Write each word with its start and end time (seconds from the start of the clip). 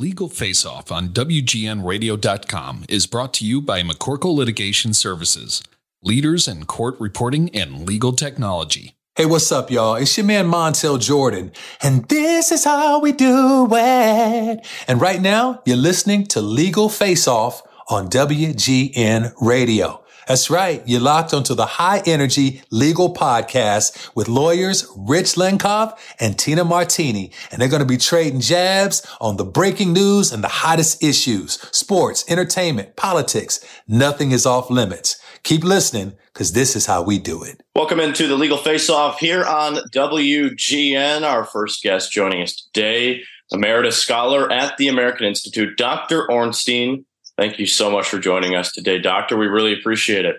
Legal 0.00 0.30
Face 0.30 0.64
Off 0.64 0.90
on 0.90 1.10
WGNRadio.com 1.10 2.84
is 2.88 3.06
brought 3.06 3.34
to 3.34 3.44
you 3.44 3.60
by 3.60 3.82
McCorkle 3.82 4.34
Litigation 4.34 4.94
Services, 4.94 5.62
leaders 6.02 6.48
in 6.48 6.64
court 6.64 6.98
reporting 6.98 7.54
and 7.54 7.86
legal 7.86 8.12
technology. 8.12 8.94
Hey, 9.14 9.26
what's 9.26 9.52
up, 9.52 9.70
y'all? 9.70 9.96
It's 9.96 10.16
your 10.16 10.24
man 10.24 10.46
Montel 10.46 10.98
Jordan, 10.98 11.52
and 11.82 12.08
this 12.08 12.50
is 12.50 12.64
how 12.64 13.00
we 13.00 13.12
do 13.12 13.68
it. 13.70 14.66
And 14.88 15.02
right 15.02 15.20
now, 15.20 15.60
you're 15.66 15.76
listening 15.76 16.24
to 16.28 16.40
Legal 16.40 16.88
Face 16.88 17.28
Off 17.28 17.62
on 17.90 18.08
WGN 18.08 19.34
Radio. 19.38 20.02
That's 20.26 20.50
right. 20.50 20.82
You're 20.86 21.00
locked 21.00 21.34
onto 21.34 21.54
the 21.54 21.66
high 21.66 22.02
energy 22.06 22.62
legal 22.70 23.12
podcast 23.12 24.14
with 24.14 24.28
lawyers 24.28 24.86
Rich 24.96 25.34
Lenkov 25.34 25.98
and 26.18 26.38
Tina 26.38 26.64
Martini. 26.64 27.32
And 27.50 27.60
they're 27.60 27.68
going 27.68 27.80
to 27.80 27.86
be 27.86 27.96
trading 27.96 28.40
jabs 28.40 29.06
on 29.20 29.36
the 29.36 29.44
breaking 29.44 29.92
news 29.92 30.32
and 30.32 30.44
the 30.44 30.48
hottest 30.48 31.02
issues, 31.02 31.58
sports, 31.72 32.24
entertainment, 32.28 32.96
politics. 32.96 33.64
Nothing 33.88 34.30
is 34.32 34.46
off 34.46 34.70
limits. 34.70 35.20
Keep 35.42 35.64
listening 35.64 36.14
because 36.32 36.52
this 36.52 36.76
is 36.76 36.86
how 36.86 37.02
we 37.02 37.18
do 37.18 37.42
it. 37.42 37.62
Welcome 37.74 38.00
into 38.00 38.26
the 38.26 38.36
Legal 38.36 38.58
Face 38.58 38.90
Off 38.90 39.18
here 39.18 39.44
on 39.44 39.76
WGN. 39.92 41.22
Our 41.22 41.44
first 41.44 41.82
guest 41.82 42.12
joining 42.12 42.42
us 42.42 42.68
today, 42.72 43.22
emeritus 43.50 43.96
scholar 43.96 44.50
at 44.52 44.76
the 44.76 44.88
American 44.88 45.26
Institute, 45.26 45.76
Dr. 45.76 46.30
Ornstein. 46.30 47.04
Thank 47.40 47.58
you 47.58 47.64
so 47.64 47.90
much 47.90 48.06
for 48.06 48.18
joining 48.18 48.54
us 48.54 48.70
today, 48.70 48.98
Doctor. 48.98 49.34
We 49.34 49.46
really 49.46 49.72
appreciate 49.72 50.26
it. 50.26 50.36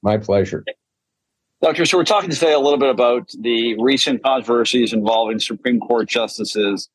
My 0.00 0.16
pleasure. 0.16 0.64
Doctor, 1.60 1.84
so 1.84 1.98
we're 1.98 2.04
talking 2.04 2.30
today 2.30 2.54
a 2.54 2.58
little 2.58 2.78
bit 2.78 2.88
about 2.88 3.30
the 3.38 3.78
recent 3.78 4.22
controversies 4.22 4.94
involving 4.94 5.40
Supreme 5.40 5.78
Court 5.78 6.08
justices 6.08 6.88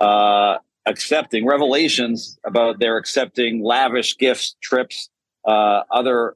uh, 0.00 0.56
accepting 0.86 1.46
revelations 1.46 2.36
about 2.44 2.80
their 2.80 2.96
accepting 2.96 3.62
lavish 3.62 4.18
gifts, 4.18 4.56
trips, 4.60 5.08
uh, 5.44 5.82
other 5.92 6.34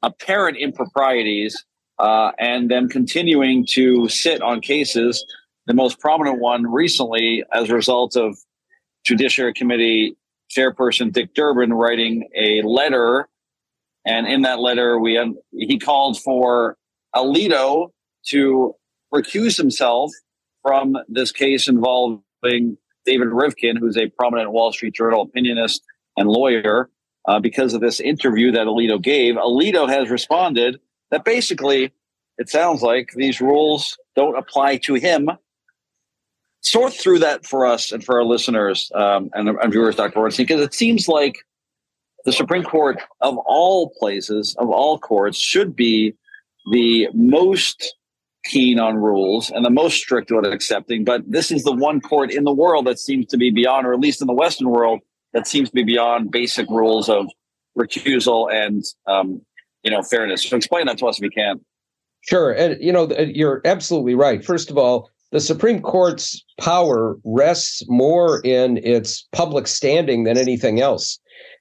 apparent 0.00 0.56
improprieties, 0.56 1.64
uh, 1.98 2.30
and 2.38 2.70
then 2.70 2.88
continuing 2.88 3.66
to 3.70 4.08
sit 4.08 4.40
on 4.40 4.60
cases. 4.60 5.26
The 5.66 5.74
most 5.74 5.98
prominent 5.98 6.38
one 6.38 6.64
recently, 6.70 7.42
as 7.52 7.68
a 7.70 7.74
result 7.74 8.14
of 8.14 8.38
Judiciary 9.04 9.52
Committee 9.52 10.16
chairperson 10.50 11.12
Dick 11.12 11.34
Durbin 11.34 11.72
writing 11.72 12.28
a 12.36 12.62
letter, 12.62 13.28
and 14.04 14.26
in 14.26 14.42
that 14.42 14.60
letter, 14.60 14.98
we 14.98 15.20
he 15.52 15.78
called 15.78 16.20
for 16.20 16.76
Alito 17.14 17.88
to 18.26 18.74
recuse 19.12 19.56
himself 19.56 20.10
from 20.62 20.96
this 21.08 21.32
case 21.32 21.68
involving 21.68 22.76
David 23.04 23.28
Rivkin, 23.28 23.78
who's 23.78 23.96
a 23.96 24.08
prominent 24.08 24.52
Wall 24.52 24.72
Street 24.72 24.94
Journal 24.94 25.26
opinionist 25.26 25.80
and 26.16 26.28
lawyer, 26.28 26.90
uh, 27.26 27.38
because 27.38 27.74
of 27.74 27.80
this 27.80 28.00
interview 28.00 28.52
that 28.52 28.66
Alito 28.66 29.00
gave. 29.00 29.36
Alito 29.36 29.88
has 29.88 30.10
responded 30.10 30.80
that 31.10 31.24
basically 31.24 31.92
it 32.38 32.48
sounds 32.48 32.82
like 32.82 33.10
these 33.14 33.40
rules 33.40 33.98
don't 34.14 34.36
apply 34.36 34.78
to 34.78 34.94
him 34.94 35.30
sort 36.60 36.92
through 36.92 37.20
that 37.20 37.46
for 37.46 37.66
us 37.66 37.92
and 37.92 38.04
for 38.04 38.18
our 38.18 38.24
listeners 38.24 38.90
um, 38.94 39.30
and, 39.34 39.48
and 39.48 39.72
viewers, 39.72 39.96
Dr. 39.96 40.18
Ornstein, 40.18 40.46
because 40.46 40.60
it 40.60 40.74
seems 40.74 41.08
like 41.08 41.38
the 42.24 42.32
Supreme 42.32 42.64
Court, 42.64 43.00
of 43.20 43.38
all 43.46 43.90
places, 43.98 44.54
of 44.58 44.68
all 44.68 44.98
courts, 44.98 45.38
should 45.38 45.76
be 45.76 46.14
the 46.72 47.08
most 47.14 47.94
keen 48.44 48.78
on 48.78 48.96
rules 48.96 49.50
and 49.50 49.64
the 49.64 49.70
most 49.70 49.96
strict 49.96 50.30
on 50.30 50.44
accepting. 50.44 51.04
But 51.04 51.22
this 51.30 51.50
is 51.50 51.64
the 51.64 51.72
one 51.72 52.00
court 52.00 52.30
in 52.30 52.44
the 52.44 52.52
world 52.52 52.86
that 52.86 52.98
seems 52.98 53.26
to 53.26 53.36
be 53.36 53.50
beyond, 53.50 53.86
or 53.86 53.92
at 53.92 54.00
least 54.00 54.20
in 54.20 54.26
the 54.26 54.32
Western 54.32 54.70
world, 54.70 55.00
that 55.32 55.46
seems 55.46 55.68
to 55.68 55.74
be 55.74 55.84
beyond 55.84 56.30
basic 56.30 56.68
rules 56.68 57.08
of 57.08 57.26
recusal 57.78 58.52
and 58.52 58.84
um, 59.06 59.40
you 59.82 59.90
know 59.90 60.02
fairness. 60.02 60.42
So 60.42 60.56
explain 60.56 60.86
that 60.86 60.98
to 60.98 61.06
us 61.06 61.18
if 61.18 61.24
you 61.24 61.30
can. 61.30 61.60
Sure, 62.22 62.52
and 62.52 62.82
you 62.82 62.92
know 62.92 63.08
you're 63.18 63.60
absolutely 63.64 64.14
right. 64.14 64.44
First 64.44 64.70
of 64.70 64.78
all, 64.78 65.10
the 65.30 65.40
Supreme 65.40 65.80
Court's 65.80 66.42
power 66.58 67.18
rests 67.24 67.84
more 67.88 68.40
in 68.44 68.78
its 68.78 69.26
public 69.32 69.66
standing 69.66 70.24
than 70.24 70.38
anything 70.38 70.80
else. 70.80 71.18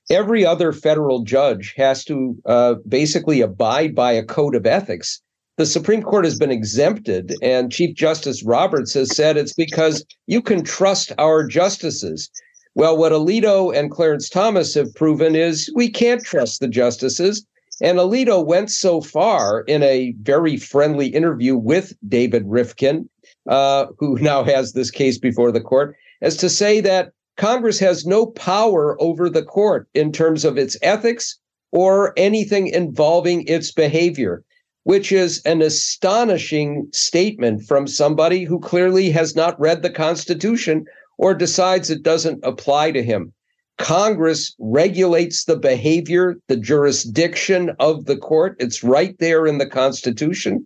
Every 0.09 0.45
other 0.45 0.72
federal 0.72 1.23
judge 1.23 1.73
has 1.75 2.06
to 2.06 2.35
uh, 2.45 2.75
basically 2.88 3.41
abide 3.41 3.94
by 3.94 4.13
a 4.13 4.23
code 4.23 4.56
of 4.56 4.66
ethics. 4.66 5.22
The 5.57 5.66
Supreme 5.66 6.01
Court 6.01 6.23
has 6.23 6.38
been 6.38 6.51
exempted, 6.51 7.33
and 7.41 7.72
Chief 7.72 7.95
Justice 7.95 8.44
Roberts 8.44 8.94
has 8.94 9.13
said 9.16 9.35
it's 9.35 9.53
because 9.53 10.06
you 10.27 10.41
can 10.41 10.63
trust 10.63 11.11
our 11.17 11.45
justices. 11.45 12.29
Well, 12.75 12.95
what 12.95 13.11
Alito 13.11 13.75
and 13.75 13.91
Clarence 13.91 14.29
Thomas 14.29 14.75
have 14.75 14.94
proven 14.94 15.35
is 15.35 15.69
we 15.75 15.89
can't 15.89 16.23
trust 16.23 16.59
the 16.61 16.67
justices. 16.67 17.45
And 17.81 17.97
Alito 17.97 18.45
went 18.45 18.72
so 18.72 19.01
far 19.01 19.61
in 19.61 19.83
a 19.83 20.16
very 20.22 20.57
friendly 20.57 21.07
interview 21.07 21.57
with 21.57 21.94
David 22.07 22.45
Rivkin 22.45 23.07
uh, 23.47 23.87
who 23.97 24.17
now 24.19 24.43
has 24.43 24.73
this 24.73 24.91
case 24.91 25.17
before 25.17 25.51
the 25.51 25.61
court, 25.61 25.95
as 26.21 26.37
to 26.37 26.49
say 26.49 26.81
that 26.81 27.11
Congress 27.37 27.79
has 27.79 28.05
no 28.05 28.25
power 28.25 28.99
over 29.01 29.29
the 29.29 29.43
court 29.43 29.87
in 29.93 30.11
terms 30.11 30.43
of 30.43 30.57
its 30.57 30.75
ethics 30.81 31.37
or 31.71 32.13
anything 32.17 32.67
involving 32.67 33.43
its 33.47 33.71
behavior, 33.71 34.43
which 34.83 35.11
is 35.11 35.41
an 35.45 35.61
astonishing 35.61 36.87
statement 36.91 37.61
from 37.63 37.85
somebody 37.85 38.43
who 38.43 38.59
clearly 38.59 39.11
has 39.11 39.35
not 39.35 39.59
read 39.59 39.83
the 39.83 39.89
Constitution 39.89 40.85
or 41.17 41.33
decides 41.33 41.89
it 41.89 42.03
doesn't 42.03 42.39
apply 42.43 42.91
to 42.91 43.03
him. 43.03 43.33
Congress 43.77 44.55
regulates 44.57 45.45
the 45.45 45.57
behavior, 45.57 46.37
the 46.47 46.57
jurisdiction 46.57 47.71
of 47.79 48.05
the 48.05 48.17
court. 48.17 48.55
It's 48.59 48.83
right 48.83 49.15
there 49.19 49.45
in 49.45 49.59
the 49.59 49.67
Constitution. 49.67 50.65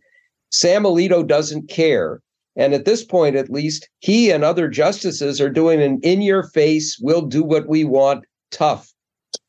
Sam 0.50 0.84
Alito 0.84 1.28
doesn't 1.28 1.70
care. 1.70 2.22
And 2.56 2.74
at 2.74 2.86
this 2.86 3.04
point, 3.04 3.36
at 3.36 3.50
least, 3.50 3.90
he 4.00 4.32
and 4.32 4.44
other 4.44 4.68
justices 4.68 5.40
are 5.40 5.50
doing 5.50 5.82
an 5.82 6.00
in 6.04 6.22
your 6.22 6.44
face, 6.44 7.00
we'll 7.02 7.22
do 7.22 7.44
what 7.44 7.68
we 7.68 7.84
want 7.84 8.26
tough. 8.52 8.92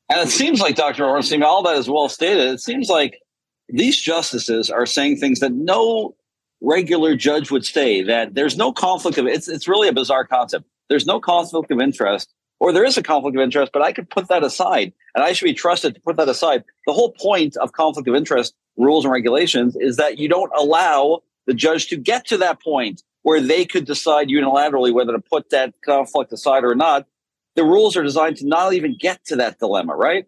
And 0.08 0.20
it 0.20 0.30
seems 0.30 0.60
like, 0.60 0.76
Dr. 0.76 1.04
Ornstein, 1.04 1.42
all 1.42 1.62
that 1.62 1.76
is 1.76 1.88
well 1.88 2.08
stated. 2.08 2.46
It 2.52 2.60
seems 2.60 2.88
like 2.88 3.18
these 3.68 3.98
justices 3.98 4.70
are 4.70 4.86
saying 4.86 5.16
things 5.16 5.40
that 5.40 5.52
no 5.52 6.14
regular 6.60 7.16
judge 7.16 7.50
would 7.50 7.64
say 7.64 8.02
that 8.02 8.34
there's 8.34 8.56
no 8.56 8.72
conflict 8.72 9.18
of 9.18 9.26
it's 9.26 9.48
it's 9.48 9.66
really 9.66 9.88
a 9.88 9.92
bizarre 9.92 10.24
concept. 10.24 10.64
There's 10.88 11.06
no 11.06 11.18
conflict 11.18 11.70
of 11.70 11.80
interest, 11.80 12.32
or 12.60 12.72
there 12.72 12.84
is 12.84 12.96
a 12.96 13.02
conflict 13.02 13.36
of 13.36 13.42
interest, 13.42 13.72
but 13.72 13.82
I 13.82 13.92
could 13.92 14.08
put 14.10 14.28
that 14.28 14.44
aside 14.44 14.92
and 15.14 15.24
I 15.24 15.32
should 15.32 15.46
be 15.46 15.54
trusted 15.54 15.94
to 15.94 16.00
put 16.00 16.16
that 16.16 16.28
aside. 16.28 16.64
The 16.86 16.92
whole 16.92 17.12
point 17.12 17.56
of 17.56 17.72
conflict 17.72 18.08
of 18.08 18.14
interest 18.14 18.54
rules 18.76 19.04
and 19.04 19.12
regulations 19.12 19.76
is 19.76 19.96
that 19.96 20.18
you 20.18 20.28
don't 20.28 20.52
allow 20.56 21.22
the 21.46 21.54
judge 21.54 21.88
to 21.88 21.96
get 21.96 22.26
to 22.26 22.36
that 22.38 22.62
point 22.62 23.02
where 23.22 23.40
they 23.40 23.64
could 23.64 23.84
decide 23.84 24.28
unilaterally 24.28 24.92
whether 24.92 25.12
to 25.12 25.20
put 25.20 25.50
that 25.50 25.74
conflict 25.84 26.32
aside 26.32 26.64
or 26.64 26.74
not. 26.74 27.06
The 27.54 27.64
rules 27.64 27.96
are 27.96 28.02
designed 28.02 28.38
to 28.38 28.46
not 28.46 28.72
even 28.72 28.96
get 28.98 29.24
to 29.26 29.36
that 29.36 29.58
dilemma, 29.58 29.94
right? 29.94 30.24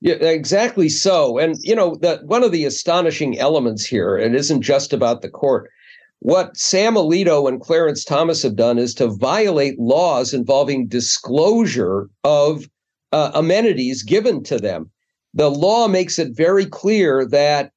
Yeah, 0.00 0.14
exactly 0.14 0.88
so. 0.88 1.38
And 1.38 1.56
you 1.62 1.74
know 1.74 1.94
that 2.02 2.24
one 2.26 2.44
of 2.44 2.52
the 2.52 2.64
astonishing 2.64 3.38
elements 3.38 3.86
here, 3.86 4.16
and 4.16 4.34
it 4.34 4.38
isn't 4.38 4.62
just 4.62 4.92
about 4.92 5.22
the 5.22 5.30
court. 5.30 5.70
What 6.18 6.56
Sam 6.56 6.94
Alito 6.94 7.48
and 7.48 7.60
Clarence 7.60 8.04
Thomas 8.04 8.42
have 8.42 8.56
done 8.56 8.78
is 8.78 8.94
to 8.94 9.08
violate 9.08 9.78
laws 9.78 10.34
involving 10.34 10.88
disclosure 10.88 12.08
of 12.24 12.68
uh, 13.12 13.30
amenities 13.34 14.02
given 14.02 14.42
to 14.44 14.58
them. 14.58 14.90
The 15.34 15.50
law 15.50 15.88
makes 15.88 16.18
it 16.18 16.36
very 16.36 16.66
clear 16.66 17.26
that 17.26 17.72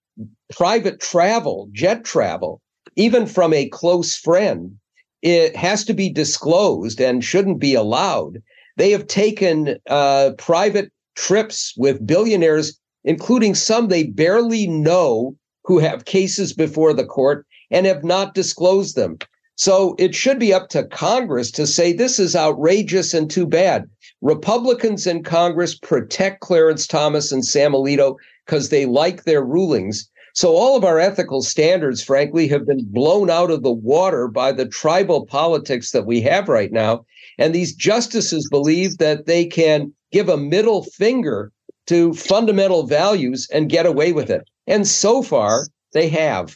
private 0.54 1.00
travel, 1.00 1.70
jet 1.72 2.04
travel, 2.04 2.62
even 2.96 3.26
from 3.26 3.54
a 3.54 3.70
close 3.70 4.16
friend, 4.16 4.78
it 5.22 5.56
has 5.56 5.84
to 5.86 5.94
be 5.94 6.10
disclosed 6.10 7.02
and 7.02 7.24
shouldn't 7.24 7.60
be 7.60 7.74
allowed. 7.74 8.42
They 8.78 8.92
have 8.92 9.08
taken 9.08 9.78
uh, 9.90 10.32
private 10.38 10.92
trips 11.16 11.74
with 11.78 12.06
billionaires, 12.06 12.80
including 13.04 13.56
some 13.56 13.88
they 13.88 14.04
barely 14.04 14.68
know 14.68 15.36
who 15.64 15.80
have 15.80 16.06
cases 16.06 16.54
before 16.54 16.94
the 16.94 17.06
court 17.06 17.46
and 17.72 17.86
have 17.86 18.04
not 18.04 18.34
disclosed 18.34 18.96
them. 18.96 19.18
So 19.56 19.96
it 19.98 20.14
should 20.14 20.38
be 20.38 20.54
up 20.54 20.70
to 20.70 20.84
Congress 20.84 21.50
to 21.52 21.66
say 21.66 21.92
this 21.92 22.20
is 22.20 22.36
outrageous 22.36 23.14
and 23.14 23.30
too 23.30 23.48
bad. 23.48 23.86
Republicans 24.22 25.08
in 25.08 25.24
Congress 25.24 25.76
protect 25.76 26.42
Clarence 26.42 26.86
Thomas 26.86 27.32
and 27.32 27.44
Sam 27.44 27.74
Alito 27.74 28.16
because 28.46 28.70
they 28.70 28.86
like 28.86 29.24
their 29.24 29.44
rulings. 29.44 30.10
So 30.38 30.56
all 30.56 30.78
of 30.78 30.84
our 30.84 31.00
ethical 31.00 31.42
standards, 31.42 32.04
frankly, 32.04 32.48
have 32.48 32.68
been 32.68 32.86
blown 32.92 33.32
out 33.32 33.50
of 33.50 33.64
the 33.64 33.72
water 33.72 34.28
by 34.28 34.52
the 34.52 34.68
tribal 34.68 35.26
politics 35.26 35.90
that 35.94 36.06
we 36.06 36.22
have 36.22 36.48
right 36.48 36.72
now. 36.72 37.08
And 37.40 37.56
these 37.56 37.74
justices 37.74 38.48
believe 38.48 39.00
that 39.00 39.26
they 39.26 39.46
can 39.46 39.92
give 40.12 40.30
a 40.30 40.38
middle 40.38 40.84
finger 40.84 41.52
to 41.88 42.14
fundamental 42.14 42.86
values 42.86 43.48
and 43.52 43.68
get 43.68 43.88
away 43.88 44.12
with 44.14 44.30
it. 44.30 44.48
And 44.68 44.88
so 44.88 45.24
far, 45.24 45.70
they 45.94 46.08
have. 46.08 46.56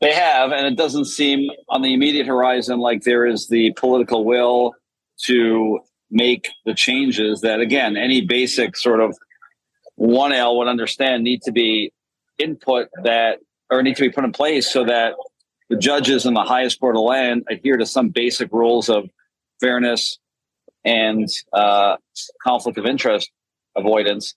They 0.00 0.12
have, 0.12 0.52
and 0.52 0.64
it 0.64 0.76
doesn't 0.76 1.06
seem 1.06 1.50
on 1.68 1.82
the 1.82 1.92
immediate 1.92 2.28
horizon 2.28 2.78
like 2.78 3.02
there 3.02 3.26
is 3.26 3.48
the 3.48 3.72
political 3.72 4.24
will 4.24 4.76
to 5.24 5.80
make 6.12 6.48
the 6.64 6.74
changes 6.74 7.40
that, 7.40 7.58
again, 7.58 7.96
any 7.96 8.20
basic 8.20 8.76
sort 8.76 9.00
of 9.00 9.18
1L 9.98 10.58
would 10.58 10.68
understand 10.68 11.24
need 11.24 11.42
to 11.42 11.50
be 11.50 11.92
input 12.42 12.88
that 13.02 13.38
or 13.70 13.82
need 13.82 13.96
to 13.96 14.02
be 14.02 14.10
put 14.10 14.24
in 14.24 14.32
place 14.32 14.70
so 14.70 14.84
that 14.84 15.14
the 15.68 15.76
judges 15.76 16.26
in 16.26 16.34
the 16.34 16.42
highest 16.42 16.80
court 16.80 16.96
of 16.96 17.02
land 17.02 17.44
adhere 17.48 17.76
to 17.76 17.86
some 17.86 18.08
basic 18.08 18.52
rules 18.52 18.88
of 18.88 19.08
fairness 19.60 20.18
and 20.84 21.28
uh, 21.52 21.96
conflict 22.42 22.78
of 22.78 22.86
interest 22.86 23.30
avoidance. 23.76 24.34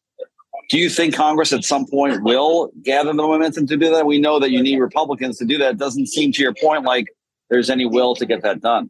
Do 0.69 0.77
you 0.77 0.89
think 0.89 1.15
Congress 1.15 1.51
at 1.51 1.63
some 1.63 1.85
point 1.87 2.23
will 2.23 2.71
gather 2.83 3.09
the 3.09 3.15
momentum 3.15 3.67
to 3.67 3.77
do 3.77 3.89
that? 3.91 4.05
We 4.05 4.19
know 4.19 4.39
that 4.39 4.51
you 4.51 4.61
need 4.61 4.79
Republicans 4.79 5.37
to 5.39 5.45
do 5.45 5.57
that. 5.57 5.71
It 5.71 5.77
doesn't 5.77 6.07
seem 6.07 6.31
to 6.33 6.41
your 6.41 6.53
point 6.53 6.83
like 6.83 7.07
there's 7.49 7.69
any 7.69 7.85
will 7.85 8.15
to 8.15 8.25
get 8.25 8.43
that 8.43 8.61
done. 8.61 8.89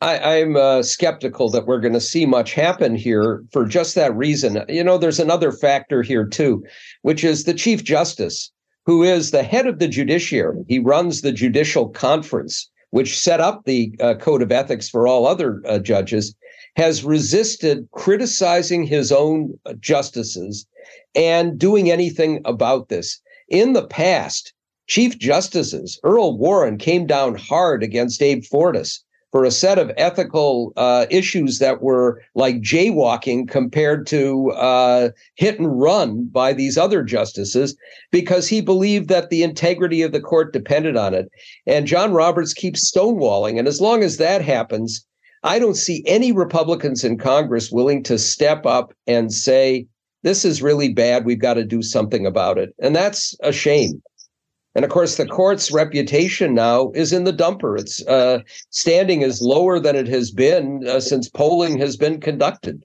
I, 0.00 0.38
am 0.38 0.56
uh, 0.56 0.82
skeptical 0.82 1.50
that 1.50 1.66
we're 1.66 1.80
going 1.80 1.92
to 1.92 2.00
see 2.00 2.26
much 2.26 2.52
happen 2.52 2.96
here 2.96 3.44
for 3.52 3.64
just 3.64 3.94
that 3.94 4.16
reason. 4.16 4.64
You 4.68 4.82
know, 4.82 4.98
there's 4.98 5.20
another 5.20 5.52
factor 5.52 6.02
here 6.02 6.26
too, 6.26 6.64
which 7.02 7.22
is 7.22 7.44
the 7.44 7.54
Chief 7.54 7.84
Justice, 7.84 8.50
who 8.86 9.04
is 9.04 9.30
the 9.30 9.44
head 9.44 9.66
of 9.68 9.78
the 9.78 9.86
judiciary. 9.86 10.64
He 10.68 10.80
runs 10.80 11.20
the 11.20 11.30
judicial 11.30 11.88
conference, 11.90 12.68
which 12.90 13.18
set 13.18 13.40
up 13.40 13.64
the 13.64 13.94
uh, 14.00 14.14
code 14.14 14.42
of 14.42 14.50
ethics 14.50 14.88
for 14.88 15.06
all 15.06 15.26
other 15.26 15.62
uh, 15.64 15.78
judges, 15.78 16.34
has 16.74 17.04
resisted 17.04 17.88
criticizing 17.92 18.84
his 18.84 19.12
own 19.12 19.58
justices 19.78 20.66
and 21.14 21.58
doing 21.58 21.90
anything 21.90 22.40
about 22.44 22.88
this. 22.88 23.20
In 23.48 23.74
the 23.74 23.86
past, 23.86 24.52
Chief 24.88 25.18
Justices, 25.18 26.00
Earl 26.02 26.36
Warren 26.36 26.78
came 26.78 27.06
down 27.06 27.36
hard 27.36 27.82
against 27.82 28.22
Abe 28.22 28.42
Fortas 28.42 29.04
for 29.30 29.44
a 29.44 29.50
set 29.50 29.78
of 29.78 29.92
ethical 29.96 30.72
uh, 30.76 31.06
issues 31.10 31.58
that 31.58 31.82
were 31.82 32.22
like 32.34 32.56
jaywalking 32.60 33.48
compared 33.48 34.06
to 34.06 34.50
uh, 34.52 35.10
hit 35.34 35.58
and 35.58 35.80
run 35.80 36.24
by 36.26 36.52
these 36.52 36.78
other 36.78 37.02
justices 37.02 37.76
because 38.10 38.48
he 38.48 38.60
believed 38.60 39.08
that 39.08 39.30
the 39.30 39.42
integrity 39.42 40.02
of 40.02 40.12
the 40.12 40.20
court 40.20 40.52
depended 40.52 40.96
on 40.96 41.14
it. 41.14 41.28
And 41.66 41.86
John 41.86 42.12
Roberts 42.12 42.54
keeps 42.54 42.90
stonewalling. 42.90 43.58
And 43.58 43.68
as 43.68 43.80
long 43.80 44.02
as 44.02 44.16
that 44.16 44.42
happens, 44.42 45.04
I 45.42 45.58
don't 45.58 45.76
see 45.76 46.02
any 46.06 46.32
Republicans 46.32 47.04
in 47.04 47.18
Congress 47.18 47.70
willing 47.70 48.02
to 48.04 48.18
step 48.18 48.66
up 48.66 48.92
and 49.06 49.32
say, 49.32 49.86
this 50.22 50.44
is 50.44 50.62
really 50.62 50.92
bad. 50.92 51.24
We've 51.24 51.38
got 51.38 51.54
to 51.54 51.64
do 51.64 51.82
something 51.82 52.26
about 52.26 52.58
it. 52.58 52.74
And 52.80 52.96
that's 52.96 53.36
a 53.42 53.52
shame. 53.52 54.02
And 54.78 54.84
of 54.84 54.92
course, 54.92 55.16
the 55.16 55.26
court's 55.26 55.72
reputation 55.72 56.54
now 56.54 56.92
is 56.94 57.12
in 57.12 57.24
the 57.24 57.32
dumper. 57.32 57.80
Its 57.80 58.00
uh, 58.06 58.42
standing 58.70 59.22
is 59.22 59.42
lower 59.42 59.80
than 59.80 59.96
it 59.96 60.06
has 60.06 60.30
been 60.30 60.86
uh, 60.86 61.00
since 61.00 61.28
polling 61.28 61.80
has 61.80 61.96
been 61.96 62.20
conducted. 62.20 62.84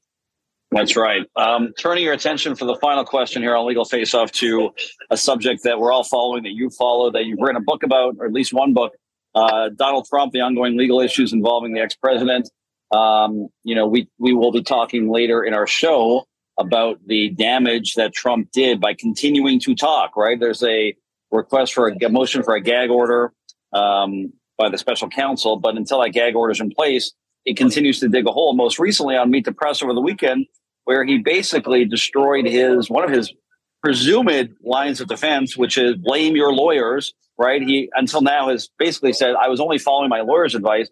That's 0.72 0.96
right. 0.96 1.22
Um, 1.36 1.72
turning 1.78 2.04
your 2.04 2.14
attention 2.14 2.56
for 2.56 2.66
the 2.66 2.76
final 2.78 3.06
question 3.06 3.44
here 3.44 3.56
on 3.56 3.68
Legal 3.68 3.86
Face 3.86 4.16
Off 4.16 4.32
to 4.32 4.72
a 5.12 5.18
subject 5.18 5.62
that 5.66 5.78
we're 5.78 5.92
all 5.92 6.04
following, 6.04 6.42
that 6.42 6.54
you 6.54 6.72
follow, 6.72 7.12
that 7.12 7.26
you've 7.26 7.38
written 7.40 7.58
a 7.58 7.64
book 7.64 7.84
about, 7.84 8.16
or 8.18 8.26
at 8.26 8.34
least 8.34 8.54
one 8.54 8.74
book 8.74 8.94
uh, 9.36 9.70
Donald 9.76 10.08
Trump, 10.10 10.34
the 10.34 10.42
ongoing 10.42 10.76
legal 10.76 11.00
issues 11.00 11.32
involving 11.32 11.76
the 11.76 11.80
ex 11.80 11.96
president. 11.96 12.50
Um, 12.90 13.50
you 13.64 13.76
know, 13.76 13.86
we, 13.86 14.10
we 14.18 14.34
will 14.34 14.52
be 14.52 14.64
talking 14.64 15.12
later 15.12 15.44
in 15.44 15.54
our 15.54 15.68
show 15.68 16.26
about 16.58 16.98
the 17.06 17.30
damage 17.30 17.94
that 17.94 18.16
Trump 18.16 18.50
did 18.52 18.82
by 18.82 18.96
continuing 18.96 19.60
to 19.60 19.76
talk, 19.76 20.18
right? 20.18 20.40
There's 20.40 20.64
a 20.64 20.96
request 21.34 21.74
for 21.74 21.88
a 21.90 22.10
motion 22.10 22.44
for 22.44 22.56
a 22.56 22.62
gag 22.62 22.90
order 22.90 23.34
um, 23.74 24.32
by 24.58 24.70
the 24.70 24.78
special 24.78 25.10
counsel. 25.10 25.58
But 25.58 25.76
until 25.76 26.02
that 26.02 26.10
gag 26.10 26.36
order 26.36 26.52
is 26.52 26.62
in 26.62 26.72
place, 26.72 27.12
it 27.46 27.58
continues 27.58 28.00
to 28.00 28.08
dig 28.08 28.28
a 28.28 28.32
hole. 28.32 28.54
Most 28.54 28.80
recently 28.80 29.18
on 29.18 29.32
Meet 29.32 29.46
the 29.46 29.52
Press 29.52 29.82
over 29.82 29.94
the 29.94 30.02
weekend, 30.02 30.46
where 30.86 31.04
he 31.04 31.18
basically 31.18 31.86
destroyed 31.86 32.46
his 32.46 32.90
one 32.90 33.04
of 33.04 33.10
his 33.10 33.34
presumed 33.82 34.56
lines 34.64 35.02
of 35.02 35.08
defense, 35.10 35.58
which 35.58 35.78
is 35.78 35.96
blame 35.98 36.36
your 36.36 36.54
lawyers. 36.54 37.14
Right? 37.38 37.62
He 37.62 37.90
until 37.94 38.22
now 38.22 38.50
has 38.50 38.70
basically 38.78 39.12
said 39.12 39.36
I 39.36 39.50
was 39.50 39.60
only 39.60 39.80
following 39.80 40.10
my 40.10 40.22
lawyer's 40.22 40.56
advice. 40.56 40.90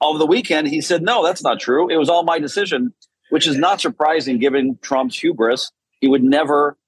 Over 0.00 0.18
the 0.18 0.26
weekend, 0.26 0.68
he 0.68 0.80
said, 0.80 1.02
"No, 1.02 1.22
that's 1.22 1.42
not 1.42 1.60
true. 1.60 1.90
It 1.90 1.96
was 1.96 2.08
all 2.08 2.22
my 2.22 2.38
decision," 2.38 2.94
which 3.30 3.46
is 3.46 3.56
not 3.56 3.80
surprising 3.80 4.38
given 4.38 4.78
Trump's 4.80 5.18
hubris. 5.18 5.70
He 6.00 6.08
would 6.08 6.22
never 6.22 6.78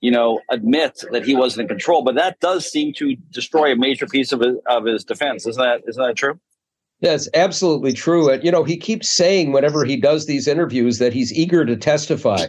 you 0.00 0.10
know, 0.10 0.40
admit 0.50 1.02
that 1.12 1.24
he 1.24 1.34
wasn't 1.34 1.62
in 1.62 1.68
control. 1.68 2.02
But 2.02 2.14
that 2.14 2.40
does 2.40 2.66
seem 2.70 2.92
to 2.94 3.16
destroy 3.30 3.72
a 3.72 3.76
major 3.76 4.06
piece 4.06 4.32
of 4.32 4.40
his, 4.40 4.56
of 4.66 4.84
his 4.84 5.04
defense. 5.04 5.46
Isn't 5.46 5.62
that 5.62 5.82
isn't 5.86 6.02
that 6.02 6.16
true? 6.16 6.38
That's 7.00 7.28
absolutely 7.34 7.92
true. 7.92 8.28
And, 8.28 8.42
you 8.42 8.50
know, 8.50 8.64
he 8.64 8.76
keeps 8.76 9.08
saying 9.08 9.52
whenever 9.52 9.84
he 9.84 9.96
does 9.96 10.26
these 10.26 10.48
interviews 10.48 10.98
that 10.98 11.12
he's 11.12 11.32
eager 11.32 11.64
to 11.64 11.76
testify. 11.76 12.46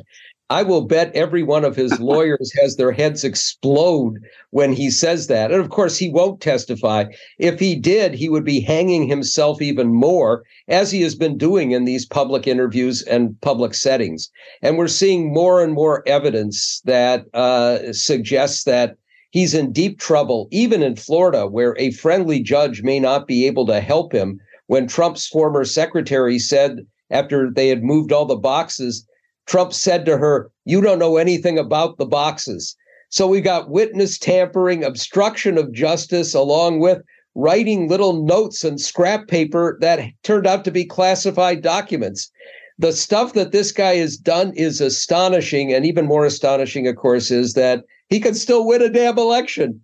I 0.51 0.63
will 0.63 0.81
bet 0.81 1.16
every 1.16 1.44
one 1.44 1.63
of 1.63 1.75
his 1.75 2.00
lawyers 2.00 2.51
has 2.60 2.75
their 2.75 2.92
heads 2.92 3.24
explode 3.24 4.18
when 4.50 4.74
he 4.74 4.90
says 4.90 5.28
that. 5.28 5.51
And 5.51 5.62
of 5.62 5.69
course, 5.69 5.98
he 5.98 6.10
won't 6.10 6.42
testify. 6.42 7.06
If 7.38 7.60
he 7.60 7.75
did, 7.75 8.16
he 8.16 8.30
would 8.30 8.46
be 8.46 8.60
hanging 8.60 9.07
himself 9.07 9.62
even 9.62 9.94
more, 9.94 10.44
as 10.68 10.92
he 10.92 11.01
has 11.04 11.13
been 11.13 11.38
doing 11.38 11.72
in 11.72 11.86
these 11.86 12.06
public 12.06 12.48
interviews 12.48 13.04
and 13.04 13.40
public 13.42 13.75
settings. 13.75 14.31
And 14.63 14.78
we're 14.78 14.88
seeing 14.88 15.31
more 15.31 15.62
and 15.63 15.74
more 15.74 16.01
evidence 16.07 16.81
that 16.86 17.25
uh, 17.36 17.94
suggests 17.94 18.63
that 18.63 18.98
he's 19.30 19.54
in 19.54 19.72
deep 19.72 20.00
trouble, 20.00 20.48
even 20.51 20.81
in 20.81 20.96
Florida, 20.96 21.46
where 21.46 21.75
a 21.78 21.92
friendly 21.92 22.42
judge 22.42 22.81
may 22.81 23.00
not 23.00 23.28
be 23.28 23.46
able 23.46 23.68
to 23.68 23.80
help 23.80 24.12
him. 24.12 24.40
When 24.66 24.88
Trump's 24.88 25.28
former 25.28 25.63
secretary 25.63 26.40
said, 26.40 26.86
after 27.12 27.50
they 27.51 27.69
had 27.69 27.84
moved 27.84 28.12
all 28.12 28.25
the 28.25 28.36
boxes, 28.36 29.06
Trump 29.50 29.74
said 29.74 30.06
to 30.06 30.18
her, 30.18 30.51
You 30.66 30.80
don't 30.80 31.00
know 31.00 31.18
anything 31.18 31.57
about 31.57 31.98
the 31.98 32.06
boxes. 32.06 32.75
So 33.10 33.28
we 33.28 33.42
got 33.42 33.72
witness 33.72 34.19
tampering, 34.19 34.84
obstruction 34.84 35.57
of 35.57 35.74
justice, 35.74 36.36
along 36.36 36.80
with 36.80 37.01
writing 37.34 37.90
little 37.90 38.24
notes 38.24 38.63
and 38.63 38.80
scrap 38.80 39.28
paper 39.28 39.78
that 39.81 40.07
turned 40.24 40.46
out 40.46 40.63
to 40.66 40.72
be 40.72 40.86
classified 40.86 41.63
documents. 41.63 42.30
The 42.78 42.94
stuff 42.94 43.34
that 43.34 43.51
this 43.51 43.72
guy 43.72 43.96
has 43.96 44.16
done 44.16 44.54
is 44.56 44.80
astonishing. 44.80 45.74
And 45.74 45.84
even 45.84 46.06
more 46.06 46.25
astonishing, 46.25 46.88
of 46.88 46.96
course, 46.96 47.31
is 47.31 47.56
that 47.56 47.84
he 48.10 48.19
could 48.19 48.38
still 48.38 48.68
win 48.68 48.84
a 48.84 48.90
damn 48.90 49.18
election. 49.18 49.81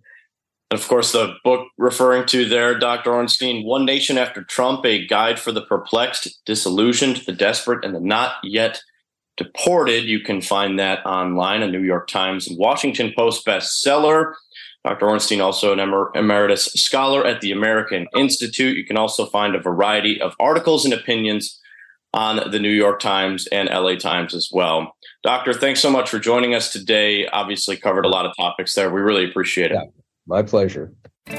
And 0.70 0.80
of 0.80 0.86
course, 0.86 1.10
the 1.10 1.34
book 1.42 1.66
referring 1.76 2.26
to 2.26 2.48
there, 2.48 2.78
Dr. 2.78 3.12
Ornstein, 3.12 3.64
One 3.64 3.84
Nation 3.84 4.16
After 4.16 4.44
Trump, 4.44 4.84
a 4.86 5.04
guide 5.06 5.40
for 5.40 5.50
the 5.50 5.62
perplexed, 5.62 6.40
disillusioned, 6.44 7.22
the 7.26 7.32
desperate, 7.32 7.84
and 7.84 7.94
the 7.94 8.00
not 8.00 8.34
yet 8.44 8.80
deported. 9.36 10.04
You 10.04 10.20
can 10.20 10.40
find 10.40 10.78
that 10.78 11.04
online, 11.06 11.62
a 11.62 11.70
New 11.70 11.82
York 11.82 12.08
Times 12.08 12.48
and 12.48 12.58
Washington 12.58 13.12
Post 13.16 13.46
bestseller. 13.46 14.34
Dr. 14.84 15.08
Ornstein, 15.08 15.40
also 15.40 15.72
an 15.72 15.80
emer- 15.80 16.12
emeritus 16.14 16.66
scholar 16.66 17.26
at 17.26 17.40
the 17.40 17.50
American 17.50 18.06
Institute. 18.16 18.76
You 18.76 18.84
can 18.84 18.96
also 18.96 19.26
find 19.26 19.56
a 19.56 19.60
variety 19.60 20.20
of 20.20 20.34
articles 20.38 20.84
and 20.84 20.94
opinions 20.94 21.60
on 22.14 22.50
the 22.50 22.58
New 22.60 22.70
York 22.70 23.00
Times 23.00 23.46
and 23.48 23.68
LA 23.68 23.96
Times 23.96 24.32
as 24.32 24.48
well. 24.52 24.96
Doctor, 25.22 25.52
thanks 25.52 25.80
so 25.80 25.90
much 25.90 26.08
for 26.08 26.18
joining 26.18 26.54
us 26.54 26.72
today. 26.72 27.26
Obviously, 27.28 27.76
covered 27.76 28.06
a 28.06 28.08
lot 28.08 28.26
of 28.26 28.36
topics 28.36 28.74
there. 28.74 28.90
We 28.90 29.00
really 29.00 29.28
appreciate 29.28 29.72
it. 29.72 29.74
Yeah, 29.74 29.90
my 30.26 30.42
pleasure. 30.42 30.92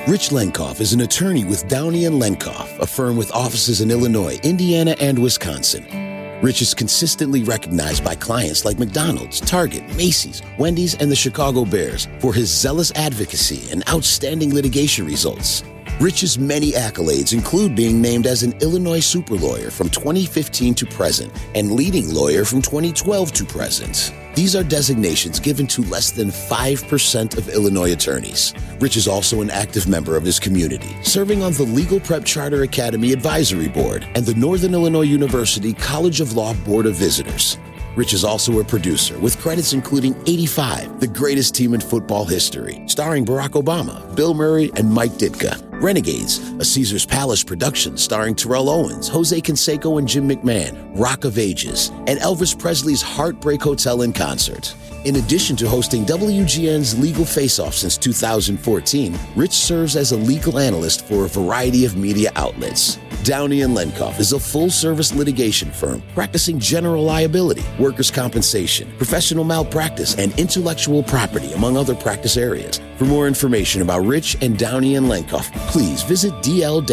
Rich 0.08 0.30
Lenkov 0.30 0.82
is 0.82 0.92
an 0.92 1.02
attorney 1.02 1.46
with 1.46 1.66
Downey 1.70 2.06
and 2.06 2.22
Lenkov, 2.22 2.80
a 2.80 2.86
firm 2.86 3.16
with 3.16 3.32
offices 3.32 3.80
in 3.80 3.90
Illinois, 3.90 4.38
Indiana, 4.44 4.96
and 5.00 5.18
Wisconsin. 5.18 6.07
Rich 6.42 6.62
is 6.62 6.76
consistently 6.76 7.42
recognized 7.42 8.04
by 8.04 8.14
clients 8.14 8.64
like 8.64 8.78
McDonald's, 8.78 9.40
Target, 9.42 9.84
Macy's, 9.96 10.44
Wendy's, 10.60 10.94
and 10.94 11.10
the 11.10 11.16
Chicago 11.16 11.66
Bears 11.66 12.08
for 12.20 12.32
his 12.32 12.56
zealous 12.56 12.92
advocacy 12.96 13.72
and 13.72 13.84
outstanding 13.90 14.54
litigation 14.54 15.08
results. 15.08 15.64
Rich's 16.00 16.38
many 16.38 16.74
accolades 16.74 17.34
include 17.34 17.76
being 17.76 18.00
named 18.00 18.28
as 18.28 18.44
an 18.44 18.54
Illinois 18.62 19.00
super 19.00 19.34
lawyer 19.34 19.72
from 19.72 19.90
2015 19.90 20.76
to 20.76 20.86
present 20.86 21.34
and 21.56 21.72
leading 21.72 22.14
lawyer 22.14 22.46
from 22.46 22.62
2012 22.62 23.32
to 23.32 23.44
present. 23.44 24.14
These 24.36 24.56
are 24.56 24.64
designations 24.64 25.40
given 25.40 25.66
to 25.68 25.82
less 25.86 26.12
than 26.12 26.28
5% 26.28 27.38
of 27.40 27.50
Illinois 27.50 27.94
attorneys. 27.94 28.54
Rich 28.80 28.96
is 28.96 29.08
also 29.08 29.42
an 29.42 29.50
active 29.50 29.88
member 29.88 30.16
of 30.16 30.24
his 30.24 30.40
community, 30.40 30.96
serving 31.02 31.42
on 31.42 31.54
the 31.54 31.64
Legal 31.64 32.00
Prep 32.00 32.24
Charter 32.24 32.62
Academy 32.62 33.12
Advisory 33.12 33.68
Board 33.68 34.08
and 34.14 34.24
the 34.24 34.36
Northern 34.36 34.76
Illinois 34.76 35.02
University 35.02 35.74
College 35.74 36.22
of 36.22 36.34
Law 36.34 36.54
Board 36.64 36.86
of 36.86 36.94
Visitors. 36.94 37.58
Rich 37.96 38.14
is 38.14 38.24
also 38.24 38.60
a 38.60 38.64
producer 38.64 39.18
with 39.18 39.40
credits 39.40 39.74
including 39.74 40.16
85, 40.28 41.00
the 41.00 41.08
greatest 41.08 41.56
team 41.56 41.74
in 41.74 41.82
football 41.82 42.26
history, 42.26 42.84
starring 42.86 43.26
Barack 43.26 43.60
Obama, 43.60 44.16
Bill 44.16 44.36
Murray, 44.36 44.70
and 44.76 44.94
Mike 44.94 45.14
Ditka. 45.14 45.67
Renegades, 45.80 46.40
a 46.54 46.66
Caesar's 46.66 47.06
Palace 47.06 47.44
production 47.44 47.98
starring 47.98 48.34
Terrell 48.34 48.70
Owens, 48.70 49.08
Jose 49.08 49.40
Canseco 49.40 50.00
and 50.00 50.08
Jim 50.08 50.28
McMahon, 50.28 50.92
Rock 51.00 51.24
of 51.24 51.38
Ages, 51.38 51.90
and 52.08 52.20
Elvis 52.20 52.58
Presley's 52.58 53.02
Heartbreak 53.02 53.62
Hotel 53.62 54.02
in 54.02 54.12
concert. 54.12 54.74
In 55.06 55.18
addition 55.18 55.56
to 55.58 55.70
hosting 55.70 56.04
WGN's 56.06 56.98
Legal 57.00 57.26
Face 57.26 57.60
Off 57.60 57.76
since 57.76 57.96
2014, 57.96 59.18
Rich 59.36 59.54
serves 59.54 59.96
as 59.96 60.12
a 60.12 60.18
legal 60.18 60.58
analyst 60.58 61.06
for 61.06 61.26
a 61.26 61.30
variety 61.30 61.86
of 61.86 61.96
media 61.96 62.32
outlets. 62.36 62.98
Downey 63.24 63.62
and 63.62 63.76
Lenkov 63.76 64.20
is 64.20 64.34
a 64.34 64.40
full-service 64.40 65.14
litigation 65.14 65.72
firm 65.72 66.02
practicing 66.14 66.60
general 66.60 67.04
liability, 67.04 67.64
workers' 67.80 68.12
compensation, 68.12 68.92
professional 68.98 69.44
malpractice, 69.44 70.16
and 70.16 70.38
intellectual 70.40 71.04
property, 71.04 71.52
among 71.54 71.78
other 71.78 71.96
practice 71.96 72.38
areas. 72.38 72.80
For 72.98 73.06
more 73.06 73.28
information 73.28 73.82
about 73.82 74.06
Rich 74.06 74.38
and 74.42 74.58
Downey 74.58 74.96
and 74.96 75.08
Lenkov, 75.08 75.46
please 75.68 76.04
visit 76.04 76.34
dl-firm.com. 76.36 76.88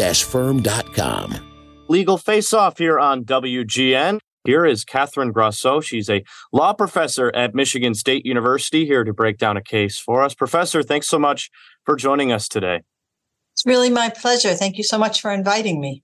Legal 1.87 2.17
Face 2.17 2.53
Off 2.53 2.77
here 2.77 2.99
on 2.99 3.23
WGN. 3.23 4.19
Here 4.43 4.65
is 4.65 4.83
Catherine 4.83 5.31
Grosso. 5.31 5.79
She's 5.79 6.09
a 6.09 6.23
law 6.51 6.73
professor 6.73 7.35
at 7.35 7.55
Michigan 7.55 7.95
State 7.95 8.25
University 8.25 8.85
here 8.85 9.03
to 9.03 9.13
break 9.13 9.37
down 9.37 9.57
a 9.57 9.63
case 9.63 9.97
for 9.97 10.21
us. 10.21 10.35
Professor, 10.35 10.83
thanks 10.83 11.07
so 11.07 11.17
much 11.17 11.49
for 11.83 11.95
joining 11.95 12.31
us 12.31 12.47
today. 12.47 12.81
It's 13.53 13.65
really 13.65 13.89
my 13.89 14.09
pleasure. 14.09 14.53
Thank 14.53 14.77
you 14.77 14.83
so 14.83 14.97
much 14.97 15.21
for 15.21 15.31
inviting 15.31 15.79
me. 15.79 16.03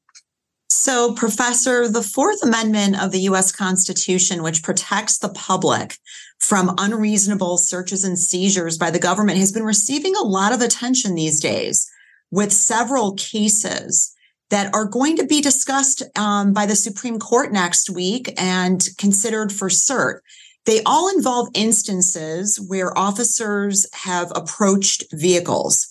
So, 0.70 1.14
Professor, 1.14 1.88
the 1.88 2.02
Fourth 2.02 2.42
Amendment 2.42 3.00
of 3.00 3.12
the 3.12 3.20
US 3.22 3.52
Constitution, 3.52 4.42
which 4.42 4.64
protects 4.64 5.18
the 5.18 5.30
public 5.30 5.98
from 6.40 6.74
unreasonable 6.78 7.58
searches 7.58 8.04
and 8.04 8.18
seizures 8.18 8.78
by 8.78 8.90
the 8.90 8.98
government, 8.98 9.38
has 9.38 9.52
been 9.52 9.66
receiving 9.66 10.16
a 10.16 10.24
lot 10.24 10.54
of 10.54 10.62
attention 10.62 11.14
these 11.14 11.42
days 11.42 11.91
with 12.32 12.52
several 12.52 13.14
cases 13.14 14.14
that 14.50 14.74
are 14.74 14.86
going 14.86 15.16
to 15.18 15.26
be 15.26 15.42
discussed 15.42 16.04
um, 16.18 16.54
by 16.54 16.66
the 16.66 16.76
Supreme 16.76 17.20
Court 17.20 17.52
next 17.52 17.90
week 17.90 18.34
and 18.38 18.88
considered 18.98 19.52
for 19.52 19.70
cert. 19.70 20.20
They 20.66 20.82
all 20.86 21.10
involve 21.16 21.50
instances 21.54 22.64
where 22.68 22.98
officers 22.98 23.88
have 23.94 24.32
approached 24.36 25.06
vehicles. 25.12 25.88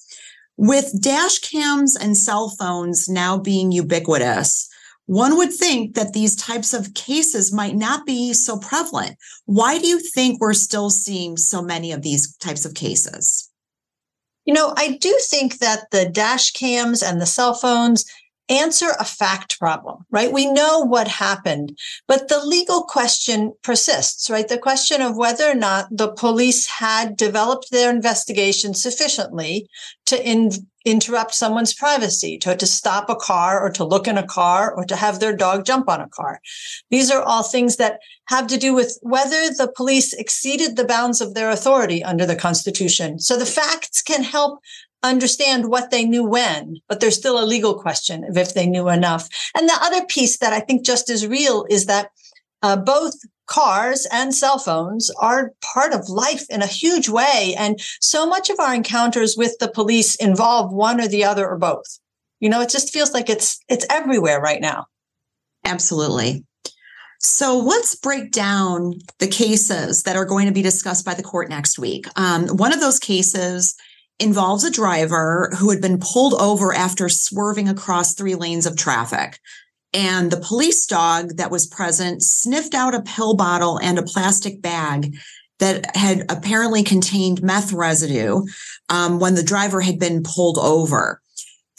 With 0.56 1.00
dash 1.00 1.38
cams 1.38 1.97
and 1.97 2.16
cell 2.16 2.50
phones 2.50 3.09
now 3.09 3.38
being 3.38 3.73
ubiquitous, 3.73 4.68
one 5.06 5.37
would 5.38 5.52
think 5.52 5.97
that 5.97 6.12
these 6.12 6.37
types 6.37 6.73
of 6.73 6.94
cases 6.94 7.52
might 7.52 7.75
not 7.75 8.06
be 8.06 8.32
so 8.32 8.59
prevalent. 8.59 9.16
Why 9.47 9.78
do 9.78 9.88
you 9.88 9.99
think 9.99 10.40
we're 10.40 10.52
still 10.52 10.90
seeing 10.90 11.37
so 11.37 11.62
many 11.62 11.90
of 11.90 12.02
these 12.02 12.37
types 12.37 12.64
of 12.64 12.75
cases? 12.75 13.50
You 14.50 14.54
know, 14.54 14.75
I 14.76 14.97
do 15.00 15.16
think 15.28 15.59
that 15.59 15.92
the 15.92 16.09
dash 16.09 16.50
cams 16.50 17.04
and 17.04 17.21
the 17.21 17.25
cell 17.25 17.54
phones 17.54 18.04
answer 18.49 18.88
a 18.99 19.04
fact 19.04 19.61
problem, 19.61 20.04
right? 20.11 20.33
We 20.33 20.50
know 20.50 20.80
what 20.80 21.07
happened, 21.07 21.78
but 22.09 22.26
the 22.26 22.45
legal 22.45 22.83
question 22.83 23.52
persists, 23.62 24.28
right? 24.28 24.49
The 24.49 24.59
question 24.59 25.02
of 25.02 25.16
whether 25.16 25.49
or 25.49 25.54
not 25.54 25.87
the 25.92 26.11
police 26.11 26.66
had 26.66 27.16
developed 27.16 27.71
their 27.71 27.90
investigation 27.90 28.75
sufficiently 28.75 29.69
to 30.07 30.21
in, 30.28 30.50
interrupt 30.84 31.34
someone's 31.34 31.75
privacy, 31.75 32.38
to, 32.38 32.56
to 32.56 32.66
stop 32.66 33.10
a 33.10 33.14
car 33.14 33.60
or 33.60 33.70
to 33.70 33.84
look 33.84 34.08
in 34.08 34.16
a 34.16 34.26
car 34.26 34.72
or 34.72 34.84
to 34.84 34.96
have 34.96 35.20
their 35.20 35.37
dog 35.37 35.64
jump 35.64 35.88
on 35.88 36.00
a 36.00 36.08
car. 36.08 36.40
These 36.90 37.10
are 37.10 37.22
all 37.22 37.42
things 37.42 37.76
that 37.76 38.00
have 38.28 38.46
to 38.49 38.56
do 38.56 38.75
with 38.75 38.99
whether 39.02 39.50
the 39.50 39.72
police 39.76 40.12
exceeded 40.12 40.76
the 40.76 40.84
bounds 40.84 41.20
of 41.20 41.34
their 41.34 41.50
authority 41.50 42.02
under 42.02 42.26
the 42.26 42.37
Constitution. 42.37 43.18
So 43.18 43.37
the 43.37 43.46
facts 43.46 44.02
can 44.02 44.22
help 44.22 44.60
understand 45.02 45.68
what 45.68 45.90
they 45.90 46.04
knew 46.04 46.25
when, 46.25 46.76
but 46.88 47.00
there's 47.00 47.16
still 47.16 47.42
a 47.42 47.46
legal 47.46 47.80
question 47.80 48.25
of 48.25 48.37
if 48.37 48.54
they 48.54 48.66
knew 48.66 48.88
enough. 48.88 49.28
And 49.56 49.68
the 49.68 49.78
other 49.80 50.04
piece 50.06 50.38
that 50.38 50.52
I 50.52 50.60
think 50.60 50.84
just 50.84 51.10
as 51.10 51.26
real 51.26 51.66
is 51.70 51.87
that 51.87 52.10
uh, 52.62 52.76
both 52.76 53.14
cars 53.50 54.07
and 54.12 54.35
cell 54.35 54.59
phones 54.59 55.11
are 55.21 55.52
part 55.61 55.92
of 55.92 56.09
life 56.09 56.47
in 56.49 56.62
a 56.62 56.66
huge 56.66 57.09
way. 57.09 57.54
And 57.59 57.78
so 58.00 58.26
much 58.26 58.49
of 58.49 58.59
our 58.61 58.75
encounters 58.75 59.35
with 59.37 59.59
the 59.59 59.71
police 59.71 60.14
involve 60.14 60.73
one 60.73 61.00
or 61.00 61.09
the 61.09 61.25
other 61.25 61.47
or 61.47 61.59
both. 61.59 61.99
You 62.38 62.49
know, 62.49 62.62
it 62.62 62.71
just 62.71 62.92
feels 62.92 63.12
like 63.12 63.28
it's 63.28 63.59
it's 63.69 63.85
everywhere 63.90 64.40
right 64.40 64.61
now. 64.61 64.87
Absolutely. 65.64 66.45
So 67.19 67.59
let's 67.59 67.95
break 67.97 68.33
down 68.33 68.95
the 69.19 69.26
cases 69.26 70.04
that 70.04 70.16
are 70.16 70.25
going 70.25 70.47
to 70.47 70.54
be 70.54 70.62
discussed 70.62 71.04
by 71.04 71.12
the 71.12 71.23
court 71.23 71.50
next 71.50 71.78
week. 71.78 72.07
Um, 72.16 72.49
one 72.49 72.73
of 72.73 72.80
those 72.80 72.99
cases 72.99 73.76
involves 74.19 74.64
a 74.64 74.71
driver 74.71 75.50
who 75.59 75.69
had 75.71 75.83
been 75.83 75.99
pulled 75.99 76.35
over 76.40 76.73
after 76.73 77.11
swerving 77.11 77.69
across 77.69 78.14
three 78.14 78.37
lanes 78.37 78.64
of 78.64 78.76
traffic. 78.76 79.38
And 79.92 80.30
the 80.30 80.40
police 80.40 80.87
dog 80.87 81.37
that 81.37 81.50
was 81.50 81.66
present 81.66 82.23
sniffed 82.23 82.75
out 82.75 82.94
a 82.94 83.02
pill 83.02 83.35
bottle 83.35 83.78
and 83.82 83.99
a 83.99 84.04
plastic 84.04 84.62
bag 84.62 85.16
that 85.59 85.94
had 85.97 86.25
apparently 86.28 86.82
contained 86.82 87.42
meth 87.42 87.73
residue 87.73 88.42
um, 88.88 89.18
when 89.18 89.35
the 89.35 89.42
driver 89.42 89.80
had 89.80 89.99
been 89.99 90.23
pulled 90.23 90.59
over. 90.59 91.20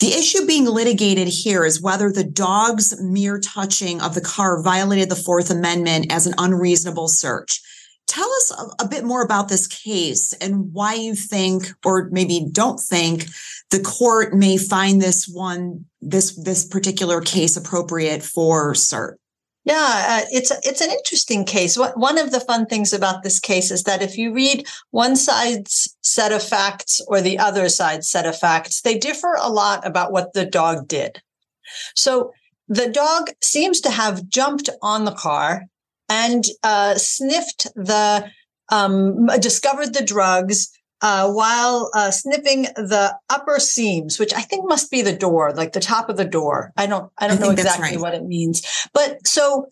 The 0.00 0.14
issue 0.14 0.46
being 0.46 0.64
litigated 0.64 1.28
here 1.28 1.64
is 1.64 1.80
whether 1.80 2.10
the 2.10 2.24
dog's 2.24 3.00
mere 3.00 3.38
touching 3.38 4.00
of 4.00 4.14
the 4.14 4.20
car 4.20 4.60
violated 4.60 5.08
the 5.08 5.16
Fourth 5.16 5.50
Amendment 5.50 6.12
as 6.12 6.26
an 6.26 6.34
unreasonable 6.38 7.08
search. 7.08 7.60
Tell 8.08 8.28
us 8.28 8.52
a, 8.58 8.84
a, 8.84 8.88
bit 8.88 9.04
more 9.04 9.22
about 9.22 9.48
this 9.48 9.68
case 9.68 10.32
and 10.34 10.72
why 10.72 10.94
you 10.94 11.14
think, 11.14 11.68
or 11.84 12.08
maybe 12.10 12.48
don't 12.50 12.80
think, 12.80 13.26
the 13.70 13.80
court 13.80 14.34
may 14.34 14.56
find 14.58 15.00
this 15.00 15.28
one, 15.28 15.84
this 16.02 16.36
this 16.42 16.66
particular 16.66 17.20
case 17.20 17.56
appropriate 17.56 18.22
for 18.22 18.74
cert. 18.74 19.14
Yeah, 19.64 19.74
uh, 20.24 20.26
it's 20.32 20.50
it's 20.64 20.80
an 20.80 20.90
interesting 20.90 21.44
case. 21.44 21.76
One 21.76 22.18
of 22.18 22.32
the 22.32 22.40
fun 22.40 22.66
things 22.66 22.92
about 22.92 23.22
this 23.22 23.38
case 23.38 23.70
is 23.70 23.84
that 23.84 24.02
if 24.02 24.18
you 24.18 24.34
read 24.34 24.66
one 24.90 25.14
side's 25.14 25.96
set 26.02 26.32
of 26.32 26.42
facts 26.42 27.00
or 27.06 27.20
the 27.20 27.38
other 27.38 27.68
side's 27.68 28.08
set 28.08 28.26
of 28.26 28.36
facts, 28.36 28.80
they 28.80 28.98
differ 28.98 29.36
a 29.40 29.48
lot 29.48 29.86
about 29.86 30.10
what 30.10 30.32
the 30.32 30.44
dog 30.44 30.88
did. 30.88 31.22
So 31.94 32.32
the 32.68 32.88
dog 32.88 33.30
seems 33.40 33.80
to 33.82 33.90
have 33.90 34.28
jumped 34.28 34.68
on 34.82 35.04
the 35.04 35.12
car 35.14 35.66
and 36.08 36.44
uh, 36.64 36.96
sniffed 36.96 37.68
the, 37.76 38.30
um, 38.70 39.26
discovered 39.40 39.94
the 39.94 40.04
drugs 40.04 40.70
uh, 41.02 41.30
while 41.30 41.90
uh, 41.94 42.10
sniffing 42.10 42.62
the 42.62 43.16
upper 43.28 43.58
seams, 43.58 44.18
which 44.18 44.32
I 44.32 44.40
think 44.40 44.68
must 44.68 44.90
be 44.90 45.02
the 45.02 45.16
door, 45.16 45.52
like 45.52 45.72
the 45.72 45.80
top 45.80 46.08
of 46.08 46.16
the 46.16 46.24
door. 46.24 46.72
I 46.76 46.86
don't, 46.86 47.10
I 47.18 47.28
don't 47.28 47.38
I 47.38 47.40
know 47.40 47.50
exactly 47.50 47.96
right. 47.96 48.00
what 48.00 48.14
it 48.14 48.24
means, 48.24 48.62
but 48.94 49.26
so 49.26 49.66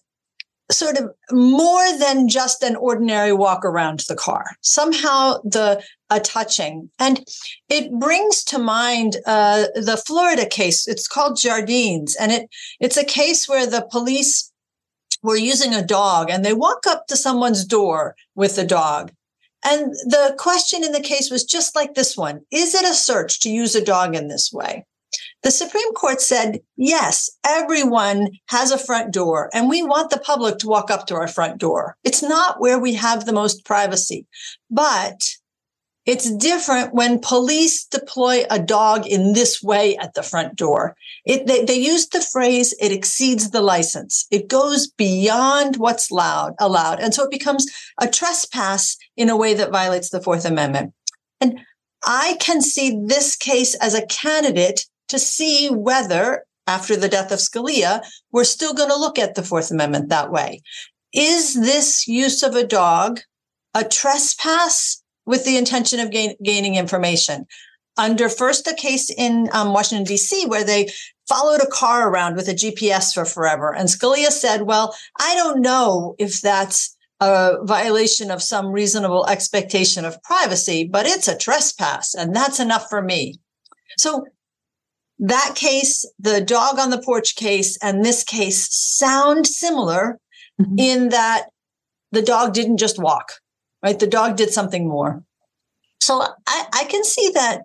sort 0.70 0.96
of 0.96 1.10
more 1.32 1.99
than 1.99 2.28
just 2.28 2.62
an 2.62 2.76
ordinary 2.76 3.32
walk 3.32 3.64
around 3.64 4.00
the 4.08 4.14
car. 4.14 4.44
Somehow 4.60 5.38
the 5.44 5.82
a 6.10 6.18
touching, 6.18 6.90
and 6.99 7.25
it 7.68 7.92
brings 7.92 8.42
to 8.44 8.58
mind 8.58 9.16
uh, 9.26 9.66
the 9.75 10.02
Florida 10.04 10.46
case. 10.46 10.88
It's 10.88 11.06
called 11.06 11.38
Jardines, 11.38 12.16
and 12.16 12.32
it 12.32 12.49
it's 12.80 12.96
a 12.96 13.04
case 13.04 13.49
where 13.49 13.66
the 13.66 13.87
police 13.90 14.50
were 15.22 15.37
using 15.37 15.75
a 15.75 15.84
dog 15.84 16.30
and 16.30 16.44
they 16.44 16.54
walk 16.54 16.87
up 16.87 17.06
to 17.06 17.16
someone's 17.16 17.64
door 17.64 18.16
with 18.34 18.56
the 18.56 18.64
dog. 18.64 19.12
And 19.64 19.92
the 19.92 20.34
question 20.38 20.84
in 20.84 20.92
the 20.92 21.00
case 21.00 21.30
was 21.30 21.44
just 21.44 21.76
like 21.76 21.94
this 21.94 22.16
one. 22.16 22.40
Is 22.50 22.74
it 22.74 22.84
a 22.84 22.94
search 22.94 23.40
to 23.40 23.50
use 23.50 23.74
a 23.74 23.84
dog 23.84 24.14
in 24.14 24.28
this 24.28 24.52
way? 24.52 24.86
The 25.42 25.50
Supreme 25.50 25.92
Court 25.94 26.20
said, 26.20 26.60
yes, 26.76 27.30
everyone 27.46 28.28
has 28.48 28.70
a 28.70 28.78
front 28.78 29.12
door 29.12 29.50
and 29.52 29.68
we 29.68 29.82
want 29.82 30.10
the 30.10 30.18
public 30.18 30.58
to 30.58 30.68
walk 30.68 30.90
up 30.90 31.06
to 31.06 31.14
our 31.14 31.28
front 31.28 31.58
door. 31.58 31.96
It's 32.04 32.22
not 32.22 32.60
where 32.60 32.78
we 32.78 32.94
have 32.94 33.24
the 33.24 33.32
most 33.32 33.64
privacy, 33.64 34.26
but 34.70 35.20
it's 36.10 36.28
different 36.28 36.92
when 36.92 37.20
police 37.20 37.84
deploy 37.84 38.42
a 38.50 38.58
dog 38.58 39.06
in 39.06 39.32
this 39.32 39.62
way 39.62 39.96
at 39.98 40.14
the 40.14 40.24
front 40.24 40.56
door. 40.56 40.96
It, 41.24 41.46
they, 41.46 41.64
they 41.64 41.78
use 41.78 42.08
the 42.08 42.20
phrase, 42.20 42.74
it 42.80 42.90
exceeds 42.90 43.50
the 43.50 43.62
license. 43.62 44.26
It 44.32 44.48
goes 44.48 44.88
beyond 44.88 45.76
what's 45.76 46.10
loud, 46.10 46.54
allowed. 46.58 46.98
And 46.98 47.14
so 47.14 47.22
it 47.22 47.30
becomes 47.30 47.64
a 48.00 48.08
trespass 48.08 48.96
in 49.16 49.28
a 49.28 49.36
way 49.36 49.54
that 49.54 49.70
violates 49.70 50.10
the 50.10 50.20
Fourth 50.20 50.44
Amendment. 50.44 50.94
And 51.40 51.60
I 52.04 52.36
can 52.40 52.60
see 52.60 53.00
this 53.04 53.36
case 53.36 53.76
as 53.76 53.94
a 53.94 54.06
candidate 54.06 54.86
to 55.10 55.18
see 55.20 55.68
whether, 55.68 56.44
after 56.66 56.96
the 56.96 57.08
death 57.08 57.30
of 57.30 57.38
Scalia, 57.38 58.02
we're 58.32 58.42
still 58.42 58.74
going 58.74 58.90
to 58.90 58.98
look 58.98 59.16
at 59.16 59.36
the 59.36 59.44
Fourth 59.44 59.70
Amendment 59.70 60.08
that 60.08 60.32
way. 60.32 60.60
Is 61.14 61.54
this 61.54 62.08
use 62.08 62.42
of 62.42 62.56
a 62.56 62.66
dog 62.66 63.20
a 63.74 63.84
trespass 63.84 65.04
with 65.26 65.44
the 65.44 65.56
intention 65.56 66.00
of 66.00 66.10
gain, 66.10 66.34
gaining 66.42 66.74
information. 66.74 67.46
Under 67.96 68.28
first 68.28 68.66
a 68.66 68.74
case 68.74 69.10
in 69.10 69.48
um, 69.52 69.72
Washington, 69.72 70.04
D.C., 70.04 70.46
where 70.46 70.64
they 70.64 70.88
followed 71.28 71.60
a 71.60 71.66
car 71.66 72.08
around 72.08 72.36
with 72.36 72.48
a 72.48 72.54
GPS 72.54 73.12
for 73.12 73.24
forever. 73.24 73.74
And 73.74 73.88
Scalia 73.88 74.30
said, 74.30 74.62
well, 74.62 74.96
I 75.18 75.34
don't 75.34 75.60
know 75.60 76.14
if 76.18 76.40
that's 76.40 76.96
a 77.20 77.58
violation 77.64 78.30
of 78.30 78.42
some 78.42 78.72
reasonable 78.72 79.26
expectation 79.26 80.04
of 80.04 80.22
privacy, 80.22 80.88
but 80.90 81.06
it's 81.06 81.28
a 81.28 81.36
trespass, 81.36 82.14
and 82.14 82.34
that's 82.34 82.58
enough 82.58 82.88
for 82.88 83.02
me. 83.02 83.38
So 83.98 84.24
that 85.18 85.52
case, 85.54 86.10
the 86.18 86.40
dog 86.40 86.78
on 86.78 86.90
the 86.90 87.02
porch 87.02 87.36
case, 87.36 87.76
and 87.82 88.04
this 88.04 88.24
case 88.24 88.74
sound 88.74 89.46
similar 89.46 90.18
mm-hmm. 90.60 90.78
in 90.78 91.08
that 91.10 91.48
the 92.10 92.22
dog 92.22 92.54
didn't 92.54 92.78
just 92.78 92.98
walk, 92.98 93.34
right? 93.82 93.99
The 93.99 94.06
dog 94.06 94.37
did 94.37 94.50
something 94.50 94.88
more. 94.88 95.22
So 96.00 96.22
I, 96.46 96.66
I 96.72 96.84
can 96.84 97.04
see 97.04 97.30
that 97.34 97.62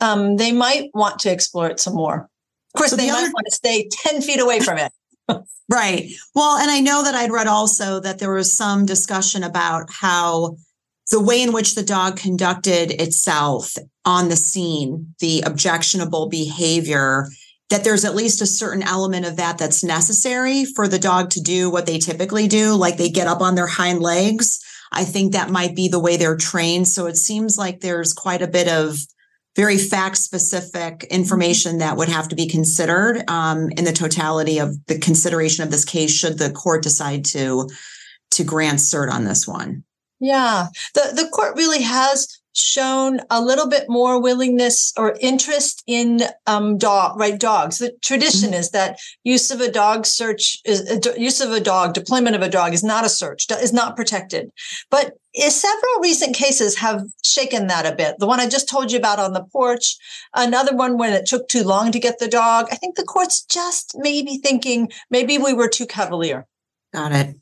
um, 0.00 0.36
they 0.36 0.52
might 0.52 0.90
want 0.94 1.20
to 1.20 1.32
explore 1.32 1.68
it 1.68 1.80
some 1.80 1.94
more. 1.94 2.28
Of 2.74 2.78
course, 2.78 2.90
so 2.90 2.96
they 2.96 3.06
the 3.06 3.12
might 3.12 3.18
other- 3.24 3.32
want 3.32 3.46
to 3.48 3.54
stay 3.54 3.88
10 3.90 4.22
feet 4.22 4.40
away 4.40 4.60
from 4.60 4.78
it. 4.78 4.92
right. 5.70 6.10
Well, 6.34 6.56
and 6.58 6.70
I 6.70 6.80
know 6.80 7.04
that 7.04 7.14
I'd 7.14 7.30
read 7.30 7.46
also 7.46 8.00
that 8.00 8.18
there 8.18 8.32
was 8.32 8.56
some 8.56 8.84
discussion 8.84 9.42
about 9.44 9.90
how 9.90 10.56
the 11.10 11.22
way 11.22 11.42
in 11.42 11.52
which 11.52 11.74
the 11.74 11.82
dog 11.82 12.16
conducted 12.16 12.90
itself 13.00 13.74
on 14.04 14.28
the 14.28 14.36
scene, 14.36 15.14
the 15.20 15.42
objectionable 15.42 16.28
behavior, 16.28 17.28
that 17.70 17.84
there's 17.84 18.04
at 18.04 18.14
least 18.14 18.42
a 18.42 18.46
certain 18.46 18.82
element 18.82 19.26
of 19.26 19.36
that 19.36 19.58
that's 19.58 19.84
necessary 19.84 20.64
for 20.64 20.88
the 20.88 20.98
dog 20.98 21.30
to 21.30 21.40
do 21.40 21.70
what 21.70 21.86
they 21.86 21.98
typically 21.98 22.46
do, 22.48 22.74
like 22.74 22.96
they 22.96 23.08
get 23.08 23.26
up 23.26 23.40
on 23.40 23.54
their 23.54 23.66
hind 23.66 24.00
legs. 24.00 24.60
I 24.94 25.04
think 25.04 25.32
that 25.32 25.50
might 25.50 25.74
be 25.74 25.88
the 25.88 26.00
way 26.00 26.16
they're 26.16 26.36
trained. 26.36 26.88
So 26.88 27.06
it 27.06 27.16
seems 27.16 27.58
like 27.58 27.80
there's 27.80 28.12
quite 28.12 28.42
a 28.42 28.48
bit 28.48 28.68
of 28.68 28.98
very 29.56 29.78
fact 29.78 30.16
specific 30.16 31.04
information 31.10 31.78
that 31.78 31.96
would 31.96 32.08
have 32.08 32.28
to 32.28 32.36
be 32.36 32.48
considered 32.48 33.28
um, 33.28 33.70
in 33.76 33.84
the 33.84 33.92
totality 33.92 34.58
of 34.58 34.74
the 34.86 34.98
consideration 34.98 35.62
of 35.62 35.70
this 35.70 35.84
case 35.84 36.10
should 36.10 36.38
the 36.38 36.50
court 36.50 36.82
decide 36.82 37.24
to 37.24 37.68
to 38.30 38.42
grant 38.42 38.80
cert 38.80 39.12
on 39.12 39.24
this 39.24 39.46
one 39.46 39.84
yeah 40.18 40.66
the 40.94 41.12
the 41.14 41.28
court 41.28 41.56
really 41.56 41.82
has 41.82 42.40
shown 42.54 43.20
a 43.30 43.42
little 43.42 43.68
bit 43.68 43.84
more 43.88 44.20
willingness 44.20 44.92
or 44.96 45.16
interest 45.20 45.82
in 45.86 46.20
um, 46.46 46.78
dog, 46.78 47.18
right? 47.18 47.38
Dogs. 47.38 47.78
The 47.78 47.92
tradition 48.02 48.50
mm-hmm. 48.50 48.60
is 48.60 48.70
that 48.70 48.98
use 49.24 49.50
of 49.50 49.60
a 49.60 49.70
dog 49.70 50.06
search 50.06 50.58
is 50.64 50.88
uh, 50.88 51.12
use 51.16 51.40
of 51.40 51.50
a 51.50 51.60
dog, 51.60 51.94
deployment 51.94 52.36
of 52.36 52.42
a 52.42 52.48
dog 52.48 52.72
is 52.72 52.84
not 52.84 53.04
a 53.04 53.08
search, 53.08 53.46
is 53.50 53.72
not 53.72 53.96
protected. 53.96 54.50
But 54.90 55.14
several 55.36 56.00
recent 56.00 56.36
cases 56.36 56.76
have 56.78 57.02
shaken 57.24 57.66
that 57.66 57.86
a 57.86 57.96
bit. 57.96 58.16
The 58.18 58.26
one 58.26 58.40
I 58.40 58.48
just 58.48 58.68
told 58.68 58.92
you 58.92 58.98
about 58.98 59.18
on 59.18 59.32
the 59.32 59.44
porch, 59.52 59.96
another 60.34 60.76
one 60.76 60.96
when 60.96 61.12
it 61.12 61.26
took 61.26 61.48
too 61.48 61.64
long 61.64 61.90
to 61.92 61.98
get 61.98 62.18
the 62.18 62.28
dog. 62.28 62.66
I 62.70 62.76
think 62.76 62.96
the 62.96 63.04
court's 63.04 63.44
just 63.44 63.94
maybe 63.96 64.38
thinking 64.38 64.90
maybe 65.10 65.38
we 65.38 65.52
were 65.52 65.68
too 65.68 65.86
cavalier. 65.86 66.46
Got 66.92 67.12
it. 67.12 67.36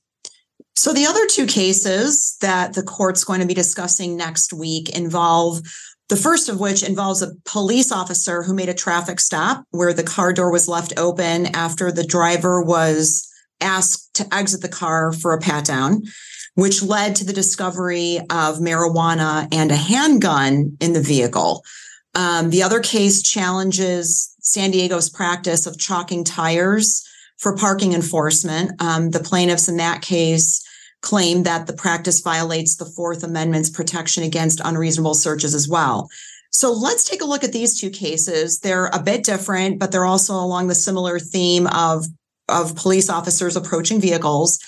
So, 0.74 0.92
the 0.92 1.06
other 1.06 1.26
two 1.26 1.46
cases 1.46 2.36
that 2.40 2.74
the 2.74 2.82
court's 2.82 3.24
going 3.24 3.40
to 3.40 3.46
be 3.46 3.54
discussing 3.54 4.16
next 4.16 4.52
week 4.52 4.88
involve 4.96 5.60
the 6.08 6.16
first 6.16 6.50
of 6.50 6.60
which 6.60 6.82
involves 6.82 7.22
a 7.22 7.32
police 7.46 7.90
officer 7.90 8.42
who 8.42 8.52
made 8.52 8.68
a 8.68 8.74
traffic 8.74 9.18
stop 9.18 9.64
where 9.70 9.94
the 9.94 10.02
car 10.02 10.32
door 10.34 10.52
was 10.52 10.68
left 10.68 10.92
open 10.98 11.46
after 11.56 11.90
the 11.90 12.04
driver 12.04 12.60
was 12.60 13.26
asked 13.62 14.12
to 14.14 14.34
exit 14.34 14.60
the 14.60 14.68
car 14.68 15.12
for 15.12 15.32
a 15.32 15.40
pat 15.40 15.64
down, 15.64 16.02
which 16.54 16.82
led 16.82 17.16
to 17.16 17.24
the 17.24 17.32
discovery 17.32 18.18
of 18.28 18.58
marijuana 18.58 19.48
and 19.52 19.70
a 19.70 19.76
handgun 19.76 20.76
in 20.80 20.92
the 20.92 21.00
vehicle. 21.00 21.64
Um, 22.14 22.50
the 22.50 22.62
other 22.62 22.80
case 22.80 23.22
challenges 23.22 24.34
San 24.40 24.70
Diego's 24.70 25.08
practice 25.08 25.66
of 25.66 25.78
chalking 25.78 26.24
tires 26.24 27.08
for 27.42 27.56
parking 27.56 27.92
enforcement. 27.92 28.70
Um, 28.80 29.11
the 29.11 29.20
plaintiffs 29.20 29.68
in 29.68 29.76
that 29.78 30.00
case 30.00 30.64
claim 31.00 31.42
that 31.42 31.66
the 31.66 31.72
practice 31.72 32.20
violates 32.20 32.76
the 32.76 32.87
Fourth 32.87 33.25
Amendment's 33.25 33.68
protection 33.68 34.22
against 34.22 34.61
unreasonable 34.64 35.14
searches 35.14 35.52
as 35.52 35.68
well. 35.68 36.08
So 36.52 36.72
let's 36.72 37.08
take 37.08 37.20
a 37.20 37.26
look 37.26 37.42
at 37.42 37.52
these 37.52 37.80
two 37.80 37.90
cases. 37.90 38.61
They're 38.61 38.87
a 38.87 39.02
bit 39.02 39.25
different, 39.25 39.80
but 39.80 39.90
they're 39.90 40.04
also 40.04 40.34
along 40.34 40.68
the 40.68 40.75
similar 40.75 41.18
theme 41.18 41.66
of 41.66 42.06
of 42.49 42.76
police 42.76 43.08
officers 43.08 43.56
approaching 43.56 44.00
vehicles. 44.00 44.58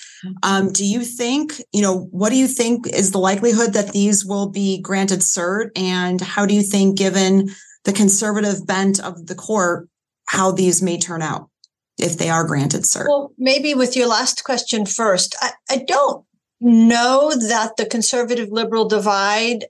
Um, 0.43 0.71
do 0.71 0.83
you 0.83 1.03
think, 1.03 1.61
you 1.71 1.81
know, 1.81 2.07
what 2.11 2.29
do 2.29 2.35
you 2.35 2.47
think 2.47 2.87
is 2.87 3.11
the 3.11 3.19
likelihood 3.19 3.73
that 3.73 3.91
these 3.91 4.25
will 4.25 4.49
be 4.49 4.81
granted 4.81 5.19
cert? 5.19 5.69
And 5.75 6.19
how 6.19 6.45
do 6.45 6.55
you 6.55 6.63
think, 6.63 6.97
given 6.97 7.49
the 7.83 7.93
conservative 7.93 8.65
bent 8.65 8.99
of 8.99 9.27
the 9.27 9.35
court, 9.35 9.87
how 10.27 10.51
these 10.51 10.81
may 10.81 10.97
turn 10.97 11.21
out? 11.21 11.49
If 11.97 12.17
they 12.17 12.29
are 12.29 12.43
granted 12.43 12.81
cert? 12.81 13.07
Well, 13.07 13.31
maybe 13.37 13.73
with 13.73 13.95
your 13.95 14.07
last 14.07 14.43
question 14.43 14.85
first, 14.85 15.35
I, 15.41 15.51
I 15.69 15.77
don't 15.87 16.25
know 16.61 17.31
that 17.49 17.77
the 17.77 17.85
conservative 17.85 18.49
liberal 18.51 18.87
divide 18.87 19.65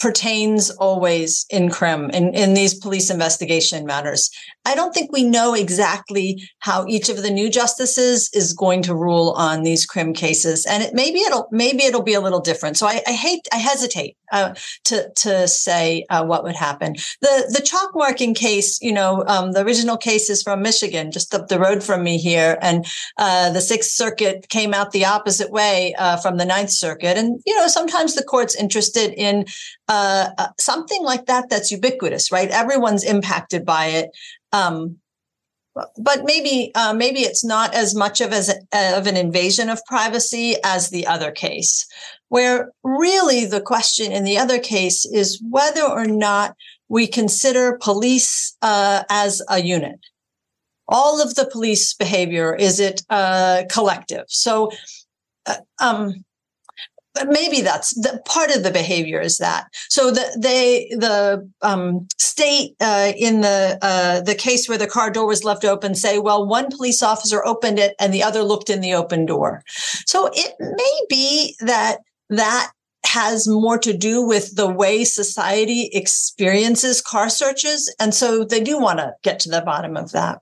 pertains 0.00 0.70
always 0.70 1.46
in 1.50 1.70
crim 1.70 2.10
in, 2.10 2.34
in 2.34 2.54
these 2.54 2.74
police 2.74 3.10
investigation 3.10 3.86
matters. 3.86 4.28
I 4.64 4.74
don't 4.74 4.92
think 4.92 5.12
we 5.12 5.22
know 5.22 5.54
exactly 5.54 6.42
how 6.58 6.86
each 6.86 7.08
of 7.08 7.22
the 7.22 7.30
new 7.30 7.48
justices 7.48 8.28
is 8.34 8.52
going 8.52 8.82
to 8.82 8.94
rule 8.94 9.30
on 9.36 9.62
these 9.62 9.86
crim 9.86 10.12
cases 10.12 10.66
and 10.66 10.82
it, 10.82 10.94
maybe 10.94 11.20
it'll 11.20 11.48
maybe 11.52 11.84
it'll 11.84 12.02
be 12.02 12.14
a 12.14 12.20
little 12.20 12.40
different. 12.40 12.76
So 12.76 12.86
i, 12.86 13.00
I 13.06 13.12
hate 13.12 13.46
i 13.52 13.56
hesitate 13.56 14.16
uh, 14.32 14.54
to 14.84 15.10
to 15.16 15.48
say 15.48 16.04
uh, 16.10 16.24
what 16.24 16.44
would 16.44 16.56
happen. 16.56 16.94
The 17.20 17.52
the 17.54 17.62
chalk 17.62 17.90
marking 17.94 18.34
case, 18.34 18.80
you 18.80 18.92
know, 18.92 19.24
um, 19.26 19.52
the 19.52 19.64
original 19.64 19.96
case 19.96 20.30
is 20.30 20.42
from 20.42 20.62
Michigan, 20.62 21.10
just 21.10 21.34
up 21.34 21.48
the 21.48 21.58
road 21.58 21.82
from 21.82 22.02
me 22.02 22.18
here, 22.18 22.58
and 22.60 22.86
uh, 23.16 23.50
the 23.50 23.60
Sixth 23.60 23.90
Circuit 23.90 24.48
came 24.48 24.74
out 24.74 24.92
the 24.92 25.04
opposite 25.04 25.50
way 25.50 25.94
uh, 25.98 26.16
from 26.16 26.36
the 26.36 26.44
Ninth 26.44 26.70
Circuit, 26.70 27.16
and 27.16 27.40
you 27.46 27.56
know, 27.56 27.68
sometimes 27.68 28.14
the 28.14 28.24
court's 28.24 28.54
interested 28.54 29.12
in 29.14 29.44
uh, 29.88 30.30
something 30.58 31.02
like 31.02 31.26
that 31.26 31.48
that's 31.48 31.70
ubiquitous, 31.70 32.30
right? 32.30 32.50
Everyone's 32.50 33.04
impacted 33.04 33.64
by 33.64 33.86
it. 33.86 34.10
Um, 34.52 34.98
but 35.96 36.24
maybe 36.24 36.72
uh, 36.74 36.92
maybe 36.92 37.20
it's 37.20 37.44
not 37.44 37.74
as 37.74 37.94
much 37.94 38.20
of 38.20 38.32
as 38.32 38.48
of 38.72 39.06
an 39.06 39.16
invasion 39.16 39.68
of 39.68 39.84
privacy 39.86 40.56
as 40.64 40.90
the 40.90 41.06
other 41.06 41.30
case 41.30 41.86
where 42.28 42.70
really 42.84 43.44
the 43.44 43.60
question 43.60 44.12
in 44.12 44.24
the 44.24 44.38
other 44.38 44.58
case 44.58 45.04
is 45.04 45.42
whether 45.50 45.82
or 45.82 46.06
not 46.06 46.54
we 46.88 47.06
consider 47.06 47.78
police 47.80 48.56
uh, 48.62 49.02
as 49.10 49.42
a 49.48 49.60
unit. 49.60 50.00
All 50.88 51.20
of 51.20 51.34
the 51.34 51.46
police 51.46 51.92
behavior 51.92 52.54
is 52.54 52.80
it 52.80 53.02
uh, 53.10 53.64
collective? 53.70 54.24
So 54.28 54.70
uh, 55.46 55.56
um, 55.80 56.24
maybe 57.26 57.60
that's 57.60 57.94
the 57.94 58.22
part 58.24 58.54
of 58.54 58.62
the 58.62 58.70
behavior 58.70 59.20
is 59.20 59.38
that. 59.38 59.66
So 59.90 60.10
the 60.10 60.38
they 60.40 60.88
the 60.96 61.48
um, 61.62 62.06
state 62.18 62.74
uh, 62.80 63.12
in 63.16 63.40
the 63.40 63.78
uh, 63.82 64.20
the 64.20 64.34
case 64.34 64.68
where 64.68 64.78
the 64.78 64.86
car 64.86 65.10
door 65.10 65.26
was 65.26 65.44
left 65.44 65.64
open 65.64 65.94
say 65.94 66.18
well 66.18 66.46
one 66.46 66.70
police 66.70 67.02
officer 67.02 67.44
opened 67.44 67.78
it 67.78 67.94
and 67.98 68.12
the 68.14 68.22
other 68.22 68.42
looked 68.42 68.70
in 68.70 68.80
the 68.80 68.94
open 68.94 69.26
door. 69.26 69.62
So 70.06 70.30
it 70.32 70.54
may 70.58 71.00
be 71.08 71.56
that 71.60 71.98
that 72.30 72.70
has 73.04 73.48
more 73.48 73.78
to 73.78 73.96
do 73.96 74.22
with 74.22 74.54
the 74.56 74.68
way 74.68 75.04
society 75.04 75.88
experiences 75.92 77.00
car 77.00 77.30
searches 77.30 77.92
and 77.98 78.14
so 78.14 78.44
they 78.44 78.60
do 78.60 78.78
want 78.78 78.98
to 78.98 79.12
get 79.22 79.38
to 79.40 79.48
the 79.48 79.62
bottom 79.62 79.96
of 79.96 80.12
that 80.12 80.40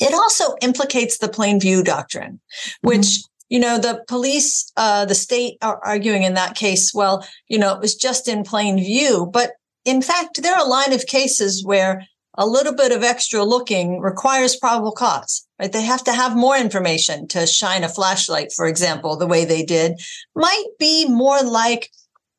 it 0.00 0.12
also 0.12 0.54
implicates 0.60 1.18
the 1.18 1.28
plain 1.28 1.58
view 1.58 1.82
doctrine 1.82 2.40
which 2.82 3.00
mm-hmm 3.00 3.28
you 3.48 3.58
know, 3.58 3.78
the 3.78 4.04
police, 4.08 4.70
uh, 4.76 5.04
the 5.04 5.14
state 5.14 5.56
are 5.62 5.80
arguing 5.84 6.22
in 6.22 6.34
that 6.34 6.54
case, 6.54 6.92
well, 6.94 7.26
you 7.48 7.58
know, 7.58 7.74
it 7.74 7.80
was 7.80 7.94
just 7.94 8.28
in 8.28 8.44
plain 8.44 8.76
view. 8.76 9.28
But 9.32 9.52
in 9.84 10.02
fact, 10.02 10.42
there 10.42 10.54
are 10.54 10.64
a 10.64 10.68
line 10.68 10.92
of 10.92 11.06
cases 11.06 11.64
where 11.64 12.06
a 12.38 12.46
little 12.46 12.72
bit 12.74 12.92
of 12.92 13.02
extra 13.02 13.44
looking 13.44 14.00
requires 14.00 14.56
probable 14.56 14.92
cause, 14.92 15.46
right? 15.58 15.72
They 15.72 15.82
have 15.82 16.04
to 16.04 16.12
have 16.12 16.36
more 16.36 16.56
information 16.56 17.26
to 17.28 17.46
shine 17.46 17.82
a 17.82 17.88
flashlight, 17.88 18.52
for 18.52 18.66
example, 18.66 19.16
the 19.16 19.26
way 19.26 19.44
they 19.44 19.64
did 19.64 20.00
might 20.36 20.68
be 20.78 21.06
more 21.08 21.42
like 21.42 21.90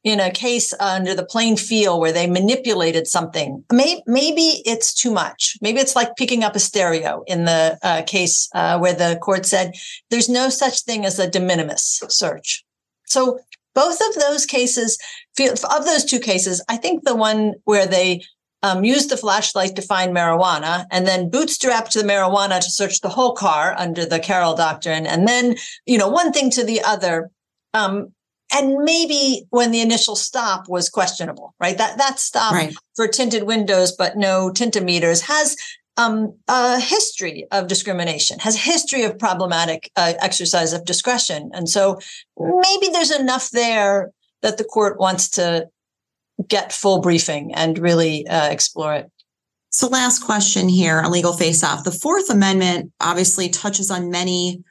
in 0.05 0.21
a 0.21 0.31
case 0.31 0.73
under 0.79 1.13
the 1.13 1.25
plain 1.25 1.57
feel 1.57 1.99
where 1.99 2.13
they 2.13 2.27
manipulated 2.27 3.05
something. 3.07 3.65
Maybe, 3.69 4.63
it's 4.65 4.93
too 4.93 5.11
much. 5.11 5.57
Maybe 5.61 5.79
it's 5.79 5.97
like 5.97 6.15
picking 6.15 6.45
up 6.45 6.55
a 6.55 6.59
stereo 6.59 7.23
in 7.27 7.43
the 7.43 7.77
uh, 7.83 8.03
case 8.03 8.47
uh, 8.55 8.79
where 8.79 8.93
the 8.93 9.19
court 9.21 9.45
said 9.45 9.73
there's 10.09 10.29
no 10.29 10.47
such 10.49 10.83
thing 10.83 11.05
as 11.05 11.19
a 11.19 11.29
de 11.29 11.41
minimis 11.41 12.01
search. 12.07 12.63
So 13.07 13.39
both 13.75 13.99
of 13.99 14.15
those 14.15 14.45
cases, 14.45 14.97
of 15.39 15.85
those 15.85 16.05
two 16.05 16.19
cases, 16.19 16.63
I 16.69 16.77
think 16.77 17.03
the 17.03 17.15
one 17.15 17.55
where 17.65 17.85
they 17.85 18.23
um, 18.63 18.83
used 18.83 19.09
the 19.09 19.17
flashlight 19.17 19.75
to 19.75 19.81
find 19.81 20.15
marijuana 20.15 20.85
and 20.91 21.07
then 21.07 21.29
bootstrapped 21.29 21.93
the 21.93 22.03
marijuana 22.03 22.59
to 22.59 22.69
search 22.69 23.01
the 23.01 23.09
whole 23.09 23.33
car 23.33 23.73
under 23.77 24.05
the 24.05 24.19
Carroll 24.19 24.55
doctrine, 24.55 25.05
and 25.05 25.27
then 25.27 25.55
you 25.85 25.97
know 25.97 26.09
one 26.09 26.31
thing 26.31 26.49
to 26.51 26.63
the 26.63 26.81
other. 26.81 27.31
Um, 27.73 28.13
and 28.51 28.77
maybe 28.83 29.45
when 29.51 29.69
the 29.69 29.81
initial 29.81 30.15
stop 30.15 30.67
was 30.67 30.89
questionable, 30.89 31.53
right? 31.59 31.77
That 31.77 31.97
that 31.99 32.19
stop 32.19 32.53
right. 32.53 32.73
for 32.95 33.07
tinted 33.07 33.43
windows 33.43 33.91
but 33.91 34.17
no 34.17 34.51
tintometers 34.51 35.21
has 35.21 35.55
um, 35.97 36.35
a 36.47 36.79
history 36.79 37.45
of 37.51 37.67
discrimination, 37.67 38.39
has 38.39 38.55
a 38.55 38.59
history 38.59 39.03
of 39.03 39.19
problematic 39.19 39.91
uh, 39.95 40.13
exercise 40.19 40.73
of 40.73 40.85
discretion, 40.85 41.51
and 41.53 41.69
so 41.69 41.99
maybe 42.37 42.87
there's 42.91 43.11
enough 43.11 43.51
there 43.51 44.11
that 44.41 44.57
the 44.57 44.63
court 44.63 44.99
wants 44.99 45.29
to 45.29 45.67
get 46.47 46.71
full 46.71 47.01
briefing 47.01 47.53
and 47.53 47.77
really 47.77 48.27
uh, 48.27 48.49
explore 48.49 48.95
it. 48.95 49.11
So, 49.71 49.87
last 49.87 50.23
question 50.23 50.67
here 50.67 50.99
on 50.99 51.11
Legal 51.11 51.33
Face 51.33 51.63
Off. 51.63 51.83
The 51.83 51.91
Fourth 51.91 52.29
Amendment 52.29 52.91
obviously 52.99 53.49
touches 53.49 53.91
on 53.91 54.09
many 54.09 54.63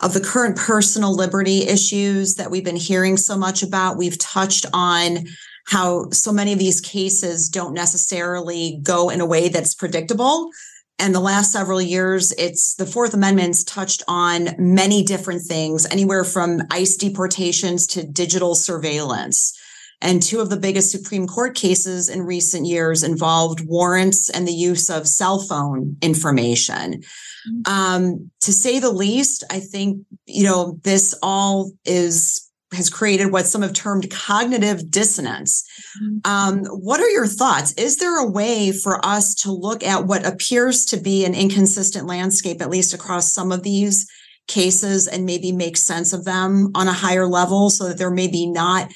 of 0.00 0.14
the 0.14 0.20
current 0.20 0.56
personal 0.56 1.14
liberty 1.14 1.68
issues 1.68 2.36
that 2.36 2.50
we've 2.50 2.64
been 2.64 2.76
hearing 2.76 3.16
so 3.16 3.36
much 3.36 3.62
about. 3.62 3.98
We've 3.98 4.18
touched 4.18 4.64
on 4.72 5.26
how 5.66 6.08
so 6.10 6.32
many 6.32 6.52
of 6.52 6.58
these 6.58 6.80
cases 6.80 7.48
don't 7.48 7.74
necessarily 7.74 8.80
go 8.82 9.10
in 9.10 9.20
a 9.20 9.26
way 9.26 9.48
that's 9.48 9.74
predictable. 9.74 10.50
And 10.98 11.14
the 11.14 11.20
last 11.20 11.52
several 11.52 11.80
years, 11.80 12.32
it's 12.32 12.74
the 12.74 12.86
Fourth 12.86 13.14
Amendment's 13.14 13.64
touched 13.64 14.02
on 14.08 14.50
many 14.58 15.02
different 15.02 15.42
things, 15.42 15.86
anywhere 15.90 16.24
from 16.24 16.62
ICE 16.70 16.96
deportations 16.96 17.86
to 17.88 18.06
digital 18.06 18.54
surveillance. 18.54 19.58
And 20.02 20.22
two 20.22 20.40
of 20.40 20.48
the 20.48 20.56
biggest 20.56 20.90
Supreme 20.90 21.26
Court 21.26 21.54
cases 21.54 22.08
in 22.08 22.22
recent 22.22 22.66
years 22.66 23.02
involved 23.02 23.66
warrants 23.66 24.30
and 24.30 24.48
the 24.48 24.52
use 24.52 24.88
of 24.88 25.06
cell 25.06 25.40
phone 25.40 25.96
information. 26.00 27.02
Mm-hmm. 27.02 27.72
Um, 27.72 28.30
to 28.40 28.52
say 28.52 28.78
the 28.78 28.90
least, 28.90 29.44
I 29.50 29.60
think, 29.60 30.04
you 30.26 30.44
know, 30.44 30.78
this 30.82 31.14
all 31.22 31.72
is 31.84 32.46
has 32.72 32.88
created 32.88 33.32
what 33.32 33.46
some 33.46 33.62
have 33.62 33.72
termed 33.72 34.08
cognitive 34.10 34.90
dissonance. 34.90 35.64
Mm-hmm. 36.00 36.30
Um, 36.30 36.64
what 36.66 37.00
are 37.00 37.08
your 37.08 37.26
thoughts? 37.26 37.72
Is 37.72 37.96
there 37.96 38.18
a 38.18 38.30
way 38.30 38.70
for 38.70 39.04
us 39.04 39.34
to 39.42 39.50
look 39.50 39.82
at 39.82 40.06
what 40.06 40.24
appears 40.24 40.84
to 40.86 40.96
be 40.96 41.24
an 41.24 41.34
inconsistent 41.34 42.06
landscape, 42.06 42.62
at 42.62 42.70
least 42.70 42.94
across 42.94 43.32
some 43.32 43.50
of 43.50 43.64
these 43.64 44.08
cases, 44.46 45.08
and 45.08 45.24
maybe 45.24 45.50
make 45.50 45.76
sense 45.76 46.12
of 46.12 46.24
them 46.24 46.70
on 46.74 46.86
a 46.86 46.92
higher 46.92 47.26
level 47.26 47.70
so 47.70 47.88
that 47.88 47.98
there 47.98 48.10
may 48.10 48.28
be 48.28 48.46
not 48.46 48.88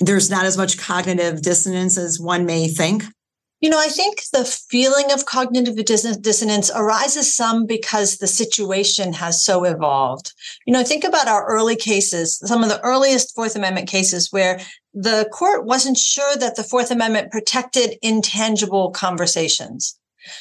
there's 0.00 0.30
not 0.30 0.44
as 0.44 0.56
much 0.56 0.78
cognitive 0.78 1.42
dissonance 1.42 1.98
as 1.98 2.20
one 2.20 2.46
may 2.46 2.68
think? 2.68 3.04
You 3.60 3.70
know, 3.70 3.78
I 3.78 3.86
think 3.86 4.20
the 4.32 4.44
feeling 4.44 5.12
of 5.12 5.24
cognitive 5.24 5.76
dissonance 5.84 6.70
arises 6.74 7.32
some 7.32 7.64
because 7.64 8.16
the 8.16 8.26
situation 8.26 9.12
has 9.12 9.44
so 9.44 9.62
evolved. 9.62 10.32
You 10.66 10.72
know, 10.72 10.82
think 10.82 11.04
about 11.04 11.28
our 11.28 11.46
early 11.46 11.76
cases, 11.76 12.38
some 12.44 12.64
of 12.64 12.70
the 12.70 12.80
earliest 12.80 13.36
Fourth 13.36 13.54
Amendment 13.54 13.88
cases 13.88 14.32
where 14.32 14.58
the 14.92 15.28
court 15.32 15.64
wasn't 15.64 15.96
sure 15.96 16.36
that 16.36 16.56
the 16.56 16.64
Fourth 16.64 16.90
Amendment 16.90 17.30
protected 17.30 17.98
intangible 18.02 18.90
conversations 18.90 19.96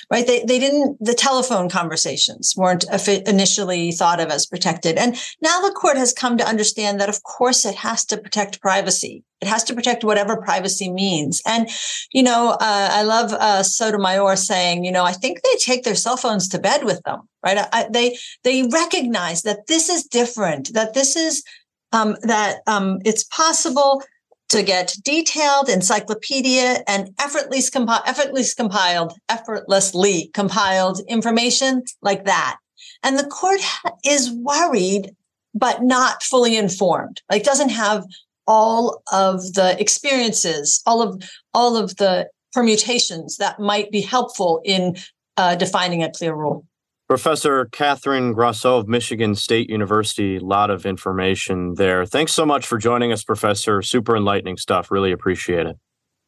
right? 0.09 0.25
They, 0.25 0.43
they 0.43 0.59
didn't, 0.59 0.97
the 0.99 1.13
telephone 1.13 1.69
conversations 1.69 2.53
weren't 2.57 2.85
initially 3.07 3.91
thought 3.91 4.19
of 4.19 4.29
as 4.29 4.45
protected. 4.45 4.97
And 4.97 5.15
now 5.41 5.61
the 5.61 5.73
court 5.73 5.97
has 5.97 6.13
come 6.13 6.37
to 6.37 6.47
understand 6.47 6.99
that, 6.99 7.09
of 7.09 7.23
course, 7.23 7.65
it 7.65 7.75
has 7.75 8.05
to 8.05 8.17
protect 8.17 8.61
privacy. 8.61 9.23
It 9.41 9.47
has 9.47 9.63
to 9.65 9.73
protect 9.73 10.03
whatever 10.03 10.37
privacy 10.37 10.91
means. 10.91 11.41
And, 11.45 11.67
you 12.11 12.21
know, 12.21 12.51
uh, 12.51 12.89
I 12.91 13.01
love 13.03 13.33
uh, 13.33 13.63
Sotomayor 13.63 14.35
saying, 14.35 14.85
you 14.85 14.91
know, 14.91 15.03
I 15.03 15.13
think 15.13 15.41
they 15.41 15.57
take 15.57 15.83
their 15.83 15.95
cell 15.95 16.17
phones 16.17 16.47
to 16.49 16.59
bed 16.59 16.83
with 16.83 17.01
them, 17.03 17.21
right? 17.43 17.67
I, 17.73 17.87
they, 17.89 18.17
they 18.43 18.63
recognize 18.63 19.41
that 19.41 19.65
this 19.67 19.89
is 19.89 20.03
different, 20.03 20.73
that 20.73 20.93
this 20.93 21.15
is, 21.15 21.43
um, 21.91 22.17
that 22.21 22.59
um, 22.67 22.99
it's 23.03 23.23
possible 23.23 24.03
to 24.51 24.63
get 24.63 24.93
detailed 25.03 25.69
encyclopedia 25.69 26.83
and 26.85 27.09
effortlessly, 27.19 27.79
compi- 27.79 28.01
effortlessly 28.05 28.53
compiled, 28.57 29.13
effortlessly 29.29 30.29
compiled 30.33 30.99
information 31.07 31.83
like 32.01 32.25
that. 32.25 32.57
And 33.01 33.17
the 33.17 33.27
court 33.27 33.61
is 34.05 34.29
worried, 34.29 35.15
but 35.55 35.83
not 35.83 36.21
fully 36.21 36.57
informed. 36.57 37.21
Like 37.29 37.43
doesn't 37.43 37.69
have 37.69 38.03
all 38.45 39.01
of 39.13 39.53
the 39.53 39.77
experiences, 39.79 40.81
all 40.85 41.01
of 41.01 41.23
all 41.53 41.77
of 41.77 41.95
the 41.95 42.27
permutations 42.51 43.37
that 43.37 43.57
might 43.57 43.89
be 43.89 44.01
helpful 44.01 44.61
in 44.65 44.97
uh, 45.37 45.55
defining 45.55 46.03
a 46.03 46.11
clear 46.11 46.35
rule. 46.35 46.65
Professor 47.11 47.65
Catherine 47.73 48.31
Grosso 48.31 48.77
of 48.77 48.87
Michigan 48.87 49.35
State 49.35 49.69
University, 49.69 50.37
a 50.37 50.39
lot 50.39 50.69
of 50.69 50.85
information 50.85 51.73
there. 51.73 52.05
Thanks 52.05 52.31
so 52.31 52.45
much 52.45 52.65
for 52.65 52.77
joining 52.77 53.11
us, 53.11 53.21
Professor. 53.21 53.81
Super 53.81 54.15
enlightening 54.15 54.55
stuff. 54.55 54.89
Really 54.89 55.11
appreciate 55.11 55.65
it. 55.65 55.75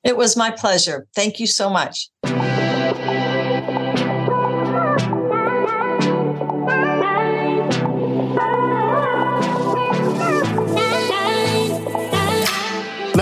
It 0.03 0.17
was 0.17 0.35
my 0.35 0.51
pleasure. 0.51 1.07
Thank 1.15 1.39
you 1.39 1.47
so 1.47 1.69
much. 1.69 2.09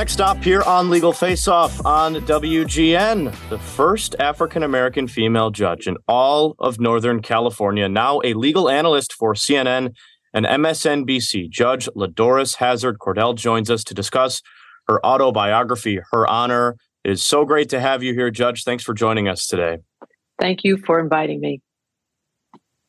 Next 0.02 0.14
stop 0.14 0.38
here 0.38 0.64
on 0.64 0.90
Legal 0.90 1.14
Face 1.14 1.48
Off 1.48 1.86
on 1.86 2.16
WGN, 2.16 3.50
the 3.50 3.60
first 3.60 4.16
African 4.20 4.64
American 4.64 5.08
female 5.08 5.52
judge 5.52 5.86
in 5.86 5.96
all 6.08 6.56
of 6.58 6.80
Northern 6.80 7.22
California, 7.22 7.88
now 7.88 8.20
a 8.24 8.34
legal 8.34 8.68
analyst 8.68 9.14
for 9.14 9.36
CNN 9.36 9.94
and 10.34 10.48
MSNBC. 10.48 11.52
Judge 11.52 11.88
LaDoris 11.96 12.56
Hazzard 12.56 12.98
Cordell 12.98 13.36
joins 13.36 13.70
us 13.70 13.84
to 13.84 13.94
discuss 13.94 14.42
her 14.88 15.06
autobiography, 15.06 16.00
Her 16.12 16.28
Honor. 16.28 16.78
It 17.04 17.12
is 17.12 17.24
so 17.24 17.46
great 17.46 17.70
to 17.70 17.80
have 17.80 18.02
you 18.02 18.16
here, 18.16 18.32
Judge. 18.32 18.64
Thanks 18.64 18.84
for 18.84 18.96
joining 18.96 19.28
us 19.28 19.46
today. 19.46 19.78
Thank 20.40 20.64
you 20.64 20.80
for 20.84 21.00
inviting 21.00 21.40
me. 21.40 21.62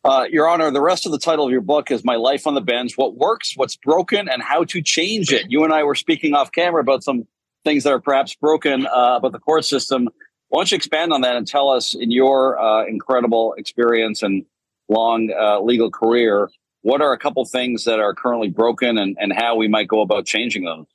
Uh, 0.04 0.24
Your 0.28 0.48
Honor, 0.48 0.72
the 0.72 0.80
rest 0.80 1.06
of 1.06 1.12
the 1.12 1.18
title 1.18 1.44
of 1.44 1.52
your 1.52 1.60
book 1.60 1.92
is 1.92 2.04
My 2.04 2.16
Life 2.16 2.48
on 2.48 2.54
the 2.54 2.60
Bench 2.60 2.94
What 2.96 3.14
Works, 3.14 3.52
What's 3.56 3.76
Broken, 3.76 4.28
and 4.28 4.42
How 4.42 4.64
to 4.64 4.82
Change 4.82 5.32
It. 5.32 5.46
You 5.48 5.62
and 5.62 5.72
I 5.72 5.84
were 5.84 5.94
speaking 5.94 6.34
off 6.34 6.50
camera 6.50 6.80
about 6.80 7.04
some 7.04 7.28
things 7.64 7.84
that 7.84 7.92
are 7.92 8.00
perhaps 8.00 8.34
broken 8.34 8.84
uh, 8.86 9.14
about 9.16 9.30
the 9.30 9.38
court 9.38 9.64
system. 9.64 10.08
Why 10.48 10.58
don't 10.58 10.72
you 10.72 10.76
expand 10.76 11.12
on 11.12 11.20
that 11.20 11.36
and 11.36 11.46
tell 11.46 11.70
us, 11.70 11.94
in 11.94 12.10
your 12.10 12.60
uh, 12.60 12.84
incredible 12.86 13.54
experience 13.56 14.24
and 14.24 14.44
long 14.88 15.32
uh, 15.38 15.60
legal 15.60 15.88
career, 15.88 16.50
what 16.80 17.00
are 17.00 17.12
a 17.12 17.18
couple 17.18 17.44
things 17.44 17.84
that 17.84 18.00
are 18.00 18.12
currently 18.12 18.50
broken 18.50 18.98
and, 18.98 19.16
and 19.20 19.32
how 19.32 19.54
we 19.54 19.68
might 19.68 19.86
go 19.86 20.00
about 20.00 20.26
changing 20.26 20.64
those? 20.64 20.86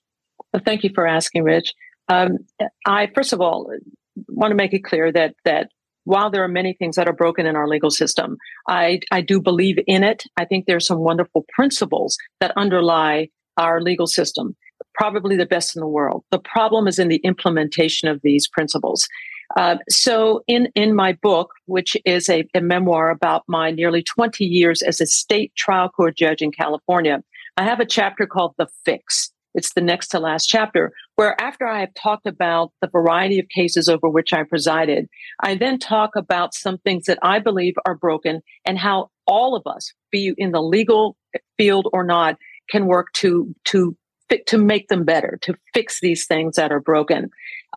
Well, 0.52 0.62
thank 0.66 0.84
you 0.84 0.92
for 0.94 1.08
asking, 1.08 1.44
Rich. 1.44 1.74
Um, 2.10 2.40
I, 2.86 3.08
first 3.16 3.32
of 3.32 3.40
all, 3.40 3.72
want 4.28 4.52
to 4.52 4.56
make 4.56 4.74
it 4.74 4.84
clear 4.84 5.14
that 5.14 5.36
that 5.46 5.72
while 6.08 6.30
there 6.30 6.44
are 6.44 6.48
many 6.48 6.74
things 6.74 6.96
that 6.96 7.10
are 7.10 7.14
broken 7.14 7.46
in 7.46 7.58
our 7.58 7.68
legal 7.68 7.92
system, 7.92 8.38
I, 8.70 9.02
I 9.12 9.20
do 9.20 9.42
believe 9.42 9.78
in 9.88 10.06
it. 10.06 10.24
I 10.38 10.46
think 10.46 10.66
there's 10.66 10.88
some 10.88 11.00
wonderful 11.00 11.46
principles 11.54 12.18
that 12.40 12.54
underlie 12.56 13.28
our 13.58 13.82
legal 13.82 14.08
system, 14.08 14.56
probably 14.94 15.36
the 15.36 15.46
best 15.46 15.76
in 15.76 15.82
the 15.82 15.88
world. 15.88 16.24
The 16.32 16.40
problem 16.40 16.88
is 16.88 16.98
in 16.98 17.10
the 17.10 17.20
implementation 17.26 18.08
of 18.08 18.22
these 18.24 18.48
principles. 18.48 19.06
Uh, 19.58 19.78
so, 19.90 20.44
in 20.48 20.70
in 20.76 20.96
my 20.96 21.14
book, 21.22 21.52
which 21.66 21.98
is 22.06 22.30
a, 22.30 22.46
a 22.54 22.62
memoir 22.62 23.10
about 23.10 23.44
my 23.48 23.72
nearly 23.72 24.04
20 24.04 24.46
years 24.46 24.82
as 24.82 25.02
a 25.02 25.06
state 25.06 25.54
trial 25.56 25.90
court 25.90 26.16
judge 26.18 26.42
in 26.42 26.52
California, 26.52 27.22
I 27.58 27.64
have 27.64 27.80
a 27.82 27.86
chapter 27.86 28.26
called 28.26 28.56
"The 28.58 28.68
Fix." 28.86 29.32
It's 29.58 29.74
the 29.74 29.82
next 29.82 30.10
to 30.10 30.20
last 30.20 30.46
chapter, 30.46 30.94
where 31.16 31.36
after 31.42 31.66
I 31.66 31.80
have 31.80 31.94
talked 31.96 32.28
about 32.28 32.72
the 32.80 32.88
variety 32.88 33.40
of 33.40 33.50
cases 33.50 33.90
over 33.90 34.08
which 34.08 34.32
I 34.32 34.44
presided, 34.44 35.10
I 35.42 35.56
then 35.56 35.80
talk 35.80 36.12
about 36.16 36.54
some 36.54 36.78
things 36.78 37.06
that 37.06 37.18
I 37.24 37.40
believe 37.40 37.74
are 37.84 37.96
broken 37.96 38.42
and 38.66 38.78
how 38.78 39.10
all 39.26 39.56
of 39.56 39.64
us, 39.66 39.92
be 40.12 40.20
you 40.20 40.36
in 40.38 40.52
the 40.52 40.62
legal 40.62 41.18
field 41.58 41.88
or 41.92 42.04
not, 42.04 42.38
can 42.70 42.86
work 42.86 43.08
to 43.16 43.54
to 43.66 43.98
to 44.46 44.58
make 44.58 44.90
them 44.90 45.04
better, 45.06 45.40
to 45.42 45.56
fix 45.74 46.00
these 46.02 46.28
things 46.28 46.56
that 46.58 46.72
are 46.72 46.80
broken. 46.80 47.30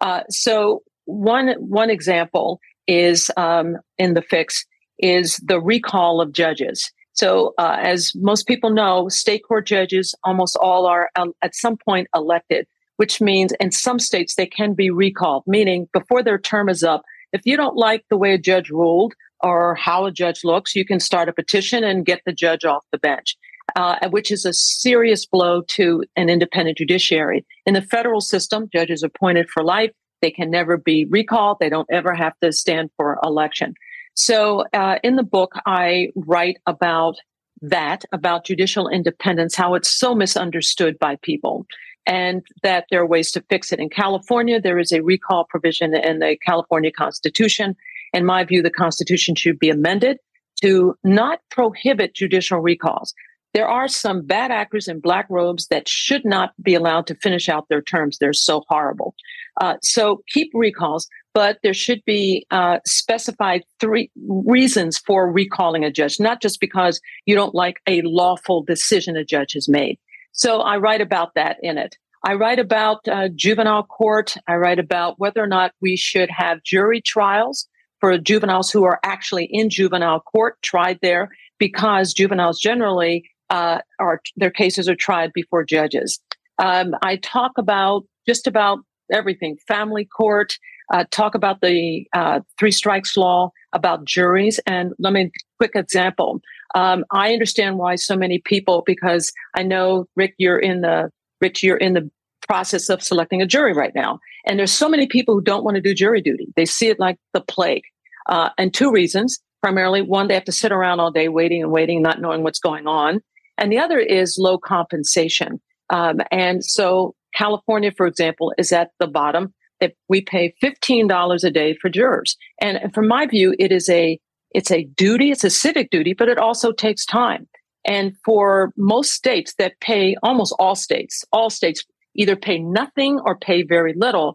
Uh, 0.02 0.22
so 0.28 0.82
one 1.06 1.54
one 1.58 1.88
example 1.88 2.60
is 2.86 3.30
um, 3.38 3.78
in 3.96 4.14
the 4.14 4.22
fix 4.22 4.66
is 4.98 5.38
the 5.38 5.60
recall 5.60 6.20
of 6.20 6.32
judges. 6.32 6.92
So, 7.12 7.54
uh, 7.58 7.76
as 7.80 8.12
most 8.14 8.46
people 8.46 8.70
know, 8.70 9.08
state 9.08 9.42
court 9.46 9.66
judges 9.66 10.14
almost 10.24 10.56
all 10.56 10.86
are 10.86 11.10
uh, 11.16 11.26
at 11.42 11.54
some 11.54 11.76
point 11.76 12.08
elected, 12.14 12.66
which 12.96 13.20
means 13.20 13.52
in 13.60 13.72
some 13.72 13.98
states 13.98 14.34
they 14.34 14.46
can 14.46 14.74
be 14.74 14.90
recalled, 14.90 15.44
meaning 15.46 15.88
before 15.92 16.22
their 16.22 16.38
term 16.38 16.68
is 16.68 16.82
up, 16.82 17.02
if 17.32 17.42
you 17.44 17.56
don't 17.56 17.76
like 17.76 18.04
the 18.10 18.16
way 18.16 18.34
a 18.34 18.38
judge 18.38 18.70
ruled 18.70 19.14
or 19.42 19.74
how 19.74 20.06
a 20.06 20.12
judge 20.12 20.44
looks, 20.44 20.74
you 20.74 20.84
can 20.84 21.00
start 21.00 21.28
a 21.28 21.32
petition 21.32 21.84
and 21.84 22.06
get 22.06 22.20
the 22.26 22.32
judge 22.32 22.64
off 22.64 22.84
the 22.92 22.98
bench. 22.98 23.36
Uh, 23.76 24.08
which 24.08 24.32
is 24.32 24.44
a 24.44 24.52
serious 24.52 25.26
blow 25.26 25.62
to 25.68 26.02
an 26.16 26.28
independent 26.28 26.76
judiciary. 26.76 27.46
In 27.66 27.74
the 27.74 27.82
federal 27.82 28.20
system, 28.20 28.68
judges 28.72 29.04
are 29.04 29.06
appointed 29.06 29.48
for 29.48 29.62
life. 29.62 29.92
They 30.22 30.32
can 30.32 30.50
never 30.50 30.76
be 30.76 31.06
recalled. 31.08 31.58
They 31.60 31.68
don't 31.68 31.86
ever 31.88 32.12
have 32.12 32.32
to 32.42 32.50
stand 32.50 32.90
for 32.96 33.20
election. 33.22 33.74
So 34.20 34.64
uh, 34.74 34.96
in 35.02 35.16
the 35.16 35.22
book, 35.22 35.54
I 35.64 36.08
write 36.14 36.58
about 36.66 37.16
that, 37.62 38.04
about 38.12 38.44
judicial 38.44 38.86
independence, 38.86 39.56
how 39.56 39.74
it's 39.74 39.90
so 39.90 40.14
misunderstood 40.14 40.98
by 40.98 41.16
people, 41.22 41.66
and 42.04 42.42
that 42.62 42.84
there 42.90 43.00
are 43.00 43.06
ways 43.06 43.30
to 43.32 43.44
fix 43.48 43.72
it. 43.72 43.80
In 43.80 43.88
California, 43.88 44.60
there 44.60 44.78
is 44.78 44.92
a 44.92 45.02
recall 45.02 45.46
provision 45.48 45.94
in 45.94 46.18
the 46.18 46.36
California 46.44 46.92
Constitution. 46.92 47.74
In 48.12 48.26
my 48.26 48.44
view, 48.44 48.62
the 48.62 48.70
Constitution 48.70 49.36
should 49.36 49.58
be 49.58 49.70
amended 49.70 50.18
to 50.62 50.96
not 51.02 51.40
prohibit 51.50 52.14
judicial 52.14 52.60
recalls. 52.60 53.14
There 53.54 53.68
are 53.68 53.88
some 53.88 54.26
bad 54.26 54.50
actors 54.50 54.86
in 54.86 55.00
black 55.00 55.26
robes 55.30 55.66
that 55.68 55.88
should 55.88 56.26
not 56.26 56.52
be 56.62 56.74
allowed 56.74 57.06
to 57.06 57.14
finish 57.14 57.48
out 57.48 57.68
their 57.70 57.82
terms. 57.82 58.18
They're 58.18 58.34
so 58.34 58.64
horrible. 58.68 59.14
Uh, 59.60 59.76
so 59.82 60.22
keep 60.28 60.50
recalls, 60.54 61.08
but 61.32 61.58
there 61.62 61.74
should 61.74 62.02
be 62.04 62.46
uh, 62.50 62.78
specified 62.86 63.62
three 63.78 64.10
reasons 64.28 64.98
for 64.98 65.30
recalling 65.30 65.84
a 65.84 65.90
judge, 65.90 66.18
not 66.18 66.42
just 66.42 66.60
because 66.60 67.00
you 67.26 67.34
don't 67.34 67.54
like 67.54 67.80
a 67.86 68.02
lawful 68.02 68.62
decision 68.62 69.16
a 69.16 69.24
judge 69.24 69.52
has 69.52 69.68
made. 69.68 69.98
So 70.32 70.60
I 70.60 70.76
write 70.76 71.00
about 71.00 71.34
that 71.34 71.56
in 71.62 71.78
it. 71.78 71.96
I 72.24 72.34
write 72.34 72.58
about 72.58 73.06
uh, 73.08 73.28
juvenile 73.34 73.84
court. 73.84 74.34
I 74.46 74.56
write 74.56 74.78
about 74.78 75.18
whether 75.18 75.42
or 75.42 75.46
not 75.46 75.72
we 75.80 75.96
should 75.96 76.30
have 76.30 76.62
jury 76.62 77.00
trials 77.00 77.66
for 78.00 78.16
juveniles 78.18 78.70
who 78.70 78.84
are 78.84 79.00
actually 79.02 79.44
in 79.50 79.70
juvenile 79.70 80.20
court 80.20 80.60
tried 80.62 80.98
there 81.02 81.30
because 81.58 82.12
juveniles 82.12 82.58
generally 82.58 83.30
uh, 83.50 83.80
are 83.98 84.20
their 84.36 84.50
cases 84.50 84.88
are 84.88 84.94
tried 84.94 85.32
before 85.32 85.64
judges. 85.64 86.20
Um, 86.58 86.94
I 87.02 87.16
talk 87.16 87.52
about 87.58 88.04
just 88.26 88.46
about 88.46 88.80
everything 89.12 89.56
family 89.66 90.04
court, 90.04 90.56
uh, 90.90 91.04
talk 91.10 91.34
about 91.34 91.60
the 91.60 92.06
uh, 92.12 92.40
three 92.58 92.70
strikes 92.70 93.16
law, 93.16 93.50
about 93.72 94.04
juries. 94.04 94.60
And 94.66 94.92
let 94.98 95.12
me, 95.12 95.30
quick 95.58 95.72
example. 95.74 96.40
Um, 96.74 97.04
I 97.10 97.32
understand 97.32 97.78
why 97.78 97.96
so 97.96 98.16
many 98.16 98.40
people, 98.44 98.82
because 98.86 99.32
I 99.56 99.62
know, 99.62 100.06
Rick, 100.16 100.34
you're 100.38 100.58
in 100.58 100.80
the, 100.80 101.10
Rich, 101.40 101.62
you're 101.62 101.76
in 101.76 101.94
the 101.94 102.10
process 102.46 102.88
of 102.88 103.02
selecting 103.02 103.40
a 103.40 103.46
jury 103.46 103.72
right 103.72 103.94
now. 103.94 104.18
And 104.46 104.58
there's 104.58 104.72
so 104.72 104.88
many 104.88 105.06
people 105.06 105.34
who 105.34 105.42
don't 105.42 105.64
want 105.64 105.76
to 105.76 105.80
do 105.80 105.94
jury 105.94 106.20
duty. 106.20 106.48
They 106.56 106.66
see 106.66 106.88
it 106.88 106.98
like 106.98 107.18
the 107.32 107.40
plague. 107.40 107.84
Uh, 108.28 108.50
and 108.58 108.72
two 108.72 108.90
reasons. 108.90 109.40
Primarily, 109.62 110.00
one, 110.00 110.28
they 110.28 110.34
have 110.34 110.44
to 110.44 110.52
sit 110.52 110.72
around 110.72 111.00
all 111.00 111.10
day 111.10 111.28
waiting 111.28 111.62
and 111.62 111.70
waiting, 111.70 112.00
not 112.02 112.20
knowing 112.20 112.42
what's 112.42 112.58
going 112.58 112.86
on. 112.86 113.20
And 113.58 113.70
the 113.70 113.78
other 113.78 113.98
is 113.98 114.38
low 114.38 114.56
compensation. 114.56 115.60
Um, 115.90 116.20
and 116.30 116.64
so 116.64 117.14
California, 117.34 117.92
for 117.94 118.06
example, 118.06 118.54
is 118.56 118.72
at 118.72 118.90
the 118.98 119.06
bottom. 119.06 119.52
If 119.80 119.92
we 120.08 120.20
pay 120.20 120.54
$15 120.62 121.44
a 121.44 121.50
day 121.50 121.74
for 121.74 121.88
jurors. 121.88 122.36
And 122.60 122.92
from 122.94 123.08
my 123.08 123.26
view, 123.26 123.54
it 123.58 123.72
is 123.72 123.88
a, 123.88 124.18
it's 124.50 124.70
a 124.70 124.84
duty. 124.84 125.30
It's 125.30 125.44
a 125.44 125.50
civic 125.50 125.90
duty, 125.90 126.14
but 126.14 126.28
it 126.28 126.38
also 126.38 126.72
takes 126.72 127.04
time. 127.06 127.48
And 127.84 128.16
for 128.24 128.72
most 128.76 129.12
states 129.12 129.54
that 129.58 129.80
pay, 129.80 130.16
almost 130.22 130.54
all 130.58 130.74
states, 130.74 131.24
all 131.32 131.50
states 131.50 131.84
either 132.14 132.36
pay 132.36 132.58
nothing 132.58 133.20
or 133.24 133.36
pay 133.36 133.62
very 133.62 133.94
little. 133.94 134.34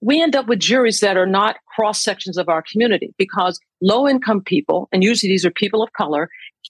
We 0.00 0.22
end 0.22 0.36
up 0.36 0.46
with 0.46 0.60
juries 0.60 1.00
that 1.00 1.16
are 1.16 1.26
not 1.26 1.56
cross 1.74 2.02
sections 2.02 2.38
of 2.38 2.48
our 2.48 2.62
community 2.62 3.14
because 3.18 3.58
low 3.82 4.08
income 4.08 4.42
people, 4.42 4.88
and 4.92 5.02
usually 5.02 5.30
these 5.30 5.44
are 5.44 5.50
people 5.50 5.82
of 5.82 5.92
color, 5.92 6.28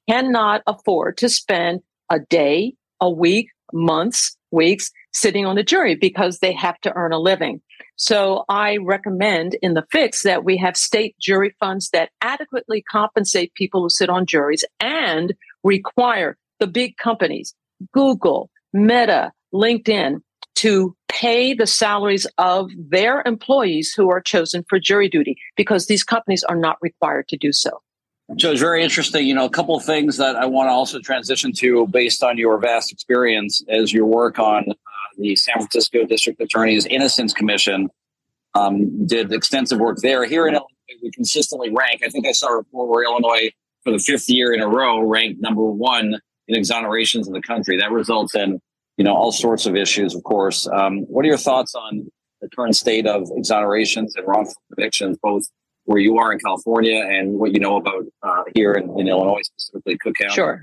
cannot 0.09 0.63
afford 0.67 1.17
to 1.19 1.29
spend 1.29 1.81
a 2.11 2.19
day, 2.19 2.75
a 3.01 3.11
week, 3.11 3.49
months, 3.73 4.37
weeks 4.51 4.91
sitting 5.13 5.45
on 5.45 5.57
the 5.57 5.63
jury 5.63 5.95
because 5.95 6.39
they 6.39 6.53
have 6.53 6.81
to 6.81 6.93
earn 6.95 7.13
a 7.13 7.19
living. 7.19 7.61
So 7.97 8.45
I 8.49 8.77
recommend 8.77 9.57
in 9.63 9.75
the 9.75 9.87
fix 9.91 10.23
that 10.23 10.45
we 10.45 10.59
have 10.59 10.77
state 10.77 11.17
jury 11.19 11.55
funds 11.59 11.91
that 11.91 12.11
adequately 12.21 12.83
compensate 12.83 13.55
people 13.55 13.83
who 13.83 13.91
sit 13.91 14.11
on 14.11 14.27
juries 14.27 14.65
and 14.81 15.35
require 15.65 16.37
the 16.61 16.67
big 16.67 16.97
companies, 16.99 17.55
Google, 17.93 18.51
Meta, 18.73 19.33
LinkedIn, 19.53 20.21
to 20.57 20.95
pay 21.09 21.55
the 21.55 21.67
salaries 21.67 22.27
of 22.39 22.71
their 22.77 23.23
employees 23.25 23.93
who 23.95 24.11
are 24.11 24.21
chosen 24.21 24.65
for 24.69 24.79
jury 24.79 25.09
duty 25.09 25.37
because 25.57 25.87
these 25.87 26.03
companies 26.03 26.45
are 26.45 26.57
not 26.57 26.77
required 26.83 27.29
to 27.29 27.37
do 27.37 27.53
so. 27.53 27.81
So 28.39 28.51
it's 28.51 28.61
very 28.61 28.83
interesting. 28.83 29.27
You 29.27 29.35
know, 29.35 29.45
a 29.45 29.51
couple 29.51 29.77
of 29.77 29.85
things 29.85 30.17
that 30.17 30.35
I 30.35 30.47
want 30.47 30.69
to 30.69 30.73
also 30.73 30.99
transition 30.99 31.53
to 31.55 31.87
based 31.87 32.23
on 32.25 32.39
your 32.39 32.59
vast 32.59 32.91
experience 32.91 33.63
as 33.69 33.93
your 33.93 34.07
work 34.07 34.39
on 34.39 34.65
uh, 34.71 34.75
the 35.19 35.37
San 35.37 35.55
Francisco 35.55 36.05
District 36.05 36.41
Attorney's 36.41 36.87
Innocence 36.87 37.33
Commission. 37.33 37.89
Um, 38.55 39.07
did 39.07 39.33
extensive 39.33 39.79
work 39.79 39.99
there. 39.99 40.25
Here 40.25 40.47
in 40.47 40.55
Illinois, 40.55 41.03
we 41.03 41.11
consistently 41.11 41.69
rank. 41.69 42.01
I 42.03 42.09
think 42.09 42.27
I 42.27 42.33
saw 42.33 42.49
a 42.49 42.57
report 42.57 42.89
where 42.89 43.05
Illinois, 43.05 43.51
for 43.85 43.93
the 43.93 43.99
fifth 43.99 44.31
year 44.31 44.55
in 44.55 44.63
a 44.63 44.69
row, 44.69 45.01
ranked 45.01 45.43
number 45.43 45.63
one 45.63 46.19
in 46.49 46.59
exonerations 46.59 47.27
in 47.27 47.35
the 47.35 47.43
country. 47.43 47.77
That 47.77 47.91
results 47.91 48.35
in, 48.35 48.61
you 48.97 49.05
know, 49.05 49.15
all 49.15 49.31
sorts 49.31 49.67
of 49.67 49.77
issues, 49.77 50.15
of 50.15 50.23
course. 50.23 50.67
Um, 50.69 51.01
what 51.01 51.25
are 51.25 51.29
your 51.29 51.37
thoughts 51.37 51.75
on 51.75 52.11
the 52.41 52.49
current 52.49 52.77
state 52.77 53.07
of 53.07 53.25
exonerations 53.37 54.13
and 54.17 54.27
wrongful 54.27 54.55
convictions, 54.73 55.19
both 55.23 55.45
where 55.85 55.99
you 55.99 56.19
are 56.19 56.33
in 56.33 56.39
California 56.39 56.99
and 56.99 57.39
what 57.39 57.53
you 57.53 57.61
know 57.61 57.77
about 57.77 58.05
uh, 58.23 58.45
here 58.55 58.73
in, 58.73 58.99
in, 58.99 59.09
Illinois, 59.09 59.43
specifically 59.43 59.99
Cook 59.99 60.15
County? 60.19 60.35
Sure. 60.35 60.63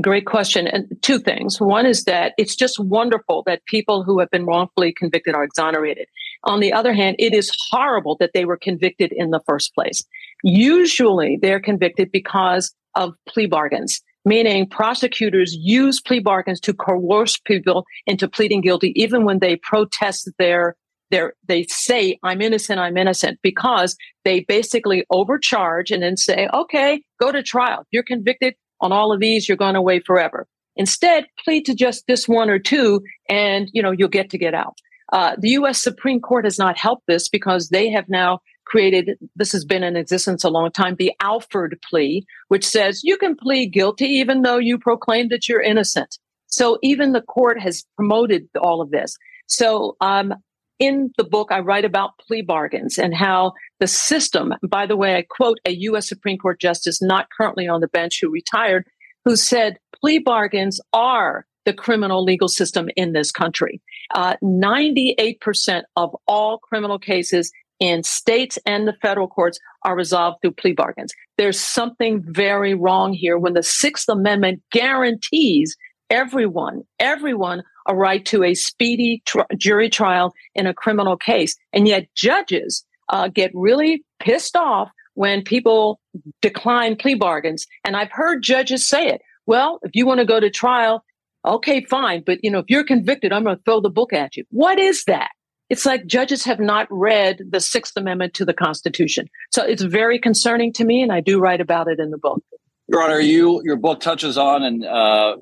Great 0.00 0.24
question. 0.24 0.68
And 0.68 0.86
two 1.02 1.18
things. 1.18 1.60
One 1.60 1.84
is 1.84 2.04
that 2.04 2.32
it's 2.38 2.54
just 2.54 2.78
wonderful 2.78 3.42
that 3.46 3.64
people 3.66 4.04
who 4.04 4.20
have 4.20 4.30
been 4.30 4.46
wrongfully 4.46 4.92
convicted 4.92 5.34
are 5.34 5.42
exonerated. 5.42 6.06
On 6.44 6.60
the 6.60 6.72
other 6.72 6.92
hand, 6.92 7.16
it 7.18 7.34
is 7.34 7.52
horrible 7.70 8.16
that 8.20 8.30
they 8.32 8.44
were 8.44 8.56
convicted 8.56 9.12
in 9.12 9.30
the 9.30 9.40
first 9.46 9.74
place. 9.74 10.04
Usually 10.44 11.38
they're 11.42 11.60
convicted 11.60 12.12
because 12.12 12.72
of 12.94 13.14
plea 13.28 13.46
bargains, 13.46 14.00
meaning 14.24 14.68
prosecutors 14.68 15.56
use 15.58 16.00
plea 16.00 16.20
bargains 16.20 16.60
to 16.60 16.72
coerce 16.72 17.36
people 17.38 17.84
into 18.06 18.28
pleading 18.28 18.60
guilty, 18.60 18.92
even 18.94 19.24
when 19.24 19.40
they 19.40 19.56
protest 19.56 20.30
their 20.38 20.76
they 21.10 21.22
they 21.48 21.64
say 21.64 22.16
I'm 22.22 22.40
innocent, 22.40 22.78
I'm 22.78 22.96
innocent 22.96 23.40
because 23.42 23.96
they 24.24 24.40
basically 24.40 25.04
overcharge 25.10 25.90
and 25.90 26.04
then 26.04 26.16
say, 26.16 26.48
okay, 26.54 27.02
go 27.20 27.32
to 27.32 27.42
trial. 27.42 27.84
You're 27.90 28.04
convicted 28.04 28.54
on 28.80 28.92
all 28.92 29.12
of 29.12 29.20
these, 29.20 29.48
you're 29.48 29.56
going 29.56 29.76
away 29.76 30.00
forever. 30.00 30.46
Instead, 30.76 31.26
plead 31.44 31.66
to 31.66 31.74
just 31.74 32.06
this 32.06 32.28
one 32.28 32.48
or 32.48 32.58
two, 32.58 33.02
and 33.28 33.68
you 33.72 33.82
know 33.82 33.90
you'll 33.90 34.08
get 34.08 34.30
to 34.30 34.38
get 34.38 34.54
out. 34.54 34.78
Uh, 35.12 35.34
the 35.38 35.50
U.S. 35.50 35.82
Supreme 35.82 36.20
Court 36.20 36.44
has 36.44 36.58
not 36.58 36.78
helped 36.78 37.06
this 37.06 37.28
because 37.28 37.68
they 37.68 37.90
have 37.90 38.08
now 38.08 38.40
created. 38.64 39.18
This 39.34 39.52
has 39.52 39.64
been 39.64 39.82
in 39.82 39.96
existence 39.96 40.44
a 40.44 40.50
long 40.50 40.70
time. 40.70 40.96
The 40.98 41.12
Alford 41.20 41.78
plea, 41.88 42.24
which 42.48 42.64
says 42.64 43.02
you 43.02 43.16
can 43.16 43.36
plead 43.36 43.72
guilty 43.72 44.06
even 44.06 44.42
though 44.42 44.58
you 44.58 44.78
proclaim 44.78 45.28
that 45.28 45.48
you're 45.48 45.60
innocent. 45.60 46.18
So 46.46 46.78
even 46.82 47.12
the 47.12 47.20
court 47.20 47.60
has 47.60 47.84
promoted 47.96 48.48
all 48.60 48.80
of 48.80 48.90
this. 48.90 49.16
So 49.46 49.96
um, 50.00 50.34
in 50.78 51.12
the 51.16 51.24
book, 51.24 51.48
I 51.50 51.60
write 51.60 51.84
about 51.84 52.18
plea 52.18 52.42
bargains 52.42 52.98
and 52.98 53.14
how 53.14 53.52
the 53.80 53.86
system, 53.86 54.54
by 54.62 54.86
the 54.86 54.96
way, 54.96 55.16
I 55.16 55.22
quote 55.22 55.58
a 55.64 55.72
U.S. 55.72 56.08
Supreme 56.08 56.38
Court 56.38 56.60
justice 56.60 57.02
not 57.02 57.28
currently 57.36 57.66
on 57.66 57.80
the 57.80 57.88
bench 57.88 58.18
who 58.20 58.30
retired, 58.30 58.86
who 59.24 59.36
said 59.36 59.78
plea 60.00 60.18
bargains 60.18 60.80
are 60.92 61.46
the 61.64 61.72
criminal 61.72 62.22
legal 62.22 62.48
system 62.48 62.88
in 62.96 63.12
this 63.12 63.32
country. 63.32 63.80
Uh, 64.14 64.36
98% 64.42 65.82
of 65.96 66.14
all 66.26 66.58
criminal 66.58 66.98
cases 66.98 67.50
in 67.80 68.02
states 68.02 68.58
and 68.66 68.86
the 68.86 68.96
federal 69.00 69.28
courts 69.28 69.58
are 69.84 69.96
resolved 69.96 70.38
through 70.42 70.52
plea 70.52 70.72
bargains. 70.72 71.12
There's 71.38 71.58
something 71.58 72.22
very 72.26 72.74
wrong 72.74 73.12
here 73.14 73.38
when 73.38 73.54
the 73.54 73.62
Sixth 73.62 74.08
Amendment 74.08 74.62
guarantees 74.70 75.76
everyone, 76.10 76.82
everyone 76.98 77.62
a 77.86 77.94
right 77.94 78.24
to 78.26 78.44
a 78.44 78.54
speedy 78.54 79.22
tr- 79.24 79.40
jury 79.56 79.88
trial 79.88 80.34
in 80.54 80.66
a 80.66 80.74
criminal 80.74 81.16
case. 81.16 81.56
And 81.72 81.88
yet 81.88 82.08
judges 82.14 82.84
uh, 83.10 83.28
get 83.28 83.50
really 83.54 84.04
pissed 84.20 84.56
off 84.56 84.90
when 85.14 85.42
people 85.42 86.00
decline 86.40 86.96
plea 86.96 87.14
bargains. 87.14 87.66
And 87.84 87.96
I've 87.96 88.10
heard 88.10 88.42
judges 88.42 88.86
say 88.86 89.08
it. 89.08 89.20
Well, 89.46 89.80
if 89.82 89.90
you 89.94 90.06
want 90.06 90.20
to 90.20 90.26
go 90.26 90.40
to 90.40 90.50
trial, 90.50 91.04
okay, 91.44 91.84
fine. 91.84 92.22
But 92.24 92.38
you 92.42 92.50
know, 92.50 92.60
if 92.60 92.66
you're 92.68 92.84
convicted, 92.84 93.32
I'm 93.32 93.44
going 93.44 93.56
to 93.56 93.62
throw 93.64 93.80
the 93.80 93.90
book 93.90 94.12
at 94.12 94.36
you. 94.36 94.44
What 94.50 94.78
is 94.78 95.04
that? 95.04 95.30
It's 95.68 95.86
like 95.86 96.06
judges 96.06 96.44
have 96.44 96.58
not 96.58 96.88
read 96.90 97.42
the 97.48 97.60
Sixth 97.60 97.96
Amendment 97.96 98.34
to 98.34 98.44
the 98.44 98.52
Constitution. 98.52 99.28
So 99.52 99.64
it's 99.64 99.82
very 99.82 100.18
concerning 100.18 100.72
to 100.74 100.84
me, 100.84 101.02
and 101.02 101.12
I 101.12 101.20
do 101.20 101.38
write 101.38 101.60
about 101.60 101.86
it 101.86 102.00
in 102.00 102.10
the 102.10 102.18
book. 102.18 102.42
Your 102.88 103.02
Honor, 103.02 103.20
you 103.20 103.62
your 103.64 103.76
book 103.76 104.00
touches 104.00 104.36
on 104.36 104.64
and 104.64 104.84
uh, 104.84 105.36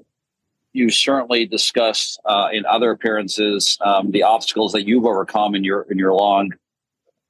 you 0.75 0.91
certainly 0.91 1.47
discussed 1.47 2.21
uh, 2.27 2.49
in 2.53 2.67
other 2.67 2.91
appearances 2.91 3.79
um, 3.81 4.11
the 4.11 4.23
obstacles 4.23 4.73
that 4.73 4.87
you've 4.87 5.07
overcome 5.07 5.55
in 5.55 5.65
your 5.65 5.87
in 5.91 5.97
your 5.97 6.13
long, 6.13 6.51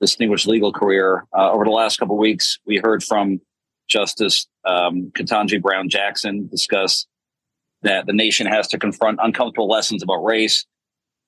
distinguished 0.01 0.47
legal 0.47 0.73
career. 0.73 1.25
Uh, 1.37 1.51
over 1.51 1.65
the 1.65 1.71
last 1.71 1.99
couple 1.99 2.17
of 2.17 2.21
weeks, 2.21 2.59
we 2.67 2.81
heard 2.83 3.03
from 3.03 3.41
Justice 3.89 4.47
um, 4.65 5.11
Ketanji 5.17 5.61
Brown 5.61 5.89
Jackson 5.89 6.47
discuss 6.49 7.07
that 7.83 8.07
the 8.07 8.13
nation 8.13 8.47
has 8.47 8.69
to 8.69 8.79
confront 8.79 9.19
uncomfortable 9.23 9.69
lessons 9.69 10.03
about 10.03 10.25
race. 10.25 10.67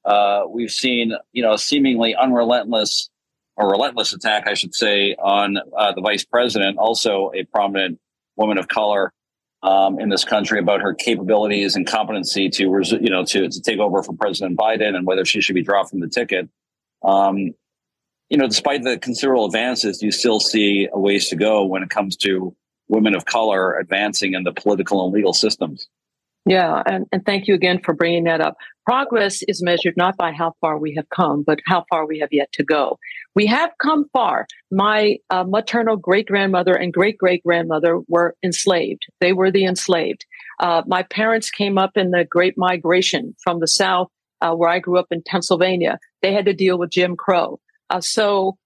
Uh, 0.05 0.43
we've 0.49 0.71
seen, 0.71 1.13
you 1.33 1.43
know, 1.43 1.55
a 1.55 1.59
seemingly 1.59 2.15
unrelentless 2.15 3.11
or 3.57 3.71
relentless 3.71 4.13
attack, 4.13 4.47
I 4.47 4.55
should 4.55 4.75
say, 4.75 5.15
on 5.17 5.59
uh, 5.77 5.93
the 5.93 6.01
vice 6.01 6.25
president, 6.25 6.79
also 6.79 7.31
a 7.35 7.45
prominent 7.45 7.99
woman 8.37 8.59
of 8.59 8.69
color 8.69 9.13
um, 9.63 10.01
in 10.01 10.09
this 10.09 10.25
country 10.25 10.59
about 10.59 10.81
her 10.81 10.95
capabilities 10.95 11.77
and 11.77 11.87
competency 11.87 12.49
to, 12.49 12.81
you 13.01 13.11
know, 13.11 13.25
to, 13.27 13.49
to 13.49 13.61
take 13.61 13.79
over 13.79 14.03
for 14.03 14.15
President 14.15 14.59
Biden 14.59 14.97
and 14.97 15.07
whether 15.07 15.25
she 15.25 15.41
should 15.41 15.55
be 15.55 15.63
dropped 15.63 15.91
from 15.91 16.01
the 16.01 16.09
ticket. 16.09 16.49
Um, 17.03 17.53
you 18.31 18.39
know, 18.39 18.47
despite 18.47 18.85
the 18.85 18.97
considerable 18.97 19.45
advances, 19.45 20.03
you 20.03 20.13
still 20.13 20.41
see 20.41 20.89
a 20.93 20.99
ways 20.99 21.29
to 21.29 21.37
go 21.37 21.65
when 21.65 21.83
it 21.83 21.91
comes 21.91 22.17
to 22.19 22.55
women 22.89 23.15
of 23.15 23.25
color 23.25 23.79
advancing 23.79 24.35
in 24.35 24.45
the 24.45 24.53
political 24.53 25.05
and 25.05 25.13
legal 25.13 25.33
systems. 25.33 25.89
Yeah, 26.47 26.83
and, 26.87 27.07
and 27.13 27.25
thank 27.27 27.47
you 27.47 27.55
again 27.55 27.81
for 27.85 27.93
bringing 27.93 28.25
that 28.25 28.41
up. 28.41 28.57
Progress 28.87 29.43
is 29.47 29.63
measured 29.63 29.95
not 29.97 30.17
by 30.17 30.33
how 30.33 30.55
far 30.61 30.79
we 30.79 30.95
have 30.95 31.09
come, 31.11 31.43
but 31.43 31.59
how 31.67 31.85
far 31.91 32.07
we 32.07 32.19
have 32.21 32.31
yet 32.33 32.51
to 32.53 32.65
go. 32.65 32.99
We 33.35 33.47
have 33.47 33.71
come 33.81 34.07
far. 34.13 34.47
My 34.71 35.19
uh, 35.29 35.45
maternal 35.45 35.97
great 35.97 36.27
grandmother 36.27 36.73
and 36.73 36.93
great 36.93 37.19
great 37.19 37.43
grandmother 37.43 38.01
were 38.09 38.35
enslaved. 38.43 39.07
They 39.21 39.33
were 39.33 39.51
the 39.51 39.65
enslaved. 39.65 40.25
Uh, 40.61 40.83
my 40.87 41.03
parents 41.03 41.51
came 41.51 41.77
up 41.77 41.97
in 41.97 42.11
the 42.11 42.25
Great 42.25 42.57
Migration 42.57 43.35
from 43.43 43.61
the 43.61 43.69
South, 43.69 44.09
uh, 44.41 44.55
where 44.55 44.71
I 44.71 44.79
grew 44.79 44.99
up 44.99 45.09
in 45.11 45.23
Pennsylvania. 45.27 45.99
They 46.23 46.33
had 46.33 46.47
to 46.47 46.55
deal 46.55 46.79
with 46.79 46.91
Jim 46.91 47.17
Crow. 47.17 47.61
Uh, 47.91 48.01
so 48.01 48.57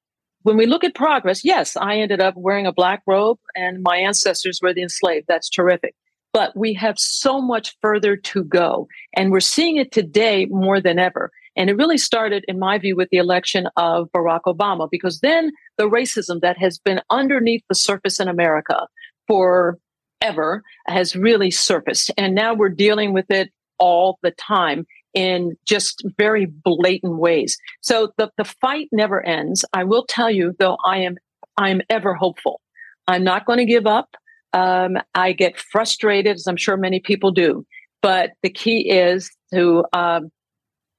when 0.43 0.57
we 0.57 0.67
look 0.67 0.85
at 0.85 0.95
progress, 0.95 1.45
yes, 1.45 1.77
I 1.77 1.97
ended 1.97 2.21
up 2.21 2.35
wearing 2.37 2.67
a 2.67 2.73
black 2.73 3.03
robe 3.07 3.39
and 3.57 3.83
my 3.83 3.97
ancestors 3.97 4.61
were 4.63 4.75
the 4.75 4.83
enslaved. 4.83 5.27
That's 5.27 5.49
terrific 5.49 5.95
but 6.35 6.55
we 6.57 6.75
have 6.75 6.99
so 6.99 7.41
much 7.41 7.77
further 7.81 8.17
to 8.17 8.43
go. 8.43 8.89
And 9.17 9.31
we're 9.31 9.39
seeing 9.39 9.77
it 9.77 9.93
today 9.93 10.47
more 10.47 10.81
than 10.81 10.99
ever. 10.99 11.31
And 11.57 11.71
it 11.71 11.77
really 11.77 11.97
started, 11.97 12.45
in 12.49 12.59
my 12.59 12.77
view, 12.77 12.97
with 12.97 13.09
the 13.11 13.19
election 13.19 13.69
of 13.77 14.09
Barack 14.11 14.41
Obama, 14.47 14.89
because 14.91 15.21
then 15.21 15.53
the 15.79 15.89
racism 15.89 16.41
that 16.41 16.59
has 16.59 16.81
been 16.81 17.01
underneath 17.09 17.63
the 17.69 17.77
surface 17.77 18.19
in 18.19 18.27
America 18.27 18.89
forever 19.29 20.65
has 20.89 21.15
really 21.15 21.53
surfaced. 21.53 22.11
And 22.19 22.35
now 22.35 22.53
we're 22.53 22.69
dealing 22.69 23.13
with 23.13 23.31
it 23.31 23.51
all 23.79 24.19
the 24.23 24.33
time 24.33 24.87
in 25.15 25.57
just 25.65 26.03
very 26.19 26.47
blatant 26.47 27.19
ways. 27.19 27.57
So 27.81 28.13
the, 28.19 28.31
the 28.37 28.45
fight 28.45 28.89
never 28.93 29.25
ends. 29.25 29.65
I 29.73 29.85
will 29.85 30.05
tell 30.07 30.31
you, 30.31 30.55
though, 30.59 30.77
I 30.85 30.99
am 30.99 31.17
I'm 31.57 31.81
ever 31.89 32.15
hopeful. 32.15 32.61
I'm 33.07 33.23
not 33.23 33.47
going 33.47 33.59
to 33.59 33.65
give 33.65 33.87
up. 33.87 34.09
Um, 34.53 34.97
I 35.15 35.33
get 35.33 35.59
frustrated, 35.59 36.37
as 36.37 36.47
I'm 36.47 36.57
sure 36.57 36.77
many 36.77 37.01
people 37.01 37.31
do. 37.31 37.65
But 38.03 38.33
the 38.43 38.51
key 38.51 38.91
is 38.91 39.31
to 39.53 39.85
um, 39.93 40.31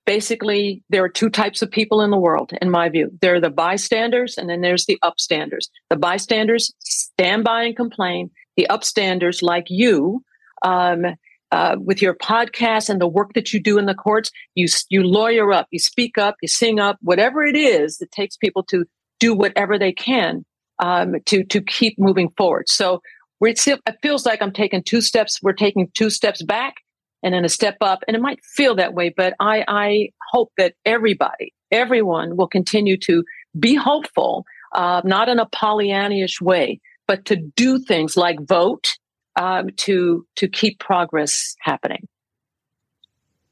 basically, 0.05 0.83
there 0.89 1.03
are 1.03 1.09
two 1.09 1.29
types 1.29 1.61
of 1.61 1.69
people 1.71 2.01
in 2.01 2.09
the 2.09 2.17
world, 2.17 2.51
in 2.61 2.69
my 2.69 2.89
view. 2.89 3.11
There 3.21 3.35
are 3.35 3.41
the 3.41 3.49
bystanders, 3.49 4.37
and 4.37 4.49
then 4.49 4.61
there's 4.61 4.85
the 4.85 4.99
upstanders. 5.03 5.67
The 5.89 5.97
bystanders 5.97 6.73
stand 6.79 7.43
by 7.43 7.63
and 7.63 7.75
complain. 7.75 8.31
The 8.55 8.67
upstanders, 8.69 9.41
like 9.41 9.65
you, 9.67 10.23
um, 10.63 11.05
uh, 11.55 11.75
with 11.79 12.01
your 12.01 12.15
podcast 12.15 12.89
and 12.89 12.99
the 12.99 13.07
work 13.07 13.31
that 13.33 13.53
you 13.53 13.61
do 13.61 13.77
in 13.77 13.85
the 13.85 13.95
courts, 13.95 14.29
you 14.55 14.67
you 14.89 15.03
lawyer 15.03 15.53
up, 15.53 15.67
you 15.71 15.79
speak 15.79 16.17
up, 16.17 16.35
you 16.41 16.49
sing 16.49 16.79
up, 16.79 16.97
whatever 17.01 17.43
it 17.43 17.55
is 17.55 17.97
that 17.99 18.11
takes 18.11 18.35
people 18.35 18.63
to 18.63 18.85
do 19.19 19.33
whatever 19.33 19.79
they 19.79 19.93
can 19.93 20.43
um, 20.79 21.15
to 21.25 21.45
to 21.45 21.61
keep 21.61 21.97
moving 21.97 22.29
forward. 22.37 22.67
So 22.67 23.01
it 23.41 23.59
feels 24.01 24.25
like 24.25 24.41
I'm 24.41 24.51
taking 24.51 24.83
two 24.83 25.01
steps. 25.01 25.39
We're 25.41 25.53
taking 25.53 25.89
two 25.93 26.09
steps 26.09 26.43
back 26.43 26.75
and 27.23 27.33
then 27.33 27.45
a 27.45 27.49
step 27.49 27.77
up. 27.81 28.03
And 28.07 28.15
it 28.15 28.21
might 28.21 28.43
feel 28.43 28.75
that 28.75 28.93
way, 28.93 29.13
but 29.15 29.33
I, 29.39 29.63
I 29.67 30.09
hope 30.31 30.51
that 30.57 30.73
everybody, 30.85 31.53
everyone 31.71 32.37
will 32.37 32.47
continue 32.47 32.97
to 32.97 33.23
be 33.57 33.75
hopeful, 33.75 34.45
uh, 34.73 35.01
not 35.05 35.29
in 35.29 35.39
a 35.39 35.47
Pollyannish 35.47 36.41
way, 36.41 36.79
but 37.07 37.25
to 37.25 37.37
do 37.55 37.79
things 37.79 38.17
like 38.17 38.37
vote 38.47 38.97
um, 39.35 39.69
to 39.77 40.25
to 40.35 40.47
keep 40.47 40.79
progress 40.79 41.55
happening. 41.59 42.07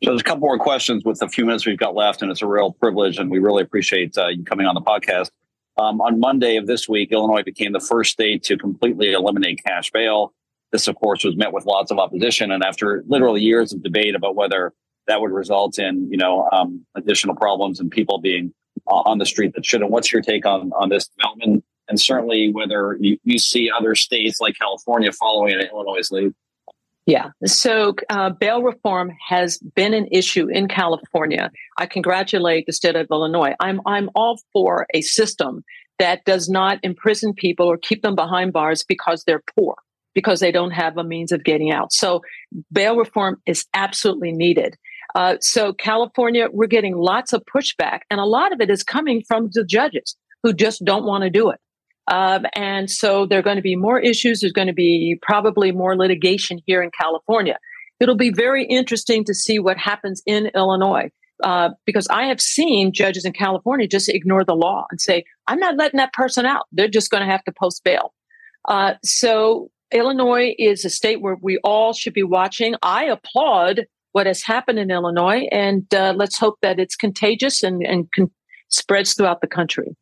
So 0.04 0.12
there's 0.12 0.22
a 0.22 0.26
couple 0.26 0.42
more 0.42 0.60
questions 0.60 1.04
with 1.06 1.20
the 1.20 1.30
few 1.30 1.46
minutes 1.46 1.66
we've 1.66 1.78
got 1.78 1.96
left, 1.96 2.22
and 2.22 2.30
it's 2.30 2.42
a 2.42 2.48
real 2.48 2.74
privilege, 2.74 3.20
and 3.20 3.32
we 3.32 3.40
really 3.40 3.64
appreciate 3.64 4.18
uh, 4.18 4.28
you 4.28 4.44
coming 4.44 4.68
on 4.68 4.76
the 4.76 4.82
podcast. 4.82 5.32
Um, 5.78 6.02
on 6.02 6.20
Monday 6.20 6.58
of 6.58 6.68
this 6.68 6.90
week, 6.90 7.12
Illinois 7.12 7.42
became 7.42 7.72
the 7.72 7.80
first 7.80 8.12
state 8.12 8.44
to 8.44 8.58
completely 8.58 9.14
eliminate 9.14 9.64
cash 9.66 9.92
bail. 9.92 10.34
This, 10.72 10.88
of 10.88 10.96
course, 10.96 11.24
was 11.24 11.38
met 11.38 11.54
with 11.54 11.66
lots 11.66 11.90
of 11.90 12.00
opposition, 12.00 12.52
and 12.52 12.64
after 12.64 13.04
literally 13.08 13.42
years 13.42 13.72
of 13.72 13.82
debate 13.82 14.14
about 14.14 14.36
whether 14.36 14.74
that 15.08 15.22
would 15.22 15.32
result 15.32 15.80
in, 15.80 16.10
you 16.12 16.18
know, 16.18 16.50
um, 16.52 16.86
additional 16.96 17.36
problems 17.36 17.80
and 17.80 17.90
people 17.90 18.20
being 18.20 18.54
uh, 18.88 19.04
on 19.06 19.20
the 19.20 19.26
street 19.26 19.54
that 19.56 19.66
shouldn't. 19.66 19.90
What's 19.90 20.12
your 20.12 20.22
take 20.22 20.46
on 20.46 20.72
on 20.74 20.90
this 20.90 21.08
development, 21.08 21.64
and 21.88 22.00
certainly 22.00 22.52
whether 22.52 22.98
you, 23.00 23.18
you 23.24 23.40
see 23.40 23.70
other 23.70 23.96
states 23.96 24.40
like 24.40 24.56
California 24.60 25.12
following 25.12 25.54
in 25.54 25.62
Illinois' 25.62 26.10
lead? 26.12 26.34
Yeah. 27.06 27.32
So 27.46 27.96
uh, 28.10 28.30
bail 28.30 28.64
reform 28.64 29.12
has 29.28 29.58
been 29.76 29.94
an 29.94 30.08
issue 30.12 30.48
in 30.48 30.70
California. 30.70 31.52
I 31.78 31.86
congratulate 31.86 32.66
the 32.66 32.72
state 32.72 32.96
of 32.96 33.08
Illinois. 33.12 33.54
I'm 33.60 33.82
I'm 33.86 34.10
all 34.16 34.40
for 34.54 34.88
a 34.94 35.02
system 35.02 35.64
that 36.00 36.24
does 36.26 36.50
not 36.50 36.80
imprison 36.82 37.34
people 37.34 37.68
or 37.68 37.78
keep 37.78 38.02
them 38.02 38.16
behind 38.16 38.54
bars 38.54 38.84
because 38.84 39.24
they're 39.26 39.44
poor, 39.56 39.76
because 40.14 40.40
they 40.40 40.52
don't 40.52 40.72
have 40.72 40.98
a 40.98 41.04
means 41.04 41.32
of 41.32 41.44
getting 41.44 41.72
out. 41.72 41.92
So 41.92 42.22
bail 42.72 42.96
reform 42.96 43.42
is 43.46 43.66
absolutely 43.74 44.32
needed. 44.32 44.76
Uh, 45.14 45.36
so 45.42 45.74
California, 45.74 46.48
we're 46.52 46.68
getting 46.68 46.96
lots 46.96 47.34
of 47.34 47.44
pushback, 47.54 48.00
and 48.10 48.20
a 48.20 48.26
lot 48.26 48.54
of 48.54 48.62
it 48.62 48.70
is 48.70 48.82
coming 48.82 49.24
from 49.28 49.50
the 49.54 49.64
judges 49.66 50.16
who 50.42 50.54
just 50.54 50.84
don't 50.84 51.06
want 51.06 51.24
to 51.24 51.30
do 51.30 51.50
it. 51.50 51.60
Um, 52.08 52.46
and 52.56 52.90
so 52.90 53.26
there 53.26 53.40
are 53.40 53.44
going 53.44 53.56
to 53.56 53.62
be 53.62 53.76
more 53.76 54.00
issues. 54.00 54.42
There's 54.42 54.54
going 54.54 54.68
to 54.68 54.74
be 54.74 55.18
probably 55.22 55.72
more 55.72 55.98
litigation 55.98 56.60
here 56.66 56.82
in 56.82 56.92
California. 57.00 57.58
It'll 58.00 58.18
be 58.18 58.32
very 58.32 58.66
interesting 58.66 59.24
to 59.26 59.34
see 59.34 59.60
what 59.60 59.78
happens 59.78 60.22
in 60.26 60.48
Illinois. 60.56 61.10
Uh, 61.44 61.72
because 61.86 62.08
I 62.10 62.26
have 62.26 62.40
seen 62.40 62.94
judges 62.94 63.26
in 63.26 63.34
California 63.34 63.88
just 63.88 64.08
ignore 64.08 64.46
the 64.46 64.54
law 64.54 64.86
and 64.92 65.02
say, 65.02 65.26
I'm 65.48 65.60
not 65.60 65.76
letting 65.76 65.98
that 65.98 66.14
person 66.14 66.46
out. 66.46 66.68
They're 66.72 66.88
just 66.88 67.10
going 67.10 67.26
to 67.26 67.30
have 67.30 67.44
to 67.46 67.52
post 67.52 67.84
bail. 67.84 68.14
Uh, 68.68 68.94
so 69.04 69.70
Illinois 69.92 70.56
is 70.58 70.86
a 70.86 70.90
state 70.90 71.22
where 71.22 71.38
we 71.42 71.58
all 71.64 71.92
should 71.92 72.14
be 72.14 72.24
watching. 72.24 72.76
I 72.82 73.06
applaud 73.06 73.82
what 74.14 74.28
has 74.28 74.44
happened 74.44 74.80
in 74.80 74.92
Illinois, 74.92 75.48
and 75.52 75.92
uh, 75.94 76.14
let's 76.16 76.38
hope 76.38 76.60
that 76.62 76.80
it's 76.80 76.96
contagious 76.96 77.64
and, 77.64 77.86
and 77.86 78.08
con- 78.16 78.32
spreads 78.70 79.14
throughout 79.14 79.42
the 79.42 79.48
country. 79.48 79.96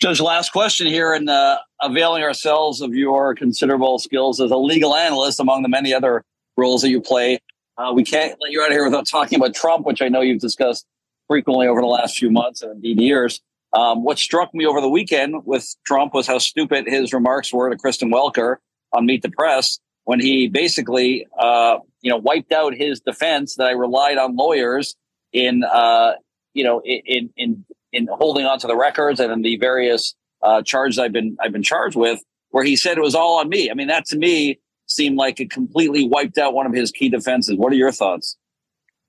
Judge, 0.00 0.18
last 0.18 0.50
question 0.50 0.86
here, 0.86 1.12
and 1.12 1.28
uh, 1.28 1.58
availing 1.82 2.22
ourselves 2.22 2.80
of 2.80 2.94
your 2.94 3.34
considerable 3.34 3.98
skills 3.98 4.40
as 4.40 4.50
a 4.50 4.56
legal 4.56 4.96
analyst, 4.96 5.38
among 5.38 5.62
the 5.62 5.68
many 5.68 5.92
other 5.92 6.24
roles 6.56 6.80
that 6.80 6.88
you 6.88 7.02
play. 7.02 7.38
Uh, 7.76 7.92
we 7.94 8.02
can't 8.02 8.34
let 8.40 8.50
you 8.50 8.62
out 8.62 8.68
of 8.68 8.72
here 8.72 8.84
without 8.84 9.06
talking 9.06 9.36
about 9.36 9.54
Trump, 9.54 9.84
which 9.84 10.00
I 10.00 10.08
know 10.08 10.22
you've 10.22 10.40
discussed 10.40 10.86
frequently 11.28 11.66
over 11.66 11.82
the 11.82 11.86
last 11.86 12.16
few 12.16 12.30
months 12.30 12.62
and 12.62 12.72
indeed 12.72 12.98
years. 12.98 13.42
Um, 13.74 14.02
what 14.02 14.18
struck 14.18 14.54
me 14.54 14.64
over 14.64 14.80
the 14.80 14.88
weekend 14.88 15.44
with 15.44 15.76
Trump 15.84 16.14
was 16.14 16.26
how 16.26 16.38
stupid 16.38 16.86
his 16.86 17.12
remarks 17.12 17.52
were 17.52 17.68
to 17.68 17.76
Kristen 17.76 18.10
Welker 18.10 18.56
on 18.94 19.04
Meet 19.04 19.20
the 19.20 19.30
Press 19.30 19.80
when 20.04 20.18
he 20.18 20.48
basically, 20.48 21.26
uh, 21.38 21.76
you 22.00 22.10
know, 22.10 22.16
wiped 22.16 22.52
out 22.52 22.74
his 22.74 23.00
defense 23.00 23.56
that 23.56 23.66
I 23.66 23.72
relied 23.72 24.16
on 24.16 24.34
lawyers 24.34 24.96
in, 25.34 25.62
uh, 25.62 26.12
you 26.54 26.64
know, 26.64 26.80
in 26.80 27.28
in 27.36 27.66
in 27.92 28.08
holding 28.10 28.46
on 28.46 28.58
to 28.60 28.66
the 28.66 28.76
records 28.76 29.20
and 29.20 29.32
in 29.32 29.42
the 29.42 29.56
various 29.56 30.14
uh, 30.42 30.62
charges 30.62 30.98
I've 30.98 31.12
been 31.12 31.36
I've 31.40 31.52
been 31.52 31.62
charged 31.62 31.96
with, 31.96 32.20
where 32.50 32.64
he 32.64 32.76
said 32.76 32.98
it 32.98 33.02
was 33.02 33.14
all 33.14 33.38
on 33.40 33.48
me. 33.48 33.70
I 33.70 33.74
mean, 33.74 33.88
that 33.88 34.06
to 34.06 34.16
me 34.16 34.58
seemed 34.86 35.16
like 35.16 35.40
it 35.40 35.50
completely 35.50 36.06
wiped 36.06 36.38
out 36.38 36.54
one 36.54 36.66
of 36.66 36.72
his 36.72 36.90
key 36.90 37.08
defenses. 37.08 37.56
What 37.56 37.72
are 37.72 37.76
your 37.76 37.92
thoughts? 37.92 38.36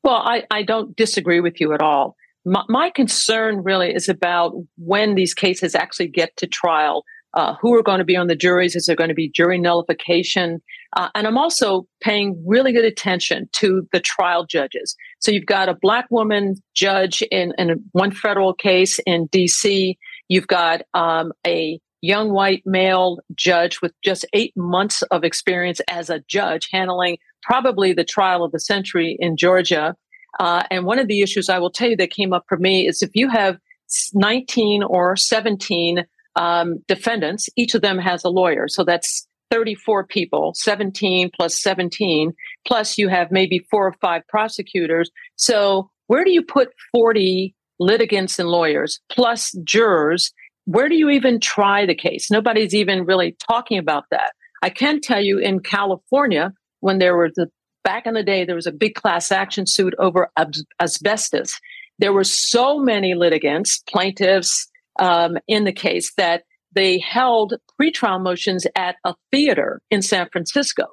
Well, 0.03 0.15
I, 0.15 0.43
I 0.51 0.63
don't 0.63 0.95
disagree 0.95 1.39
with 1.39 1.59
you 1.59 1.73
at 1.73 1.81
all. 1.81 2.15
My, 2.45 2.63
my 2.69 2.89
concern 2.89 3.63
really 3.63 3.93
is 3.93 4.09
about 4.09 4.53
when 4.77 5.15
these 5.15 5.33
cases 5.33 5.75
actually 5.75 6.07
get 6.07 6.35
to 6.37 6.47
trial. 6.47 7.03
Uh, 7.33 7.55
who 7.61 7.73
are 7.73 7.83
going 7.83 7.99
to 7.99 8.03
be 8.03 8.17
on 8.17 8.27
the 8.27 8.35
juries? 8.35 8.75
Is 8.75 8.87
there 8.87 8.95
going 8.95 9.07
to 9.07 9.13
be 9.13 9.29
jury 9.29 9.57
nullification? 9.57 10.61
Uh, 10.95 11.09
and 11.15 11.25
I'm 11.25 11.37
also 11.37 11.87
paying 12.01 12.43
really 12.45 12.73
good 12.73 12.85
attention 12.85 13.49
to 13.53 13.87
the 13.93 13.99
trial 13.99 14.45
judges. 14.45 14.95
So 15.19 15.31
you've 15.31 15.45
got 15.45 15.69
a 15.69 15.73
black 15.73 16.05
woman 16.09 16.55
judge 16.73 17.21
in, 17.31 17.53
in 17.57 17.83
one 17.93 18.11
federal 18.11 18.53
case 18.53 18.99
in 19.05 19.27
DC. 19.29 19.95
You've 20.27 20.47
got 20.47 20.81
um, 20.93 21.31
a 21.47 21.79
young 22.01 22.31
white 22.31 22.63
male 22.65 23.19
judge 23.35 23.81
with 23.81 23.93
just 24.03 24.25
eight 24.33 24.53
months 24.57 25.01
of 25.03 25.23
experience 25.23 25.79
as 25.89 26.09
a 26.09 26.23
judge 26.27 26.67
handling 26.71 27.17
probably 27.43 27.93
the 27.93 28.03
trial 28.03 28.43
of 28.43 28.51
the 28.51 28.59
century 28.59 29.17
in 29.19 29.37
Georgia. 29.37 29.95
Uh, 30.39 30.63
and 30.71 30.85
one 30.85 30.99
of 30.99 31.07
the 31.07 31.21
issues 31.21 31.49
I 31.49 31.59
will 31.59 31.71
tell 31.71 31.89
you 31.89 31.97
that 31.97 32.09
came 32.09 32.33
up 32.33 32.45
for 32.49 32.57
me 32.57 32.87
is 32.87 33.01
if 33.01 33.11
you 33.13 33.29
have 33.29 33.57
19 34.13 34.83
or 34.83 35.15
17 35.15 36.05
um, 36.35 36.83
defendants, 36.87 37.49
each 37.55 37.75
of 37.75 37.81
them 37.81 37.97
has 37.97 38.23
a 38.23 38.29
lawyer. 38.29 38.67
So 38.67 38.83
that's 38.83 39.27
34 39.51 40.07
people, 40.07 40.53
17 40.55 41.29
plus 41.35 41.61
17, 41.61 42.33
plus 42.65 42.97
you 42.97 43.09
have 43.09 43.31
maybe 43.31 43.59
four 43.69 43.87
or 43.87 43.93
five 44.01 44.21
prosecutors. 44.27 45.11
So 45.35 45.89
where 46.07 46.23
do 46.23 46.31
you 46.31 46.41
put 46.41 46.69
40 46.91 47.53
litigants 47.79 48.39
and 48.39 48.49
lawyers 48.49 48.99
plus 49.11 49.51
jurors? 49.63 50.31
Where 50.65 50.87
do 50.87 50.95
you 50.95 51.09
even 51.09 51.39
try 51.39 51.85
the 51.85 51.95
case? 51.95 52.31
Nobody's 52.31 52.73
even 52.73 53.05
really 53.05 53.35
talking 53.45 53.77
about 53.77 54.05
that. 54.11 54.31
I 54.61 54.69
can 54.69 55.01
tell 55.01 55.21
you 55.21 55.39
in 55.39 55.59
California, 55.59 56.53
when 56.79 56.99
there 56.99 57.15
were 57.15 57.29
the 57.35 57.47
back 57.83 58.05
in 58.05 58.13
the 58.13 58.23
day, 58.23 58.45
there 58.45 58.55
was 58.55 58.67
a 58.67 58.71
big 58.71 58.95
class 58.95 59.31
action 59.31 59.65
suit 59.65 59.93
over 59.97 60.29
asbestos. 60.79 61.59
There 61.99 62.13
were 62.13 62.23
so 62.23 62.79
many 62.79 63.15
litigants, 63.15 63.81
plaintiffs 63.87 64.67
um, 64.99 65.37
in 65.47 65.63
the 65.63 65.73
case 65.73 66.13
that 66.15 66.43
they 66.73 66.99
held 66.99 67.55
pretrial 67.79 68.21
motions 68.21 68.65
at 68.75 68.95
a 69.05 69.15
theater 69.31 69.81
in 69.89 70.01
San 70.01 70.29
Francisco. 70.31 70.85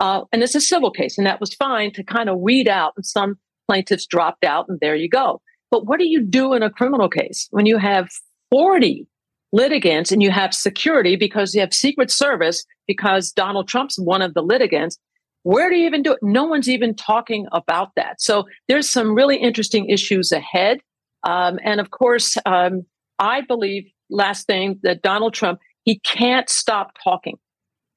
Uh, 0.00 0.24
and 0.32 0.42
it's 0.42 0.54
a 0.54 0.60
civil 0.60 0.90
case, 0.90 1.18
and 1.18 1.26
that 1.26 1.40
was 1.40 1.54
fine 1.54 1.92
to 1.92 2.02
kind 2.02 2.30
of 2.30 2.38
weed 2.38 2.68
out, 2.68 2.94
and 2.96 3.04
some 3.04 3.36
plaintiffs 3.68 4.06
dropped 4.06 4.44
out, 4.44 4.66
and 4.68 4.80
there 4.80 4.96
you 4.96 5.08
go. 5.08 5.40
But 5.70 5.86
what 5.86 6.00
do 6.00 6.08
you 6.08 6.22
do 6.22 6.54
in 6.54 6.62
a 6.62 6.70
criminal 6.70 7.08
case 7.08 7.48
when 7.50 7.66
you 7.66 7.78
have 7.78 8.08
40 8.50 9.06
litigants 9.52 10.10
and 10.10 10.22
you 10.22 10.30
have 10.30 10.54
security 10.54 11.16
because 11.16 11.54
you 11.54 11.60
have 11.60 11.74
Secret 11.74 12.10
Service 12.10 12.64
because 12.86 13.30
Donald 13.30 13.68
Trump's 13.68 13.98
one 13.98 14.22
of 14.22 14.34
the 14.34 14.42
litigants? 14.42 14.98
Where 15.42 15.70
do 15.70 15.76
you 15.76 15.86
even 15.86 16.02
do 16.02 16.12
it? 16.12 16.18
No 16.22 16.44
one's 16.44 16.68
even 16.68 16.94
talking 16.94 17.46
about 17.52 17.90
that. 17.96 18.20
So 18.20 18.46
there's 18.68 18.88
some 18.88 19.14
really 19.14 19.36
interesting 19.36 19.88
issues 19.88 20.32
ahead. 20.32 20.80
Um, 21.22 21.58
and 21.64 21.80
of 21.80 21.90
course, 21.90 22.36
um, 22.46 22.82
I 23.18 23.42
believe, 23.42 23.84
last 24.10 24.46
thing, 24.46 24.78
that 24.82 25.02
Donald 25.02 25.34
Trump, 25.34 25.60
he 25.84 25.98
can't 26.00 26.48
stop 26.48 26.92
talking. 27.02 27.38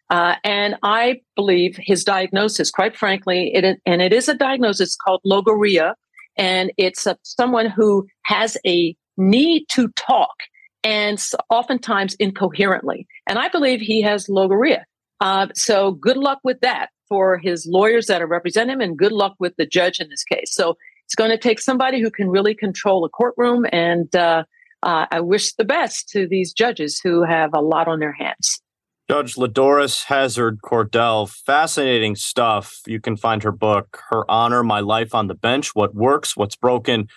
Uh, 0.10 0.36
and 0.44 0.76
I 0.84 1.22
believe 1.36 1.78
his 1.80 2.04
diagnosis, 2.04 2.70
quite 2.70 2.96
frankly, 2.96 3.52
it, 3.54 3.80
and 3.86 4.02
it 4.02 4.14
is 4.14 4.30
a 4.30 4.36
diagnosis 4.36 4.96
called 4.96 5.22
logorrhea, 5.26 5.96
and 6.38 6.72
it's 6.78 7.08
a, 7.08 7.18
someone 7.24 7.68
who 7.68 8.06
has 8.26 8.58
a 8.66 8.96
need 9.18 9.66
to 9.72 9.88
talk 9.90 10.36
and 10.84 11.24
oftentimes 11.50 12.14
incoherently. 12.16 13.08
And 13.28 13.40
I 13.40 13.48
believe 13.48 13.80
he 13.80 14.02
has 14.02 14.28
logorrhea. 14.28 14.86
Uh, 15.22 15.48
so 15.56 15.92
good 15.94 16.18
luck 16.18 16.40
with 16.44 16.60
that 16.62 16.90
for 17.08 17.38
his 17.38 17.66
lawyers 17.66 18.08
that 18.08 18.22
are 18.22 18.28
representing 18.28 18.74
him, 18.74 18.82
and 18.82 18.98
good 18.98 19.12
luck 19.14 19.36
with 19.40 19.56
the 19.58 19.66
judge 19.66 20.00
in 20.00 20.10
this 20.10 20.24
case. 20.24 20.54
So 20.54 20.76
it's 21.06 21.16
going 21.16 21.32
to 21.32 21.38
take 21.38 21.60
somebody 21.60 22.02
who 22.02 22.12
can 22.12 22.30
really 22.30 22.56
control 22.56 23.06
a 23.06 23.10
courtroom. 23.10 23.66
And 23.72 24.14
uh, 24.16 24.44
uh, 24.84 25.06
I 25.10 25.22
wish 25.22 25.54
the 25.54 25.66
best 25.66 26.10
to 26.10 26.28
these 26.28 26.54
judges 26.54 27.00
who 27.04 27.24
have 27.24 27.52
a 27.54 27.62
lot 27.62 27.88
on 27.88 28.00
their 28.00 28.14
hands. 28.14 28.62
Judge 29.10 29.36
LaDoris 29.36 30.06
Hazzard 30.06 30.60
Cordell, 30.62 31.30
fascinating 31.30 32.16
stuff. 32.16 32.74
You 32.88 33.00
can 33.00 33.18
find 33.18 33.44
her 33.44 33.52
book, 33.52 34.02
Her 34.10 34.30
Honor, 34.30 34.64
My 34.64 34.80
Life 34.80 35.14
on 35.14 35.28
the 35.28 35.36
Bench 35.36 35.76
What 35.76 35.94
Works, 35.94 36.38
What's 36.38 36.56
Broken, 36.56 37.08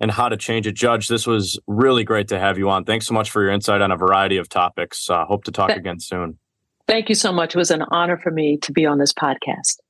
and 0.00 0.10
How 0.10 0.28
to 0.28 0.36
Change 0.36 0.66
a 0.66 0.72
Judge. 0.72 1.08
This 1.08 1.26
was 1.26 1.58
really 1.66 2.04
great 2.04 2.28
to 2.28 2.38
have 2.38 2.58
you 2.58 2.68
on. 2.68 2.84
Thanks 2.84 3.06
so 3.06 3.14
much 3.14 3.30
for 3.30 3.42
your 3.42 3.52
insight 3.52 3.80
on 3.80 3.92
a 3.92 3.96
variety 3.96 4.36
of 4.36 4.48
topics. 4.48 5.08
Uh, 5.08 5.24
hope 5.24 5.44
to 5.44 5.52
talk 5.52 5.68
Th- 5.68 5.78
again 5.78 6.00
soon. 6.00 6.38
Thank 6.88 7.08
you 7.08 7.14
so 7.14 7.32
much. 7.32 7.54
It 7.54 7.58
was 7.58 7.70
an 7.70 7.84
honor 7.90 8.18
for 8.18 8.30
me 8.30 8.58
to 8.58 8.72
be 8.72 8.86
on 8.86 8.98
this 8.98 9.12
podcast. 9.12 9.78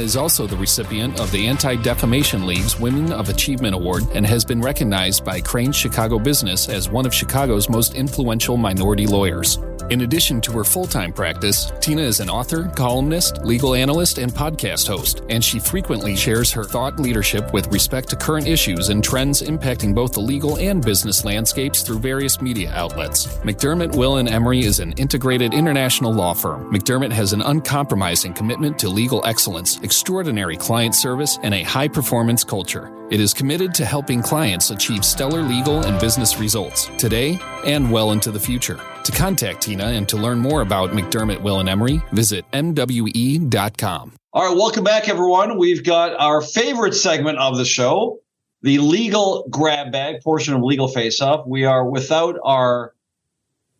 is 0.00 0.16
also 0.16 0.46
the 0.46 0.56
recipient 0.56 1.20
of 1.20 1.30
the 1.30 1.46
Anti 1.46 1.76
Defamation 1.76 2.46
League's 2.46 2.80
Women 2.80 3.12
of 3.12 3.28
Achievement 3.28 3.74
Award 3.74 4.04
and 4.14 4.26
has 4.26 4.44
been 4.44 4.60
recognized 4.60 5.24
by 5.24 5.40
Crain's 5.40 5.76
Chicago 5.76 6.18
Business 6.18 6.68
as 6.68 6.88
one 6.88 7.06
of 7.06 7.14
Chicago's 7.14 7.68
most 7.68 7.94
influential 7.94 8.56
minority 8.56 9.06
lawyers. 9.06 9.58
In 9.90 10.02
addition 10.02 10.40
to 10.42 10.52
her 10.52 10.62
full 10.62 10.86
time 10.86 11.12
practice, 11.12 11.72
Tina 11.80 12.02
is 12.02 12.20
an 12.20 12.30
author, 12.30 12.68
columnist, 12.76 13.42
legal 13.42 13.74
analyst, 13.74 14.18
and 14.18 14.30
podcast 14.30 14.86
host, 14.86 15.22
and 15.28 15.44
she 15.44 15.58
frequently 15.58 16.14
shares 16.14 16.52
her 16.52 16.62
thought 16.62 17.00
leadership 17.00 17.52
with 17.52 17.66
respect 17.72 18.08
to 18.10 18.16
current 18.16 18.46
issues 18.46 18.88
and 18.90 19.02
trends 19.02 19.42
impacting 19.42 19.92
both 19.92 20.12
the 20.12 20.20
legal 20.20 20.58
and 20.58 20.84
business 20.84 21.24
landscapes 21.24 21.82
through 21.82 21.98
various 21.98 22.40
media 22.40 22.70
outlets. 22.72 23.26
McDermott, 23.38 23.96
Will, 23.96 24.18
and 24.18 24.28
Emery 24.28 24.60
is 24.60 24.78
an 24.78 24.92
integrated 24.92 25.52
international 25.52 26.12
law 26.12 26.34
firm. 26.34 26.72
McDermott 26.72 27.10
has 27.10 27.32
an 27.32 27.42
uncompromising 27.42 28.32
commitment 28.32 28.78
to 28.78 28.88
legal 28.88 29.26
excellence, 29.26 29.80
extraordinary 29.90 30.56
client 30.56 30.94
service, 30.94 31.40
and 31.42 31.52
a 31.52 31.64
high 31.64 31.88
performance 31.88 32.44
culture. 32.44 32.92
It 33.10 33.18
is 33.18 33.34
committed 33.34 33.74
to 33.74 33.84
helping 33.84 34.22
clients 34.22 34.70
achieve 34.70 35.04
stellar 35.04 35.42
legal 35.42 35.84
and 35.84 35.98
business 35.98 36.38
results 36.38 36.88
today 36.96 37.40
and 37.66 37.90
well 37.90 38.12
into 38.12 38.30
the 38.30 38.38
future. 38.38 38.78
To 39.02 39.10
contact 39.10 39.62
Tina 39.62 39.86
and 39.86 40.08
to 40.08 40.16
learn 40.16 40.38
more 40.38 40.60
about 40.60 40.90
McDermott, 40.90 41.42
Will, 41.42 41.58
and 41.58 41.68
Emery, 41.68 42.00
visit 42.12 42.44
MWE.com. 42.52 44.12
All 44.32 44.48
right, 44.48 44.56
welcome 44.56 44.84
back, 44.84 45.08
everyone. 45.08 45.58
We've 45.58 45.82
got 45.82 46.14
our 46.20 46.40
favorite 46.40 46.94
segment 46.94 47.38
of 47.38 47.56
the 47.56 47.64
show, 47.64 48.20
the 48.62 48.78
legal 48.78 49.44
grab 49.50 49.90
bag 49.90 50.22
portion 50.22 50.54
of 50.54 50.62
Legal 50.62 50.86
Face 50.86 51.20
Off. 51.20 51.44
We 51.48 51.64
are 51.64 51.84
without 51.84 52.36
our 52.44 52.94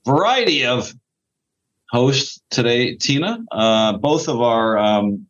variety 0.05 0.67
of 0.67 0.93
hosts 1.89 2.41
today, 2.51 2.97
Tina. 2.97 3.45
Uh, 3.53 3.99
both 3.99 4.29
of 4.29 4.41
our 4.41 4.77
um, 4.77 5.29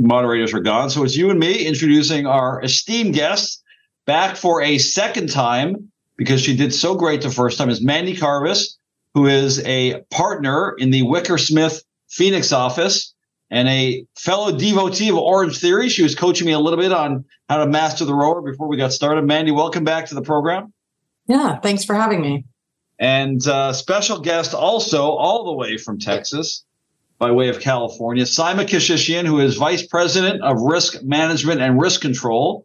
moderators 0.00 0.54
are 0.54 0.60
gone. 0.60 0.90
So 0.90 1.04
it's 1.04 1.16
you 1.16 1.30
and 1.30 1.38
me 1.38 1.66
introducing 1.66 2.26
our 2.26 2.62
esteemed 2.62 3.14
guest 3.14 3.62
back 4.06 4.36
for 4.36 4.62
a 4.62 4.78
second 4.78 5.28
time 5.28 5.92
because 6.16 6.40
she 6.40 6.56
did 6.56 6.74
so 6.74 6.94
great 6.94 7.22
the 7.22 7.30
first 7.30 7.58
time 7.58 7.70
is 7.70 7.82
Mandi 7.82 8.16
Karvis, 8.16 8.76
who 9.14 9.26
is 9.26 9.64
a 9.64 10.02
partner 10.10 10.74
in 10.78 10.90
the 10.90 11.02
Wicker 11.02 11.38
Smith 11.38 11.82
Phoenix 12.08 12.50
office 12.50 13.14
and 13.50 13.68
a 13.68 14.04
fellow 14.16 14.56
devotee 14.56 15.10
of 15.10 15.16
Orange 15.16 15.58
Theory. 15.58 15.88
She 15.88 16.02
was 16.02 16.14
coaching 16.14 16.46
me 16.46 16.52
a 16.52 16.58
little 16.58 16.78
bit 16.78 16.92
on 16.92 17.24
how 17.48 17.58
to 17.58 17.66
master 17.66 18.04
the 18.04 18.14
rower 18.14 18.40
before 18.40 18.68
we 18.68 18.76
got 18.76 18.92
started. 18.92 19.24
Mandy, 19.24 19.50
welcome 19.50 19.84
back 19.84 20.06
to 20.06 20.14
the 20.14 20.22
program. 20.22 20.72
Yeah, 21.26 21.58
thanks 21.58 21.84
for 21.84 21.94
having 21.94 22.20
me. 22.20 22.44
And 22.98 23.46
uh, 23.46 23.72
special 23.72 24.20
guest 24.20 24.54
also 24.54 25.10
all 25.10 25.44
the 25.44 25.52
way 25.52 25.78
from 25.78 25.98
Texas, 25.98 26.64
by 27.20 27.30
way 27.30 27.50
of 27.50 27.60
California. 27.60 28.24
Simon 28.24 28.66
Keshishian, 28.66 29.26
who 29.26 29.40
is 29.40 29.56
Vice 29.56 29.86
President 29.86 30.42
of 30.42 30.62
Risk 30.62 31.02
Management 31.02 31.60
and 31.60 31.78
Risk 31.78 32.00
Control 32.00 32.64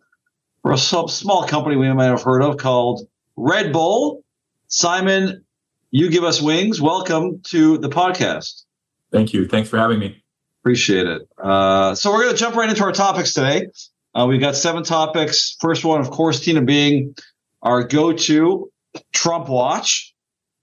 for 0.62 0.72
a 0.72 0.78
small 0.78 1.46
company 1.46 1.76
we 1.76 1.92
might 1.94 2.06
have 2.06 2.24
heard 2.24 2.42
of 2.42 2.58
called 2.58 3.06
Red 3.36 3.74
Bull. 3.74 4.24
Simon, 4.70 5.44
you 5.92 6.10
give 6.10 6.24
us 6.24 6.42
wings. 6.42 6.82
Welcome 6.82 7.42
to 7.48 7.78
the 7.78 7.90
podcast. 7.90 8.64
Thank 9.12 9.34
you. 9.34 9.46
Thanks 9.46 9.70
for 9.70 9.78
having 9.78 10.00
me. 10.00 10.24
Appreciate 10.62 11.06
it. 11.06 11.28
Uh, 11.38 11.94
so 11.94 12.12
we're 12.12 12.24
going 12.24 12.34
to 12.34 12.40
jump 12.40 12.56
right 12.56 12.70
into 12.70 12.84
our 12.84 12.94
topics 12.94 13.34
today. 13.34 13.68
Uh, 14.16 14.26
we've 14.26 14.40
got 14.40 14.56
seven 14.56 14.84
topics. 14.84 15.58
First 15.60 15.84
one, 15.84 16.00
of 16.00 16.10
course, 16.12 16.40
Tina, 16.40 16.62
being 16.62 17.14
our 17.62 17.84
go-to 17.84 18.72
Trump 19.12 19.50
watch 19.50 20.15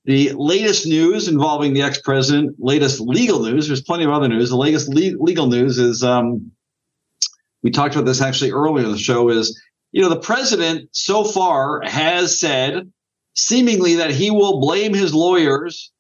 the 0.05 0.33
latest 0.33 0.87
news 0.87 1.29
involving 1.29 1.75
the 1.75 1.83
ex-president, 1.83 2.57
latest 2.59 3.01
legal 3.01 3.41
news. 3.45 3.69
There's 3.69 3.83
plenty 3.83 4.05
of 4.05 4.11
other 4.11 4.29
news. 4.29 4.51
The 4.51 4.57
latest 4.57 4.89
le- 4.89 5.23
legal 5.23 5.47
news 5.47 5.79
is 5.79 6.03
um, 6.03 6.51
we 7.63 7.71
talked 7.71 7.95
about 7.95 8.07
this 8.07 8.21
actually 8.21 8.51
earlier 8.51 8.85
in 8.85 8.93
the 8.93 8.99
show. 8.99 9.29
Is 9.29 9.61
you 9.93 10.03
know 10.03 10.09
the 10.09 10.21
president 10.21 10.89
so 10.93 11.25
far 11.25 11.83
has 11.83 12.41
said 12.41 12.91
seemingly 13.35 13.97
that 13.97 14.11
he 14.11 14.31
will 14.31 14.61
blame 14.61 14.93
his 14.93 15.15
lawyers 15.15 15.93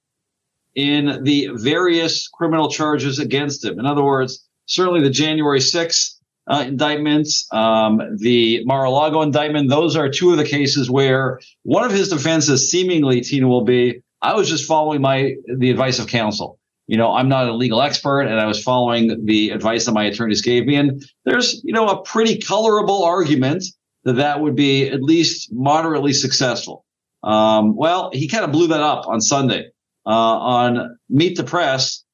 in 0.74 1.22
the 1.22 1.50
various 1.54 2.28
criminal 2.28 2.68
charges 2.68 3.18
against 3.18 3.64
him. 3.64 3.78
In 3.78 3.86
other 3.86 4.02
words, 4.02 4.46
certainly 4.66 5.02
the 5.02 5.10
January 5.10 5.60
6th 5.60 6.16
uh, 6.46 6.64
indictments, 6.66 7.46
um, 7.52 8.00
the 8.16 8.64
Mar-a-Lago 8.64 9.22
indictment. 9.22 9.70
Those 9.70 9.96
are 9.96 10.08
two 10.08 10.32
of 10.32 10.38
the 10.38 10.44
cases 10.44 10.90
where 10.90 11.40
one 11.62 11.84
of 11.84 11.92
his 11.92 12.08
defenses, 12.08 12.70
seemingly, 12.70 13.20
Tina, 13.20 13.46
will 13.46 13.64
be, 13.64 14.02
I 14.20 14.34
was 14.34 14.48
just 14.48 14.66
following 14.66 15.00
my 15.00 15.34
the 15.56 15.70
advice 15.70 15.98
of 15.98 16.06
counsel. 16.08 16.58
You 16.88 16.96
know, 16.96 17.14
I'm 17.14 17.28
not 17.28 17.48
a 17.48 17.54
legal 17.54 17.80
expert, 17.80 18.22
and 18.22 18.40
I 18.40 18.46
was 18.46 18.62
following 18.62 19.24
the 19.24 19.50
advice 19.50 19.86
that 19.86 19.92
my 19.92 20.04
attorneys 20.04 20.42
gave 20.42 20.66
me. 20.66 20.76
And 20.76 21.02
there's, 21.24 21.62
you 21.64 21.72
know, 21.72 21.88
a 21.88 22.02
pretty 22.02 22.38
colorable 22.38 23.04
argument 23.04 23.64
that 24.04 24.14
that 24.14 24.40
would 24.40 24.56
be 24.56 24.88
at 24.88 25.00
least 25.00 25.52
moderately 25.52 26.12
successful. 26.12 26.84
Um, 27.22 27.76
well, 27.76 28.10
he 28.12 28.26
kind 28.26 28.44
of 28.44 28.50
blew 28.50 28.66
that 28.66 28.80
up 28.80 29.06
on 29.06 29.20
Sunday 29.20 29.68
uh, 30.06 30.10
on 30.10 30.98
Meet 31.08 31.36
the 31.36 31.44
Press. 31.44 32.04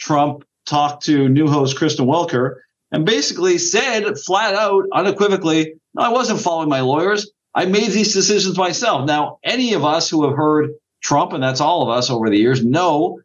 Trump 0.00 0.44
talked 0.66 1.04
to 1.04 1.28
new 1.28 1.46
host 1.48 1.76
Kristen 1.76 2.06
Welker 2.06 2.56
and 2.90 3.04
basically 3.04 3.58
said 3.58 4.18
flat 4.18 4.54
out, 4.54 4.84
unequivocally, 4.92 5.74
no, 5.94 6.02
I 6.02 6.08
wasn't 6.08 6.40
following 6.40 6.68
my 6.68 6.80
lawyers. 6.80 7.30
I 7.54 7.66
made 7.66 7.90
these 7.90 8.14
decisions 8.14 8.56
myself. 8.56 9.06
Now, 9.06 9.38
any 9.42 9.74
of 9.74 9.84
us 9.84 10.08
who 10.08 10.26
have 10.26 10.36
heard 10.36 10.70
Trump, 11.02 11.32
and 11.32 11.42
that's 11.42 11.60
all 11.60 11.82
of 11.82 11.88
us 11.88 12.10
over 12.10 12.28
the 12.30 12.38
years, 12.38 12.64
know 12.64 13.20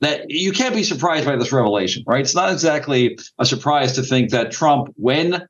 that 0.00 0.30
you 0.30 0.52
can't 0.52 0.74
be 0.74 0.84
surprised 0.84 1.26
by 1.26 1.36
this 1.36 1.52
revelation, 1.52 2.04
right? 2.06 2.20
It's 2.20 2.34
not 2.34 2.52
exactly 2.52 3.18
a 3.38 3.44
surprise 3.44 3.94
to 3.94 4.02
think 4.02 4.30
that 4.30 4.52
Trump, 4.52 4.92
when 4.96 5.46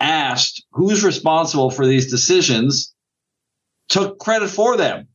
asked 0.00 0.64
who's 0.72 1.04
responsible 1.04 1.70
for 1.70 1.86
these 1.86 2.10
decisions, 2.10 2.94
took 3.88 4.18
credit 4.18 4.48
for 4.48 4.76
them. 4.76 5.08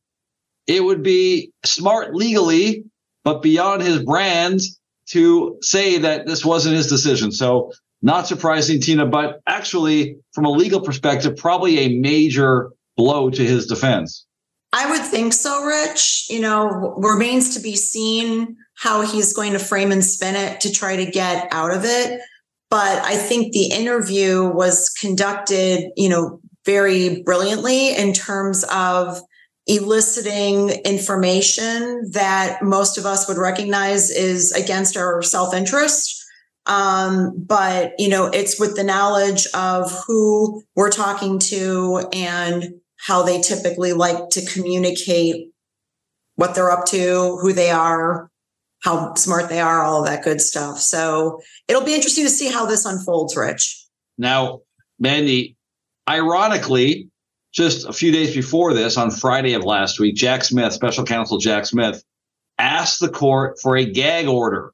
It 0.67 0.83
would 0.83 1.01
be 1.01 1.51
smart 1.65 2.13
legally, 2.13 2.83
but 3.23 3.41
beyond 3.41 3.81
his 3.81 4.03
brand 4.03 4.61
to 5.09 5.57
say 5.61 5.97
that 5.97 6.27
this 6.27 6.45
wasn't 6.45 6.75
his 6.75 6.87
decision. 6.87 7.31
So 7.31 7.71
not 8.01 8.27
surprising, 8.27 8.79
Tina, 8.79 9.05
but 9.05 9.41
actually, 9.47 10.17
from 10.33 10.45
a 10.45 10.51
legal 10.51 10.81
perspective, 10.81 11.35
probably 11.37 11.79
a 11.79 11.99
major 11.99 12.71
blow 12.95 13.29
to 13.29 13.43
his 13.43 13.65
defense. 13.65 14.25
I 14.73 14.89
would 14.91 15.05
think 15.05 15.33
so, 15.33 15.63
Rich. 15.63 16.27
You 16.29 16.41
know, 16.41 16.93
remains 16.97 17.55
to 17.55 17.61
be 17.61 17.75
seen 17.75 18.57
how 18.75 19.01
he's 19.01 19.33
going 19.33 19.53
to 19.53 19.59
frame 19.59 19.91
and 19.91 20.03
spin 20.03 20.35
it 20.35 20.61
to 20.61 20.71
try 20.71 20.95
to 20.97 21.09
get 21.09 21.47
out 21.51 21.71
of 21.71 21.83
it. 21.85 22.21
But 22.69 23.03
I 23.03 23.15
think 23.15 23.53
the 23.53 23.71
interview 23.71 24.43
was 24.43 24.89
conducted, 24.89 25.89
you 25.95 26.09
know, 26.09 26.41
very 26.65 27.23
brilliantly 27.23 27.95
in 27.95 28.13
terms 28.13 28.65
of 28.65 29.19
eliciting 29.67 30.69
information 30.85 32.09
that 32.11 32.63
most 32.63 32.97
of 32.97 33.05
us 33.05 33.27
would 33.27 33.37
recognize 33.37 34.09
is 34.09 34.51
against 34.53 34.95
our 34.95 35.21
self-interest. 35.21 36.23
Um, 36.65 37.33
but 37.37 37.93
you 37.97 38.09
know 38.09 38.25
it's 38.25 38.59
with 38.59 38.75
the 38.75 38.83
knowledge 38.83 39.47
of 39.53 39.89
who 40.05 40.63
we're 40.75 40.89
talking 40.89 41.39
to 41.39 42.09
and 42.11 42.81
how 42.97 43.23
they 43.23 43.39
typically 43.41 43.93
like 43.93 44.29
to 44.31 44.45
communicate 44.45 45.51
what 46.35 46.55
they're 46.55 46.71
up 46.71 46.85
to 46.87 47.37
who 47.41 47.53
they 47.53 47.69
are 47.69 48.29
how 48.83 49.13
smart 49.15 49.49
they 49.49 49.59
are 49.59 49.81
all 49.81 50.03
that 50.03 50.23
good 50.23 50.39
stuff. 50.39 50.77
So 50.79 51.41
it'll 51.67 51.83
be 51.83 51.95
interesting 51.95 52.23
to 52.25 52.29
see 52.29 52.49
how 52.51 52.65
this 52.65 52.85
unfolds 52.85 53.35
rich. 53.35 53.85
Now 54.17 54.61
Mandi 54.99 55.55
ironically 56.09 57.09
just 57.57 57.87
a 57.87 57.91
few 57.91 58.11
days 58.11 58.35
before 58.35 58.75
this, 58.75 58.97
on 58.97 59.09
Friday 59.09 59.53
of 59.53 59.63
last 59.63 59.99
week, 59.99 60.13
Jack 60.13 60.43
Smith, 60.43 60.71
special 60.73 61.03
counsel 61.03 61.39
Jack 61.39 61.65
Smith, 61.65 62.03
asked 62.59 62.99
the 62.99 63.09
court 63.09 63.59
for 63.59 63.75
a 63.75 63.83
gag 63.83 64.27
order 64.27 64.73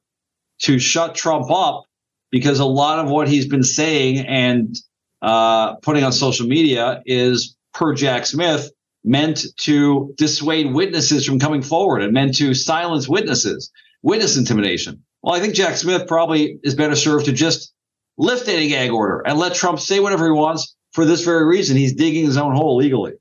to 0.60 0.78
shut 0.78 1.14
Trump 1.14 1.50
up 1.50 1.84
because 2.30 2.58
a 2.58 2.66
lot 2.66 2.98
of 2.98 3.10
what 3.10 3.26
he's 3.26 3.48
been 3.48 3.62
saying 3.62 4.26
and 4.26 4.76
uh, 5.22 5.76
putting 5.76 6.04
on 6.04 6.12
social 6.12 6.46
media 6.46 7.02
is, 7.06 7.56
per 7.72 7.94
Jack 7.94 8.26
Smith, 8.26 8.70
meant 9.02 9.46
to 9.56 10.12
dissuade 10.18 10.74
witnesses 10.74 11.24
from 11.24 11.38
coming 11.38 11.62
forward 11.62 12.02
and 12.02 12.12
meant 12.12 12.36
to 12.36 12.52
silence 12.52 13.08
witnesses, 13.08 13.72
witness 14.02 14.36
intimidation. 14.36 15.02
Well, 15.22 15.34
I 15.34 15.40
think 15.40 15.54
Jack 15.54 15.78
Smith 15.78 16.06
probably 16.06 16.58
is 16.62 16.74
better 16.74 16.96
served 16.96 17.24
to 17.26 17.32
just 17.32 17.72
lift 18.18 18.46
any 18.46 18.68
gag 18.68 18.90
order 18.90 19.22
and 19.24 19.38
let 19.38 19.54
Trump 19.54 19.80
say 19.80 20.00
whatever 20.00 20.26
he 20.26 20.32
wants 20.32 20.76
for 20.94 21.04
this 21.04 21.24
very 21.24 21.44
reason. 21.44 21.76
He's 21.76 21.92
digging 21.92 22.24
his 22.24 22.36
own 22.36 22.54
hole 22.54 22.76
legally. 22.76 23.12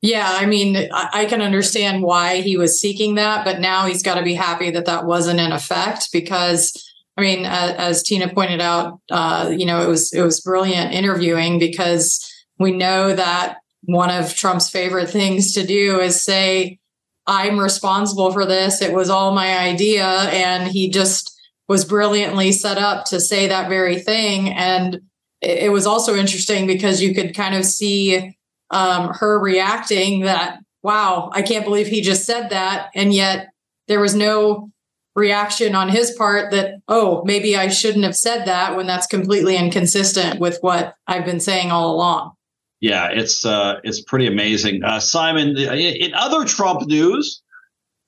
Yeah, 0.00 0.28
I 0.30 0.46
mean, 0.46 0.88
I 0.92 1.24
can 1.24 1.42
understand 1.42 2.02
why 2.02 2.40
he 2.40 2.56
was 2.56 2.80
seeking 2.80 3.16
that, 3.16 3.44
but 3.44 3.58
now 3.58 3.86
he's 3.86 4.02
got 4.02 4.14
to 4.14 4.22
be 4.22 4.34
happy 4.34 4.70
that 4.70 4.84
that 4.84 5.06
wasn't 5.06 5.40
in 5.40 5.50
effect 5.50 6.10
because, 6.12 6.72
I 7.16 7.20
mean, 7.20 7.44
as, 7.44 7.74
as 7.74 8.02
Tina 8.04 8.32
pointed 8.32 8.60
out, 8.60 9.00
uh, 9.10 9.52
you 9.56 9.66
know, 9.66 9.82
it 9.82 9.88
was 9.88 10.12
it 10.12 10.22
was 10.22 10.40
brilliant 10.40 10.94
interviewing 10.94 11.58
because 11.58 12.24
we 12.60 12.70
know 12.70 13.12
that 13.12 13.56
one 13.82 14.10
of 14.10 14.34
Trump's 14.34 14.70
favorite 14.70 15.10
things 15.10 15.52
to 15.54 15.66
do 15.66 15.98
is 15.98 16.22
say, 16.22 16.78
"I'm 17.26 17.58
responsible 17.58 18.30
for 18.30 18.46
this. 18.46 18.80
It 18.80 18.92
was 18.92 19.10
all 19.10 19.34
my 19.34 19.58
idea," 19.58 20.06
and 20.06 20.70
he 20.70 20.90
just 20.90 21.36
was 21.66 21.84
brilliantly 21.84 22.52
set 22.52 22.78
up 22.78 23.04
to 23.06 23.20
say 23.20 23.48
that 23.48 23.68
very 23.68 23.98
thing 23.98 24.50
and 24.50 25.00
it 25.40 25.72
was 25.72 25.86
also 25.86 26.16
interesting 26.16 26.66
because 26.66 27.02
you 27.02 27.14
could 27.14 27.34
kind 27.34 27.54
of 27.54 27.64
see 27.64 28.36
um, 28.70 29.14
her 29.14 29.38
reacting 29.38 30.20
that, 30.20 30.58
wow, 30.82 31.30
I 31.32 31.42
can't 31.42 31.64
believe 31.64 31.86
he 31.86 32.00
just 32.00 32.24
said 32.24 32.50
that. 32.50 32.90
And 32.94 33.12
yet 33.12 33.48
there 33.86 34.00
was 34.00 34.14
no 34.14 34.70
reaction 35.14 35.74
on 35.74 35.88
his 35.88 36.12
part 36.12 36.50
that, 36.52 36.80
oh, 36.88 37.22
maybe 37.24 37.56
I 37.56 37.68
shouldn't 37.68 38.04
have 38.04 38.16
said 38.16 38.44
that 38.46 38.76
when 38.76 38.86
that's 38.86 39.06
completely 39.06 39.56
inconsistent 39.56 40.40
with 40.40 40.58
what 40.60 40.94
I've 41.06 41.24
been 41.24 41.40
saying 41.40 41.70
all 41.70 41.94
along. 41.94 42.32
Yeah, 42.80 43.08
it's 43.10 43.44
uh, 43.44 43.80
it's 43.82 44.00
pretty 44.00 44.28
amazing. 44.28 44.84
Uh, 44.84 45.00
Simon, 45.00 45.56
in 45.58 46.14
other 46.14 46.44
Trump 46.44 46.86
news, 46.86 47.42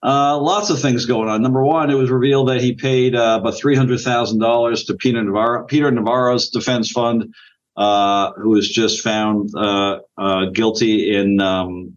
uh, 0.03 0.38
lots 0.38 0.70
of 0.70 0.80
things 0.80 1.07
going 1.07 1.28
on. 1.28 1.42
Number 1.42 1.62
one, 1.62 1.90
it 1.90 1.94
was 1.94 2.11
revealed 2.11 2.48
that 2.48 2.61
he 2.61 2.74
paid 2.74 3.14
uh, 3.14 3.38
about 3.40 3.57
three 3.57 3.76
hundred 3.76 4.01
thousand 4.01 4.38
dollars 4.38 4.84
to 4.84 4.94
Peter 4.94 5.22
Navarro, 5.22 5.64
Peter 5.64 5.90
Navarro's 5.90 6.48
defense 6.48 6.90
fund, 6.90 7.34
uh, 7.76 8.32
who 8.32 8.51
was 8.51 8.68
just 8.68 9.03
found 9.03 9.51
uh, 9.55 9.98
uh, 10.16 10.46
guilty 10.46 11.14
in 11.14 11.40
um, 11.40 11.96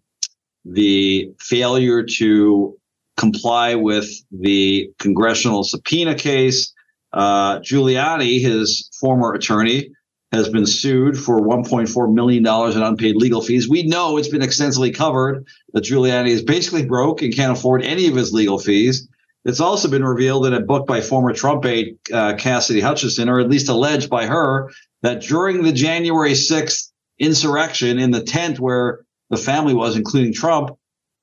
the 0.66 1.32
failure 1.40 2.04
to 2.04 2.78
comply 3.18 3.76
with 3.76 4.10
the 4.32 4.92
congressional 5.00 5.64
subpoena 5.64 6.16
case. 6.16 6.74
Uh, 7.14 7.60
Giuliani, 7.60 8.42
his 8.42 8.90
former 9.00 9.34
attorney, 9.34 9.92
has 10.34 10.50
been 10.50 10.66
sued 10.66 11.18
for 11.18 11.40
$1.4 11.40 12.14
million 12.14 12.46
in 12.46 12.82
unpaid 12.82 13.16
legal 13.16 13.42
fees. 13.42 13.70
We 13.70 13.84
know 13.84 14.18
it's 14.18 14.28
been 14.28 14.42
extensively 14.42 14.92
covered 14.92 15.46
that 15.74 15.84
Giuliani 15.84 16.30
is 16.30 16.42
basically 16.42 16.86
broke 16.86 17.22
and 17.22 17.36
can't 17.36 17.56
afford 17.56 17.84
any 17.84 18.08
of 18.08 18.16
his 18.16 18.34
legal 18.34 18.58
fees. 18.58 19.08
It's 19.46 19.60
also 19.60 19.90
been 19.90 20.04
revealed 20.04 20.48
in 20.48 20.54
a 20.54 20.60
book 20.60 20.88
by 20.88 21.02
former 21.02 21.34
Trump 21.34 21.66
aide 21.66 21.98
uh, 22.12 22.34
Cassidy 22.36 22.80
Hutchinson, 22.80 23.30
or 23.30 23.40
at 23.40 23.50
least 23.50 23.70
alleged 23.70 24.10
by 24.10 24.26
her, 24.26 24.72
that 25.04 25.22
during 25.22 25.62
the 25.62 25.74
January 25.74 26.32
6th 26.32 26.92
insurrection 27.20 28.00
in 28.00 28.10
the 28.10 28.24
tent 28.24 28.60
where 28.60 29.02
the 29.30 29.38
family 29.38 29.76
was, 29.76 29.96
including 29.96 30.34
Trump, 30.34 30.72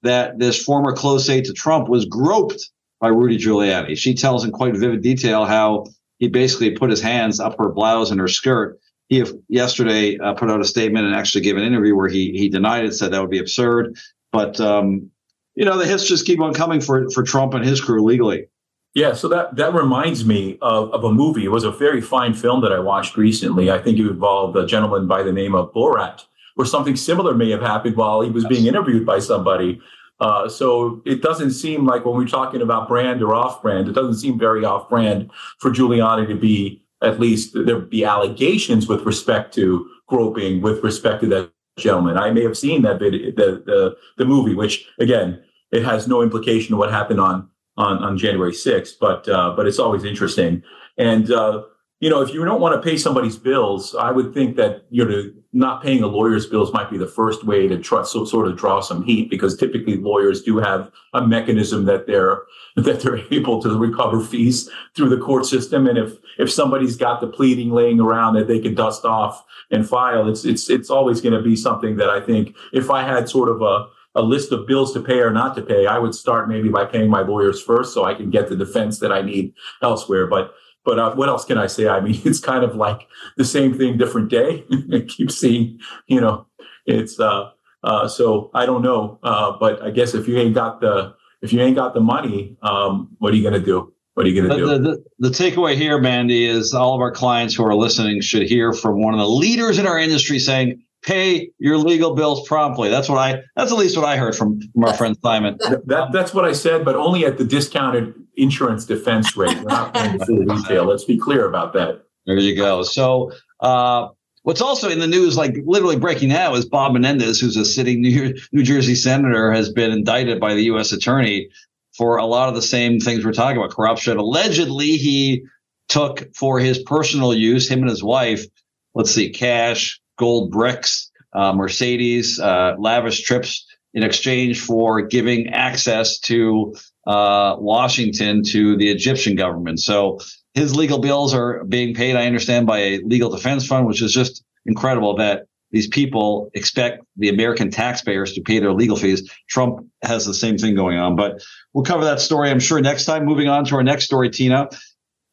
that 0.03 0.39
this 0.39 0.63
former 0.63 0.93
close 0.93 1.29
aide 1.29 1.47
to 1.47 1.53
Trump 1.53 1.89
was 1.89 2.05
groped 2.05 2.71
by 3.01 3.09
Rudy 3.09 3.39
Giuliani. 3.39 3.97
She 3.97 4.15
tells 4.15 4.45
in 4.45 4.53
quite 4.53 4.77
vivid 4.77 5.03
detail 5.03 5.47
how 5.47 5.87
he 6.19 6.29
basically 6.29 6.73
put 6.73 6.91
his 6.91 7.01
hands 7.01 7.41
up 7.41 7.59
her 7.59 7.71
blouse 7.71 8.11
and 8.11 8.21
her 8.21 8.29
skirt 8.29 8.79
he 9.11 9.25
yesterday 9.49 10.17
uh, 10.19 10.33
put 10.35 10.51
out 10.51 10.61
a 10.61 10.65
statement 10.65 11.05
and 11.05 11.15
actually 11.15 11.43
gave 11.43 11.57
an 11.57 11.65
interview 11.65 11.95
where 11.95 12.09
he 12.09 12.31
he 12.33 12.49
denied 12.49 12.85
it, 12.85 12.95
said 12.95 13.13
that 13.13 13.21
would 13.21 13.31
be 13.31 13.41
absurd. 13.41 13.97
But 14.33 14.59
um, 14.61 15.11
you 15.57 15.65
know, 15.65 15.77
the 15.77 15.85
hits 15.85 16.07
just 16.07 16.25
keep 16.25 16.41
on 16.41 16.55
coming 16.55 16.81
for 16.81 17.11
for 17.11 17.25
Trump 17.25 17.53
and 17.53 17.65
his 17.65 17.81
crew 17.81 18.03
legally. 18.03 18.47
Yeah, 18.95 19.13
so 19.13 19.29
that 19.29 19.57
that 19.57 19.75
reminds 19.75 20.25
me 20.25 20.59
of, 20.63 20.93
of 20.93 21.03
a 21.05 21.13
movie. 21.13 21.45
It 21.45 21.51
was 21.51 21.65
a 21.65 21.73
very 21.73 22.01
fine 22.01 22.35
film 22.35 22.61
that 22.63 22.73
I 22.73 22.79
watched 22.79 23.17
recently. 23.17 23.71
I 23.71 23.79
think 23.79 23.99
it 23.99 24.07
involved 24.07 24.57
a 24.57 24.65
gentleman 24.65 25.09
by 25.09 25.25
the 25.25 25.33
name 25.33 25.57
of 25.57 25.73
Borat, 25.75 26.25
where 26.55 26.67
something 26.67 26.95
similar 26.95 27.35
may 27.35 27.51
have 27.51 27.63
happened 27.63 27.97
while 27.97 28.21
he 28.21 28.31
was 28.31 28.45
being 28.47 28.67
interviewed 28.67 29.05
by 29.05 29.19
somebody. 29.19 29.81
Uh, 30.21 30.49
so 30.49 31.03
it 31.05 31.23
doesn't 31.23 31.53
seem 31.53 31.87
like 31.87 32.05
when 32.05 32.15
we're 32.15 32.27
talking 32.27 32.61
about 32.61 32.87
brand 32.87 33.23
or 33.23 33.35
off 33.35 33.63
brand, 33.63 33.89
it 33.89 33.93
doesn't 33.93 34.17
seem 34.17 34.39
very 34.39 34.65
off 34.65 34.89
brand 34.89 35.31
for 35.59 35.71
Giuliani 35.71 36.29
to 36.29 36.35
be 36.35 36.83
at 37.03 37.21
least 37.21 37.53
there 37.55 37.79
be 37.79 38.05
allegations 38.05 38.89
with 38.89 39.03
respect 39.03 39.55
to 39.55 39.89
groping 40.07 40.61
with 40.61 40.83
respect 40.83 41.23
to 41.23 41.29
that 41.29 41.51
gentleman. 41.79 42.19
I 42.19 42.31
may 42.31 42.43
have 42.43 42.59
seen 42.59 42.83
that 42.83 42.99
video, 42.99 43.31
the, 43.31 43.63
the 43.65 43.97
the 44.19 44.25
movie, 44.25 44.55
which 44.55 44.87
again, 44.99 45.43
it 45.73 45.85
has 45.85 46.09
no 46.09 46.23
implication 46.23 46.75
of 46.75 46.79
what 46.79 46.91
happened 46.91 47.21
on 47.21 47.49
on, 47.77 47.99
on 47.99 48.19
January 48.19 48.53
6th, 48.53 48.95
but 49.01 49.29
uh, 49.29 49.55
but 49.57 49.67
it's 49.67 49.79
always 49.79 50.05
interesting. 50.05 50.63
And 50.99 51.31
uh, 51.31 51.63
you 52.01 52.09
know, 52.09 52.23
if 52.23 52.33
you 52.33 52.43
don't 52.45 52.63
want 52.63 52.75
to 52.75 52.91
pay 52.91 52.97
somebody's 52.97 53.37
bills, 53.37 53.95
I 53.95 54.11
would 54.11 54.33
think 54.33 54.57
that 54.57 54.87
you 54.91 55.05
know 55.05 55.31
not 55.53 55.83
paying 55.83 56.03
a 56.03 56.07
lawyer's 56.07 56.47
bills 56.47 56.73
might 56.73 56.91
be 56.91 56.97
the 56.97 57.07
first 57.07 57.45
way 57.45 57.69
to 57.69 57.77
try 57.79 58.03
so 58.05 58.25
sort 58.25 58.49
of 58.49 58.57
draw 58.57 58.81
some 58.81 59.03
heat 59.05 59.29
because 59.29 59.57
typically 59.57 59.97
lawyers 59.97 60.43
do 60.43 60.59
have 60.59 60.91
a 61.13 61.27
mechanism 61.27 61.85
that 61.85 62.07
they're 62.07 62.43
that 62.77 63.01
they're 63.01 63.21
able 63.33 63.61
to 63.61 63.79
recover 63.79 64.21
fees 64.21 64.71
through 64.97 65.11
the 65.11 65.19
court 65.19 65.45
system. 65.45 65.87
And 65.87 65.99
if 65.99 66.15
if 66.39 66.51
somebody's 66.51 66.97
got 66.97 67.21
the 67.21 67.27
pleading 67.27 67.71
laying 67.71 68.01
around 68.01 68.35
that 68.35 68.49
they 68.49 68.61
can 68.61 68.75
dust 68.75 69.05
off 69.05 69.45
and 69.71 69.87
file, 69.87 70.27
it's 70.27 70.47
it's 70.47 70.71
it's 70.71 70.89
always 70.89 71.21
going 71.21 71.35
to 71.35 71.43
be 71.43 71.55
something 71.55 71.97
that 71.97 72.09
I 72.09 72.21
think 72.21 72.57
if 72.73 72.91
I 72.91 73.03
had 73.03 73.29
sort 73.29 73.51
of 73.51 73.61
a 73.61 73.89
a 74.17 74.23
list 74.23 74.53
of 74.53 74.67
bills 74.67 74.93
to 74.93 75.01
pay 75.01 75.21
or 75.21 75.31
not 75.31 75.55
to 75.55 75.63
pay, 75.63 75.87
I 75.87 75.99
would 75.99 76.15
start 76.15 76.49
maybe 76.49 76.69
by 76.69 76.85
paying 76.85 77.11
my 77.11 77.21
lawyers 77.21 77.63
first 77.63 77.95
so 77.95 78.05
I 78.05 78.15
can 78.15 78.31
get 78.31 78.49
the 78.49 78.57
defense 78.57 78.99
that 79.01 79.13
I 79.13 79.23
need 79.23 79.55
elsewhere. 79.83 80.27
But 80.27 80.53
but 80.91 80.99
uh, 80.99 81.15
what 81.15 81.29
else 81.29 81.45
can 81.45 81.57
I 81.57 81.69
say? 81.69 81.87
I 81.87 82.01
mean, 82.01 82.21
it's 82.25 82.41
kind 82.41 82.65
of 82.65 82.75
like 82.75 83.07
the 83.37 83.45
same 83.45 83.79
thing, 83.79 83.97
different 83.97 84.29
day. 84.29 84.65
I 84.93 85.05
keep 85.07 85.31
seeing, 85.31 85.79
you 86.09 86.21
know, 86.21 86.47
it's 86.85 87.21
uh, 87.21 87.51
uh, 87.85 88.09
so 88.09 88.51
I 88.55 88.67
don't 88.67 88.83
know. 88.83 89.21
Uh, 89.23 89.57
but 89.61 89.81
I 89.83 89.91
guess 89.91 90.15
if 90.15 90.27
you 90.27 90.37
ain't 90.37 90.57
got 90.57 90.81
the 90.81 91.15
if 91.43 91.53
you 91.53 91.61
ain't 91.61 91.77
got 91.77 91.95
the 91.95 92.01
money, 92.01 92.57
um, 92.63 93.09
what 93.19 93.33
are 93.33 93.37
you 93.37 93.43
going 93.43 93.55
to 93.55 93.65
do? 93.65 93.93
What 94.15 94.27
are 94.27 94.31
you 94.31 94.43
going 94.43 94.51
to 94.51 94.57
do? 94.57 94.67
The, 94.67 94.79
the, 94.79 95.05
the, 95.21 95.29
takeaway 95.29 95.77
here, 95.77 95.99
Mandi, 96.01 96.45
is 96.45 96.75
all 96.75 96.97
of 96.97 97.01
our 97.01 97.13
clients 97.13 97.55
who 97.55 97.65
are 97.65 97.75
listening 97.77 98.21
should 98.21 98.43
hear 98.43 98.73
from 98.73 99.01
one 99.01 99.15
of 99.15 99.21
the 99.21 99.29
leaders 99.29 99.79
in 99.79 99.87
our 99.87 99.99
industry 99.99 100.41
saying, 100.41 100.83
pay 101.03 101.51
your 101.59 101.79
legal 101.79 102.15
bills 102.15 102.47
promptly. 102.47 102.89
That's 102.89 103.09
what 103.09 103.19
I. 103.19 103.43
That's 103.57 103.73
at 103.73 103.79
least 103.79 103.97
what 103.97 104.07
I 104.07 104.17
heard 104.17 104.35
from, 104.35 104.61
from 104.73 104.85
our 104.85 104.95
friend 104.95 105.17
Simon. 105.23 105.57
That, 105.61 105.87
that, 105.87 106.13
that's 106.13 106.35
what 106.35 106.45
I 106.45 106.53
said, 106.53 106.85
but 106.85 106.97
only 106.97 107.25
at 107.25 107.39
the 107.39 107.45
discounted 107.45 108.15
insurance 108.37 108.85
defense 108.85 109.37
rate. 109.37 109.57
We're 109.59 109.65
not 109.65 109.95
paying 109.95 110.19
full 110.19 110.39
retail. 110.39 110.85
Let's 110.85 111.05
be 111.05 111.19
clear 111.19 111.47
about 111.49 111.73
that. 111.75 112.03
There 112.27 112.37
you 112.37 112.55
go. 112.55 112.83
So, 112.83 113.33
uh, 113.61 114.09
what's 114.43 114.61
also 114.61 114.89
in 114.89 114.99
the 114.99 115.07
news, 115.07 115.37
like 115.37 115.55
literally 115.65 115.97
breaking 115.97 116.29
now, 116.29 116.55
is 116.55 116.65
Bob 116.65 116.93
Menendez, 116.93 117.41
who's 117.41 117.57
a 117.57 117.65
sitting 117.65 118.01
New, 118.01 118.35
New 118.53 118.63
Jersey 118.63 118.95
senator, 118.95 119.53
has 119.53 119.73
been 119.73 119.91
indicted 119.91 120.41
by 120.41 120.55
the 120.55 120.63
U.S. 120.65 120.93
attorney 120.93 121.49
for 121.97 122.19
a 122.19 122.27
lot 122.27 122.49
of 122.49 122.55
the 122.55 122.63
same 122.63 123.01
things 123.01 123.25
we're 123.25 123.33
talking 123.33 123.59
about 123.59 123.71
corruption. 123.71 124.17
Allegedly, 124.17 124.97
he 124.97 125.43
took 125.89 126.35
for 126.35 126.59
his 126.59 126.79
personal 126.79 127.35
use, 127.35 127.69
him 127.69 127.81
and 127.81 127.91
his 127.91 128.03
wife, 128.03 128.47
let's 128.95 129.11
see, 129.11 129.31
cash, 129.31 130.01
gold 130.21 130.51
bricks, 130.51 131.11
uh, 131.33 131.53
Mercedes, 131.55 132.39
uh, 132.39 132.77
lavish 132.79 133.23
trips 133.23 133.67
in 133.95 134.03
exchange 134.03 134.61
for 134.61 135.01
giving 135.01 135.49
access 135.49 136.21
to 136.21 136.75
uh, 137.07 137.57
Washington 137.59 138.45
to 138.45 138.77
the 138.77 138.91
Egyptian 138.91 139.35
government. 139.35 139.81
So 139.81 140.21
his 140.53 140.77
legal 140.77 140.99
bills 140.99 141.33
are 141.35 141.65
being 141.65 141.95
paid, 141.95 142.17
I 142.17 142.27
understand, 142.27 142.67
by 142.67 142.79
a 142.79 142.99
legal 142.99 143.31
defense 143.31 143.67
fund, 143.67 143.87
which 143.87 144.03
is 144.03 144.13
just 144.13 144.45
incredible 144.67 145.17
that 145.17 145.47
these 145.73 145.87
people 145.87 146.51
expect 146.53 147.03
the 147.17 147.31
American 147.31 147.71
taxpayers 147.71 148.35
to 148.35 148.43
pay 148.43 148.59
their 148.59 148.75
legal 148.75 148.97
fees. 148.97 149.31
Trump 149.49 149.87
has 150.03 150.27
the 150.27 150.35
same 150.35 150.59
thing 150.59 150.75
going 150.75 150.99
on, 150.99 151.17
but 151.17 151.41
we'll 151.73 151.85
cover 151.85 152.05
that 152.05 152.21
story, 152.21 152.51
I'm 152.51 152.61
sure, 152.61 152.81
next 152.81 153.07
time. 153.07 153.25
Moving 153.25 153.49
on 153.49 153.65
to 153.67 153.77
our 153.77 153.83
next 153.83 154.05
story, 154.05 154.29
Tina. 154.31 154.69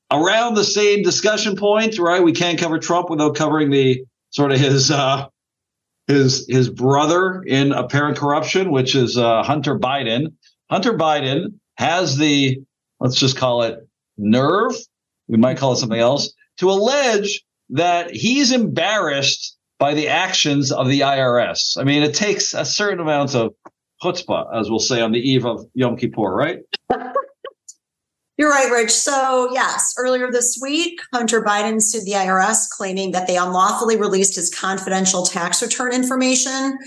Around 0.10 0.54
the 0.54 0.64
same 0.64 1.04
discussion 1.04 1.58
point, 1.58 2.00
right? 2.00 2.24
We 2.24 2.32
can't 2.32 2.58
cover 2.58 2.80
Trump 2.80 3.10
without 3.10 3.36
covering 3.36 3.72
the 3.72 4.06
sort 4.30 4.52
of 4.52 4.60
his 4.60 4.92
uh, 4.92 5.28
his 6.08 6.46
his 6.48 6.70
brother 6.70 7.44
in 7.44 7.72
apparent 7.72 8.18
corruption, 8.18 8.72
which 8.72 8.96
is 8.96 9.18
uh, 9.18 9.44
Hunter 9.44 9.78
Biden. 9.78 10.34
Hunter 10.70 10.94
Biden 10.94 11.56
has 11.78 12.18
the 12.18 12.60
let's 13.00 13.16
just 13.16 13.38
call 13.38 13.64
it 13.64 13.80
nerve. 14.18 14.74
We 15.28 15.38
might 15.38 15.58
call 15.58 15.74
it 15.74 15.78
something 15.78 16.00
else 16.00 16.34
to 16.58 16.70
allege 16.70 17.44
that 17.70 18.12
he's 18.12 18.52
embarrassed 18.52 19.58
by 19.80 19.94
the 19.94 20.08
actions 20.08 20.72
of 20.72 20.88
the 20.88 21.02
IRS. 21.02 21.80
I 21.80 21.84
mean, 21.84 22.02
it 22.02 22.16
takes 22.16 22.54
a 22.54 22.66
certain 22.66 23.00
amount 23.00 23.36
of 23.36 23.54
chutzpah, 24.02 24.60
as 24.60 24.70
we'll 24.70 24.80
say 24.80 25.02
on 25.02 25.12
the 25.12 25.20
eve 25.20 25.46
of 25.46 25.66
Yom 25.74 25.98
Kippur, 25.98 26.34
right? 26.34 26.60
You're 28.38 28.52
right, 28.52 28.72
Rich. 28.72 28.92
So, 28.92 29.50
yes, 29.52 29.96
earlier 29.98 30.32
this 30.32 30.60
week, 30.62 31.02
Hunter 31.12 31.42
Biden 31.42 31.82
sued 31.82 32.06
the 32.06 32.12
IRS, 32.12 32.70
claiming 32.70 33.12
that 33.12 33.26
they 33.26 33.36
unlawfully 33.36 33.98
released 33.98 34.36
his 34.36 34.54
confidential 34.54 35.26
tax 35.26 35.64
return 35.64 35.92
information 35.92 36.78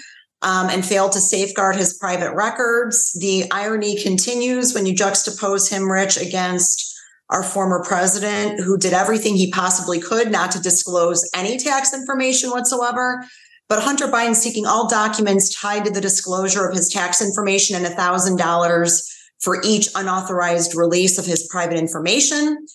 um, 0.43 0.71
and 0.71 0.87
failed 0.87 1.11
to 1.13 1.21
safeguard 1.21 1.75
his 1.75 1.95
private 1.95 2.35
records. 2.37 3.13
The 3.19 3.51
irony 3.51 4.01
continues 4.01 4.75
when 4.75 4.87
you 4.87 4.95
juxtapose 4.95 5.69
him, 5.69 5.91
Rich, 5.91 6.19
against 6.19 6.97
our 7.31 7.43
former 7.43 7.83
president, 7.83 8.61
who 8.61 8.79
did 8.79 8.93
everything 8.93 9.35
he 9.35 9.51
possibly 9.51 10.01
could 10.01 10.31
not 10.31 10.53
to 10.53 10.61
disclose 10.61 11.29
any 11.35 11.59
tax 11.59 11.93
information 11.93 12.51
whatsoever. 12.51 13.25
But 13.69 13.83
Hunter 13.83 14.07
Biden 14.07 14.37
seeking 14.37 14.67
all 14.67 14.89
documents 14.89 15.53
tied 15.53 15.85
to 15.85 15.91
the 15.91 16.01
disclosure 16.01 16.69
of 16.69 16.77
his 16.77 16.89
tax 16.89 17.21
information 17.21 17.75
and 17.77 17.87
$1,000 17.87 19.17
for 19.41 19.61
each 19.65 19.89
unauthorized 19.95 20.75
release 20.75 21.19
of 21.19 21.27
his 21.27 21.47
private 21.49 21.79
information. 21.79 22.67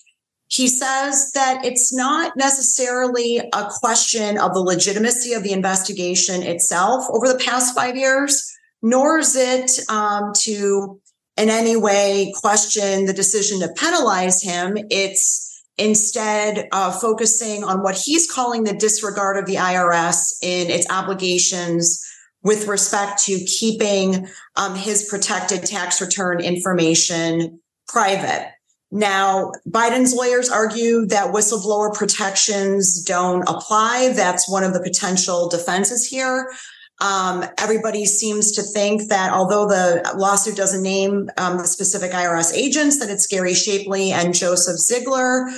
He 0.48 0.68
says 0.68 1.32
that 1.32 1.64
it's 1.64 1.92
not 1.92 2.36
necessarily 2.36 3.38
a 3.38 3.68
question 3.80 4.38
of 4.38 4.54
the 4.54 4.60
legitimacy 4.60 5.32
of 5.32 5.42
the 5.42 5.52
investigation 5.52 6.42
itself 6.42 7.06
over 7.10 7.26
the 7.26 7.38
past 7.38 7.74
five 7.74 7.96
years, 7.96 8.48
nor 8.80 9.18
is 9.18 9.34
it 9.34 9.88
um, 9.88 10.32
to 10.42 11.00
in 11.36 11.50
any 11.50 11.76
way 11.76 12.32
question 12.40 13.06
the 13.06 13.12
decision 13.12 13.60
to 13.60 13.68
penalize 13.76 14.42
him. 14.42 14.78
It's 14.90 15.64
instead 15.78 16.68
uh, 16.72 16.92
focusing 16.92 17.64
on 17.64 17.82
what 17.82 17.96
he's 17.96 18.30
calling 18.30 18.64
the 18.64 18.72
disregard 18.72 19.36
of 19.36 19.46
the 19.46 19.56
IRS 19.56 20.36
in 20.42 20.70
its 20.70 20.86
obligations 20.90 22.05
with 22.46 22.68
respect 22.68 23.24
to 23.24 23.40
keeping 23.40 24.28
um, 24.54 24.76
his 24.76 25.08
protected 25.08 25.64
tax 25.64 26.00
return 26.00 26.40
information 26.40 27.60
private. 27.88 28.52
Now, 28.92 29.50
Biden's 29.68 30.14
lawyers 30.14 30.48
argue 30.48 31.06
that 31.06 31.34
whistleblower 31.34 31.92
protections 31.92 33.02
don't 33.02 33.42
apply. 33.48 34.12
That's 34.14 34.48
one 34.48 34.62
of 34.62 34.74
the 34.74 34.80
potential 34.80 35.48
defenses 35.48 36.06
here. 36.06 36.52
Um, 37.00 37.44
everybody 37.58 38.06
seems 38.06 38.52
to 38.52 38.62
think 38.62 39.08
that 39.08 39.32
although 39.32 39.66
the 39.66 40.14
lawsuit 40.16 40.54
doesn't 40.54 40.84
name 40.84 41.28
um, 41.38 41.58
the 41.58 41.66
specific 41.66 42.12
IRS 42.12 42.54
agents, 42.54 43.00
that 43.00 43.10
it's 43.10 43.26
Gary 43.26 43.54
Shapley 43.54 44.12
and 44.12 44.32
Joseph 44.32 44.78
Ziegler. 44.78 45.48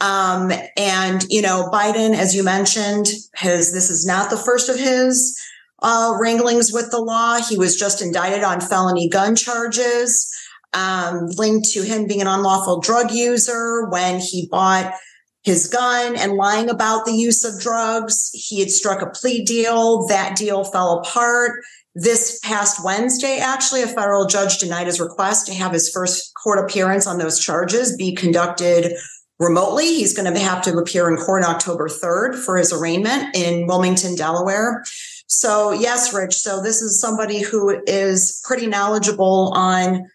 Um, 0.00 0.52
and 0.76 1.24
you 1.28 1.42
know, 1.42 1.68
Biden, 1.72 2.14
as 2.14 2.36
you 2.36 2.44
mentioned, 2.44 3.08
his 3.34 3.72
this 3.72 3.90
is 3.90 4.06
not 4.06 4.30
the 4.30 4.36
first 4.36 4.68
of 4.68 4.78
his 4.78 5.36
uh, 5.82 6.16
wranglings 6.20 6.72
with 6.72 6.90
the 6.90 7.00
law. 7.00 7.38
He 7.40 7.56
was 7.56 7.76
just 7.76 8.02
indicted 8.02 8.42
on 8.42 8.60
felony 8.60 9.08
gun 9.08 9.36
charges, 9.36 10.32
um, 10.72 11.26
linked 11.36 11.70
to 11.70 11.82
him 11.82 12.06
being 12.06 12.20
an 12.20 12.26
unlawful 12.26 12.80
drug 12.80 13.10
user 13.10 13.88
when 13.88 14.20
he 14.20 14.48
bought 14.50 14.94
his 15.42 15.68
gun 15.68 16.16
and 16.16 16.32
lying 16.32 16.68
about 16.68 17.04
the 17.04 17.12
use 17.12 17.44
of 17.44 17.60
drugs. 17.60 18.30
He 18.32 18.60
had 18.60 18.70
struck 18.70 19.00
a 19.00 19.10
plea 19.10 19.44
deal. 19.44 20.06
That 20.08 20.36
deal 20.36 20.64
fell 20.64 20.98
apart. 20.98 21.62
This 21.94 22.38
past 22.40 22.84
Wednesday, 22.84 23.38
actually, 23.38 23.82
a 23.82 23.86
federal 23.86 24.26
judge 24.26 24.58
denied 24.58 24.86
his 24.86 25.00
request 25.00 25.46
to 25.46 25.54
have 25.54 25.72
his 25.72 25.88
first 25.88 26.32
court 26.34 26.58
appearance 26.58 27.06
on 27.06 27.16
those 27.18 27.40
charges 27.40 27.96
be 27.96 28.14
conducted 28.14 28.92
remotely. 29.38 29.86
He's 29.86 30.14
going 30.14 30.32
to 30.32 30.38
have 30.38 30.62
to 30.62 30.76
appear 30.76 31.08
in 31.08 31.16
court 31.16 31.44
October 31.44 31.88
3rd 31.88 32.36
for 32.44 32.56
his 32.56 32.72
arraignment 32.72 33.34
in 33.34 33.66
Wilmington, 33.66 34.14
Delaware. 34.14 34.84
So, 35.26 35.72
yes, 35.72 36.14
Rich. 36.14 36.34
So, 36.34 36.62
this 36.62 36.82
is 36.82 37.00
somebody 37.00 37.42
who 37.42 37.82
is 37.86 38.40
pretty 38.44 38.66
knowledgeable 38.66 39.52
on 39.54 40.08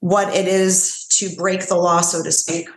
what 0.00 0.34
it 0.34 0.46
is 0.46 1.06
to 1.18 1.34
break 1.36 1.66
the 1.66 1.74
law, 1.74 2.00
so 2.00 2.22
to 2.22 2.30
speak 2.30 2.68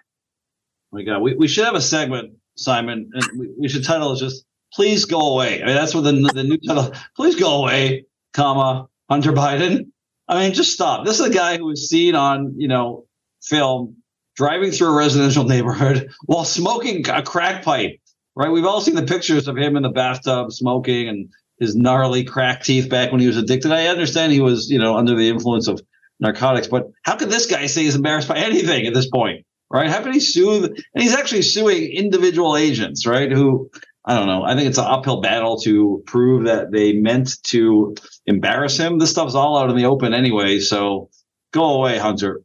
oh 0.92 0.98
my 0.98 1.04
God, 1.04 1.22
we, 1.22 1.36
we 1.36 1.48
should 1.48 1.66
have 1.66 1.76
a 1.76 1.82
segment, 1.82 2.34
Simon, 2.56 3.10
and 3.14 3.39
we, 3.39 3.50
we 3.60 3.70
should 3.70 3.84
title 3.84 4.14
it 4.14 4.20
just 4.20 4.46
"Please 4.74 5.06
Go 5.06 5.34
Away." 5.34 5.62
I 5.62 5.66
mean, 5.66 5.76
that's 5.76 5.94
what 5.94 6.02
the 6.02 6.12
the 6.34 6.44
new 6.44 6.58
title. 6.58 6.94
Please 7.16 7.36
go 7.36 7.62
away, 7.62 8.06
comma 8.34 8.88
Hunter 9.10 9.32
Biden. 9.32 9.88
I 10.28 10.44
mean, 10.44 10.54
just 10.54 10.74
stop. 10.74 11.06
This 11.06 11.20
is 11.20 11.26
a 11.26 11.30
guy 11.30 11.58
who 11.58 11.66
was 11.66 11.89
seen 11.89 12.16
on 12.16 12.54
you 12.58 12.68
know 12.68 13.06
film 13.44 13.98
driving 14.36 14.72
through 14.72 14.88
a 14.88 14.96
residential 14.96 15.44
neighborhood 15.44 16.10
while 16.26 16.46
smoking 16.46 17.08
a 17.10 17.22
crack 17.22 17.64
pipe. 17.64 17.98
Right? 18.34 18.50
We've 18.50 18.66
all 18.66 18.80
seen 18.80 18.96
the 18.96 19.04
pictures 19.04 19.50
of 19.50 19.58
him 19.58 19.76
in 19.76 19.84
the 19.84 19.89
bathtub 19.89 20.54
smoking 20.54 21.10
and 21.10 21.30
his 21.62 21.78
gnarly 21.78 22.26
crack 22.26 22.64
teeth 22.64 22.89
back 22.89 23.14
when 23.14 23.22
he 23.22 23.28
was 23.28 23.38
addicted. 23.38 23.72
I 23.72 23.88
understand 23.88 24.34
he 24.34 24.41
was, 24.41 24.70
you 24.70 24.80
know, 24.80 24.97
under 24.97 25.16
the 25.16 25.30
influence 25.30 25.70
of 25.70 25.82
narcotics, 26.20 26.68
but 26.68 26.88
how 27.03 27.16
could 27.16 27.30
this 27.30 27.45
guy 27.45 27.68
say 27.68 27.84
he's 27.84 27.95
embarrassed 27.95 28.28
by 28.28 28.38
anything 28.38 28.86
at 28.86 28.93
this 28.93 29.09
point? 29.09 29.45
right? 29.72 29.89
How 29.89 30.01
can 30.03 30.14
he 30.14 30.20
sue? 30.20 30.66
And 30.66 31.03
he's 31.03 31.16
actually 31.16 31.41
suing 31.41 31.84
individual 31.91 32.57
agents, 32.57 33.07
right? 33.07 33.32
Who 33.32 33.72
I 34.03 34.16
don't 34.16 34.28
know. 34.28 34.43
I 34.43 34.55
think 34.55 34.68
it's 34.68 34.80
an 34.80 34.86
uphill 34.86 35.22
battle 35.22 35.59
to 35.62 36.03
prove 36.07 36.45
that 36.45 36.72
they 36.72 36.93
meant 36.93 37.41
to 37.43 37.95
embarrass 38.26 38.78
him. 38.78 38.97
This 38.97 39.12
stuff's 39.12 39.36
all 39.36 39.57
out 39.57 39.70
in 39.70 39.76
the 39.76 39.86
open 39.86 40.14
anyway. 40.14 40.59
So 40.59 41.09
go 41.53 41.76
away, 41.76 41.97
Hunter. 41.99 42.41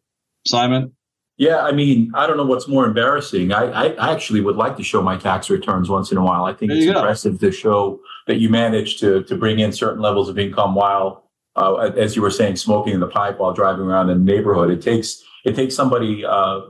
Simon. 0.46 0.92
Yeah, 1.38 1.62
I 1.62 1.72
mean, 1.72 2.12
I 2.14 2.26
don't 2.26 2.36
know 2.36 2.46
what's 2.46 2.68
more 2.68 2.86
embarrassing. 2.86 3.52
I, 3.52 3.94
I 3.94 4.12
actually 4.12 4.40
would 4.40 4.56
like 4.56 4.76
to 4.76 4.82
show 4.82 5.02
my 5.02 5.16
tax 5.16 5.50
returns 5.50 5.88
once 5.88 6.10
in 6.10 6.18
a 6.18 6.24
while. 6.24 6.44
I 6.44 6.54
think 6.54 6.70
there 6.70 6.78
it's 6.78 6.86
impressive 6.86 7.40
to 7.40 7.52
show 7.52 8.00
that 8.26 8.36
you 8.36 8.48
manage 8.48 8.98
to 9.00 9.22
to 9.24 9.36
bring 9.36 9.58
in 9.60 9.72
certain 9.72 10.02
levels 10.02 10.28
of 10.28 10.38
income 10.38 10.74
while, 10.74 11.30
uh, 11.56 11.74
as 11.96 12.16
you 12.16 12.22
were 12.22 12.30
saying, 12.30 12.56
smoking 12.56 12.94
in 12.94 13.00
the 13.00 13.06
pipe 13.06 13.38
while 13.38 13.52
driving 13.52 13.86
around 13.86 14.10
in 14.10 14.24
the 14.24 14.32
neighborhood. 14.32 14.70
It 14.70 14.82
takes 14.82 15.22
it 15.44 15.54
takes 15.54 15.74
somebody 15.74 16.24
uh, 16.24 16.60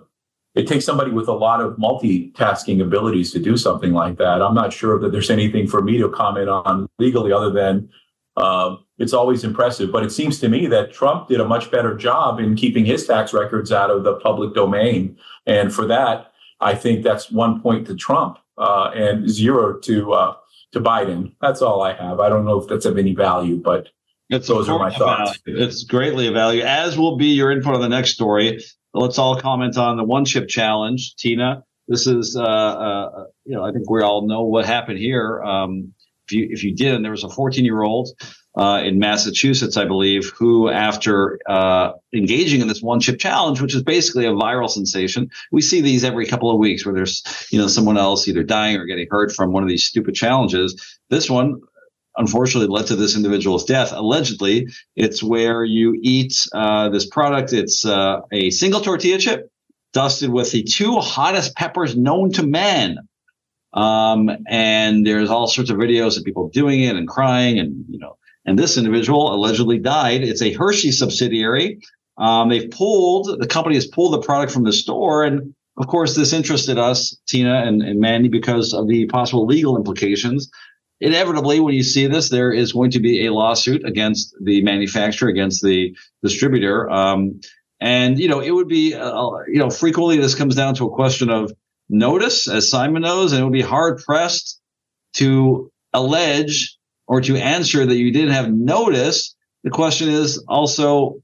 it 0.54 0.66
takes 0.66 0.84
somebody 0.84 1.10
with 1.10 1.28
a 1.28 1.32
lot 1.32 1.60
of 1.60 1.76
multitasking 1.76 2.80
abilities 2.80 3.30
to 3.32 3.38
do 3.38 3.56
something 3.56 3.92
like 3.92 4.16
that. 4.18 4.40
I'm 4.40 4.54
not 4.54 4.72
sure 4.72 4.98
that 5.00 5.12
there's 5.12 5.30
anything 5.30 5.66
for 5.66 5.82
me 5.82 5.98
to 5.98 6.08
comment 6.08 6.48
on 6.48 6.88
legally 6.98 7.30
other 7.30 7.50
than 7.50 7.90
uh, 8.38 8.76
it's 8.98 9.12
always 9.12 9.44
impressive. 9.44 9.92
But 9.92 10.04
it 10.04 10.12
seems 10.12 10.40
to 10.40 10.48
me 10.48 10.66
that 10.68 10.92
Trump 10.92 11.28
did 11.28 11.40
a 11.40 11.44
much 11.44 11.70
better 11.70 11.94
job 11.94 12.40
in 12.40 12.54
keeping 12.56 12.86
his 12.86 13.06
tax 13.06 13.34
records 13.34 13.70
out 13.70 13.90
of 13.90 14.04
the 14.04 14.14
public 14.14 14.54
domain. 14.54 15.16
And 15.46 15.74
for 15.74 15.86
that, 15.86 16.32
I 16.60 16.74
think 16.74 17.02
that's 17.02 17.30
one 17.30 17.60
point 17.60 17.86
to 17.88 17.94
Trump 17.94 18.38
uh, 18.56 18.90
and 18.94 19.28
zero 19.28 19.78
to 19.80 20.12
uh, 20.14 20.36
to 20.72 20.80
Biden. 20.80 21.34
That's 21.40 21.62
all 21.62 21.82
I 21.82 21.94
have. 21.94 22.20
I 22.20 22.28
don't 22.28 22.44
know 22.44 22.60
if 22.60 22.68
that's 22.68 22.86
of 22.86 22.98
any 22.98 23.14
value, 23.14 23.56
but 23.56 23.88
it's 24.28 24.48
those 24.48 24.68
are 24.68 24.78
my 24.78 24.90
thoughts. 24.90 25.38
Value. 25.44 25.64
It's 25.64 25.84
greatly 25.84 26.26
a 26.26 26.32
value, 26.32 26.62
as 26.62 26.98
will 26.98 27.16
be 27.16 27.28
your 27.28 27.52
input 27.52 27.74
on 27.74 27.80
the 27.80 27.88
next 27.88 28.10
story 28.10 28.60
let's 28.96 29.18
all 29.18 29.40
comment 29.40 29.76
on 29.76 29.96
the 29.96 30.04
one 30.04 30.24
chip 30.24 30.48
challenge. 30.48 31.14
Tina, 31.16 31.62
this 31.88 32.06
is, 32.06 32.36
uh, 32.36 32.42
uh, 32.42 33.24
you 33.44 33.54
know, 33.54 33.64
I 33.64 33.72
think 33.72 33.88
we 33.88 34.02
all 34.02 34.26
know 34.26 34.42
what 34.42 34.66
happened 34.66 34.98
here. 34.98 35.42
Um, 35.42 35.92
if 36.26 36.32
you, 36.32 36.48
if 36.50 36.64
you 36.64 36.74
didn't, 36.74 37.02
there 37.02 37.12
was 37.12 37.24
a 37.24 37.28
14 37.28 37.64
year 37.64 37.82
old, 37.82 38.08
uh, 38.56 38.82
in 38.84 38.98
Massachusetts, 38.98 39.76
I 39.76 39.84
believe, 39.84 40.30
who 40.30 40.70
after, 40.70 41.38
uh, 41.46 41.92
engaging 42.14 42.60
in 42.62 42.68
this 42.68 42.82
one 42.82 43.00
chip 43.00 43.18
challenge, 43.18 43.60
which 43.60 43.74
is 43.74 43.82
basically 43.82 44.24
a 44.26 44.32
viral 44.32 44.70
sensation, 44.70 45.30
we 45.52 45.60
see 45.60 45.80
these 45.80 46.04
every 46.04 46.26
couple 46.26 46.50
of 46.50 46.58
weeks 46.58 46.86
where 46.86 46.94
there's, 46.94 47.22
you 47.50 47.58
know, 47.58 47.68
someone 47.68 47.98
else 47.98 48.26
either 48.28 48.42
dying 48.42 48.76
or 48.76 48.86
getting 48.86 49.08
hurt 49.10 49.32
from 49.32 49.52
one 49.52 49.62
of 49.62 49.68
these 49.68 49.84
stupid 49.84 50.14
challenges. 50.14 50.98
This 51.10 51.28
one, 51.28 51.60
unfortunately 52.16 52.68
led 52.74 52.86
to 52.86 52.96
this 52.96 53.14
individual's 53.14 53.64
death. 53.64 53.92
Allegedly, 53.92 54.68
it's 54.94 55.22
where 55.22 55.62
you 55.62 55.98
eat 56.00 56.48
uh, 56.54 56.88
this 56.88 57.06
product. 57.06 57.52
It's 57.52 57.84
uh, 57.84 58.20
a 58.32 58.50
single 58.50 58.80
tortilla 58.80 59.18
chip 59.18 59.50
dusted 59.92 60.30
with 60.30 60.50
the 60.50 60.62
two 60.62 60.96
hottest 60.98 61.54
peppers 61.56 61.94
known 61.94 62.32
to 62.32 62.46
man. 62.46 62.98
Um, 63.74 64.30
and 64.48 65.06
there's 65.06 65.28
all 65.28 65.46
sorts 65.46 65.68
of 65.68 65.76
videos 65.76 66.16
of 66.16 66.24
people 66.24 66.48
doing 66.48 66.82
it 66.82 66.96
and 66.96 67.06
crying 67.06 67.58
and, 67.58 67.84
you 67.90 67.98
know, 67.98 68.16
and 68.46 68.58
this 68.58 68.78
individual 68.78 69.34
allegedly 69.34 69.78
died. 69.78 70.22
It's 70.22 70.42
a 70.42 70.52
Hershey 70.52 70.92
subsidiary. 70.92 71.80
Um, 72.16 72.48
they've 72.48 72.70
pulled, 72.70 73.40
the 73.40 73.46
company 73.46 73.74
has 73.74 73.86
pulled 73.86 74.14
the 74.14 74.24
product 74.24 74.52
from 74.52 74.64
the 74.64 74.72
store. 74.72 75.24
And 75.24 75.54
of 75.76 75.86
course, 75.88 76.14
this 76.14 76.32
interested 76.32 76.78
us, 76.78 77.18
Tina 77.28 77.66
and, 77.66 77.82
and 77.82 78.00
Mandy, 78.00 78.28
because 78.28 78.72
of 78.72 78.88
the 78.88 79.06
possible 79.06 79.44
legal 79.44 79.76
implications. 79.76 80.50
Inevitably, 81.00 81.60
when 81.60 81.74
you 81.74 81.82
see 81.82 82.06
this, 82.06 82.30
there 82.30 82.52
is 82.52 82.72
going 82.72 82.92
to 82.92 83.00
be 83.00 83.26
a 83.26 83.32
lawsuit 83.32 83.84
against 83.84 84.34
the 84.40 84.62
manufacturer, 84.62 85.28
against 85.28 85.62
the 85.62 85.94
distributor. 86.22 86.88
Um, 86.88 87.40
and, 87.80 88.18
you 88.18 88.28
know, 88.28 88.40
it 88.40 88.52
would 88.52 88.68
be, 88.68 88.94
uh, 88.94 89.30
you 89.48 89.58
know, 89.58 89.68
frequently 89.68 90.16
this 90.16 90.34
comes 90.34 90.54
down 90.54 90.74
to 90.76 90.86
a 90.86 90.94
question 90.94 91.28
of 91.28 91.52
notice, 91.90 92.48
as 92.48 92.70
Simon 92.70 93.02
knows, 93.02 93.32
and 93.32 93.42
it 93.42 93.44
would 93.44 93.52
be 93.52 93.60
hard 93.60 94.02
pressed 94.02 94.58
to 95.14 95.70
allege 95.92 96.75
or 97.06 97.20
to 97.20 97.36
answer 97.36 97.86
that 97.86 97.96
you 97.96 98.12
didn't 98.12 98.34
have 98.34 98.52
notice. 98.52 99.34
The 99.64 99.70
question 99.70 100.08
is 100.08 100.38
also 100.48 101.22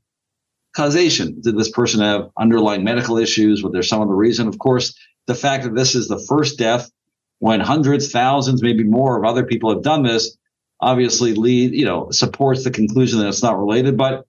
causation. 0.75 1.41
Did 1.41 1.57
this 1.57 1.71
person 1.71 2.01
have 2.01 2.31
underlying 2.39 2.85
medical 2.85 3.19
issues? 3.19 3.63
Was 3.63 3.73
there 3.73 3.83
some 3.83 4.03
other 4.03 4.15
reason? 4.15 4.49
Of 4.49 4.59
course, 4.59 4.95
the 5.27 5.35
fact 5.35 5.65
that 5.65 5.75
this 5.75 5.95
is 5.95 6.09
the 6.09 6.25
first 6.29 6.59
death 6.59 6.91
when 7.39 7.61
hundreds, 7.61 8.11
thousands, 8.11 8.63
maybe 8.63 8.85
more 8.85 9.19
of 9.19 9.25
other 9.25 9.45
people 9.45 9.73
have 9.73 9.83
done 9.83 10.03
this 10.03 10.37
obviously 10.83 11.33
lead, 11.35 11.73
you 11.73 11.85
know, 11.85 12.11
supports 12.11 12.65
the 12.65 12.71
conclusion 12.71 13.21
that 13.21 13.29
it's 13.29 13.43
not 13.43 13.59
related. 13.59 13.97
But 13.97 14.27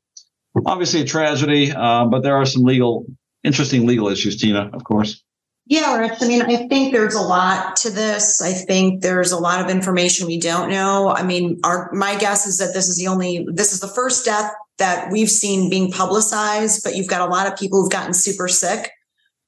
obviously 0.65 1.01
a 1.01 1.05
tragedy. 1.05 1.71
Uh, 1.71 2.05
but 2.05 2.21
there 2.21 2.35
are 2.35 2.45
some 2.45 2.63
legal, 2.63 3.05
interesting 3.43 3.85
legal 3.85 4.07
issues, 4.07 4.39
Tina, 4.39 4.69
of 4.71 4.83
course. 4.83 5.23
Yeah, 5.66 5.97
Rich. 5.97 6.22
I 6.22 6.28
mean, 6.28 6.41
I 6.41 6.68
think 6.68 6.91
there's 6.91 7.16
a 7.16 7.22
lot 7.22 7.78
to 7.78 7.89
this. 7.89 8.41
I 8.41 8.51
think 8.51 9.01
there's 9.01 9.32
a 9.32 9.39
lot 9.39 9.64
of 9.64 9.70
information 9.70 10.28
we 10.28 10.39
don't 10.39 10.70
know. 10.70 11.09
I 11.09 11.24
mean, 11.24 11.59
our 11.64 11.89
my 11.93 12.18
guess 12.18 12.45
is 12.45 12.57
that 12.57 12.74
this 12.74 12.89
is 12.89 12.97
the 12.97 13.07
only 13.07 13.47
this 13.49 13.72
is 13.72 13.80
the 13.80 13.88
first 13.88 14.26
death 14.26 14.51
that 14.78 15.09
we've 15.11 15.30
seen 15.30 15.70
being 15.70 15.89
publicized, 15.89 16.84
but 16.84 16.95
you've 16.95 17.07
got 17.07 17.28
a 17.28 17.32
lot 17.32 17.47
of 17.47 17.57
people 17.57 17.82
who've 17.82 17.91
gotten 17.91 18.14
super 18.14 18.47
sick 18.47 18.91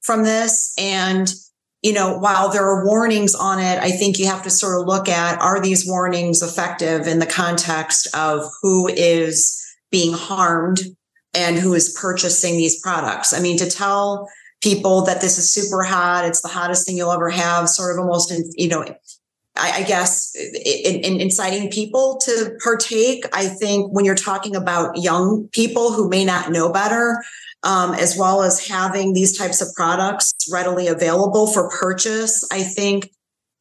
from 0.00 0.22
this. 0.22 0.72
And, 0.78 1.30
you 1.82 1.92
know, 1.92 2.16
while 2.16 2.50
there 2.50 2.64
are 2.64 2.86
warnings 2.86 3.34
on 3.34 3.58
it, 3.58 3.78
I 3.78 3.90
think 3.90 4.18
you 4.18 4.26
have 4.26 4.42
to 4.44 4.50
sort 4.50 4.80
of 4.80 4.86
look 4.86 5.08
at 5.08 5.40
are 5.40 5.60
these 5.60 5.86
warnings 5.86 6.42
effective 6.42 7.06
in 7.06 7.18
the 7.18 7.26
context 7.26 8.08
of 8.14 8.42
who 8.62 8.88
is 8.88 9.62
being 9.90 10.14
harmed 10.14 10.80
and 11.34 11.58
who 11.58 11.74
is 11.74 11.96
purchasing 12.00 12.56
these 12.56 12.80
products? 12.80 13.34
I 13.34 13.40
mean, 13.40 13.58
to 13.58 13.68
tell 13.68 14.30
people 14.62 15.02
that 15.02 15.20
this 15.20 15.38
is 15.38 15.50
super 15.50 15.82
hot, 15.82 16.24
it's 16.24 16.40
the 16.40 16.48
hottest 16.48 16.86
thing 16.86 16.96
you'll 16.96 17.12
ever 17.12 17.30
have, 17.30 17.68
sort 17.68 17.94
of 17.94 18.00
almost, 18.00 18.32
in, 18.32 18.50
you 18.56 18.68
know, 18.68 18.84
I, 19.56 19.72
I 19.78 19.82
guess 19.84 20.34
in, 20.34 21.00
in 21.00 21.20
inciting 21.20 21.70
people 21.70 22.18
to 22.24 22.56
partake. 22.62 23.24
I 23.32 23.46
think 23.46 23.92
when 23.92 24.04
you're 24.04 24.14
talking 24.14 24.56
about 24.56 24.96
young 24.96 25.48
people 25.52 25.92
who 25.92 26.08
may 26.08 26.24
not 26.24 26.50
know 26.50 26.70
better, 26.70 27.22
um, 27.62 27.94
as 27.94 28.16
well 28.16 28.42
as 28.42 28.66
having 28.66 29.12
these 29.12 29.36
types 29.36 29.60
of 29.60 29.68
products 29.74 30.32
readily 30.52 30.88
available 30.88 31.46
for 31.46 31.70
purchase, 31.70 32.46
I 32.52 32.62
think 32.62 33.10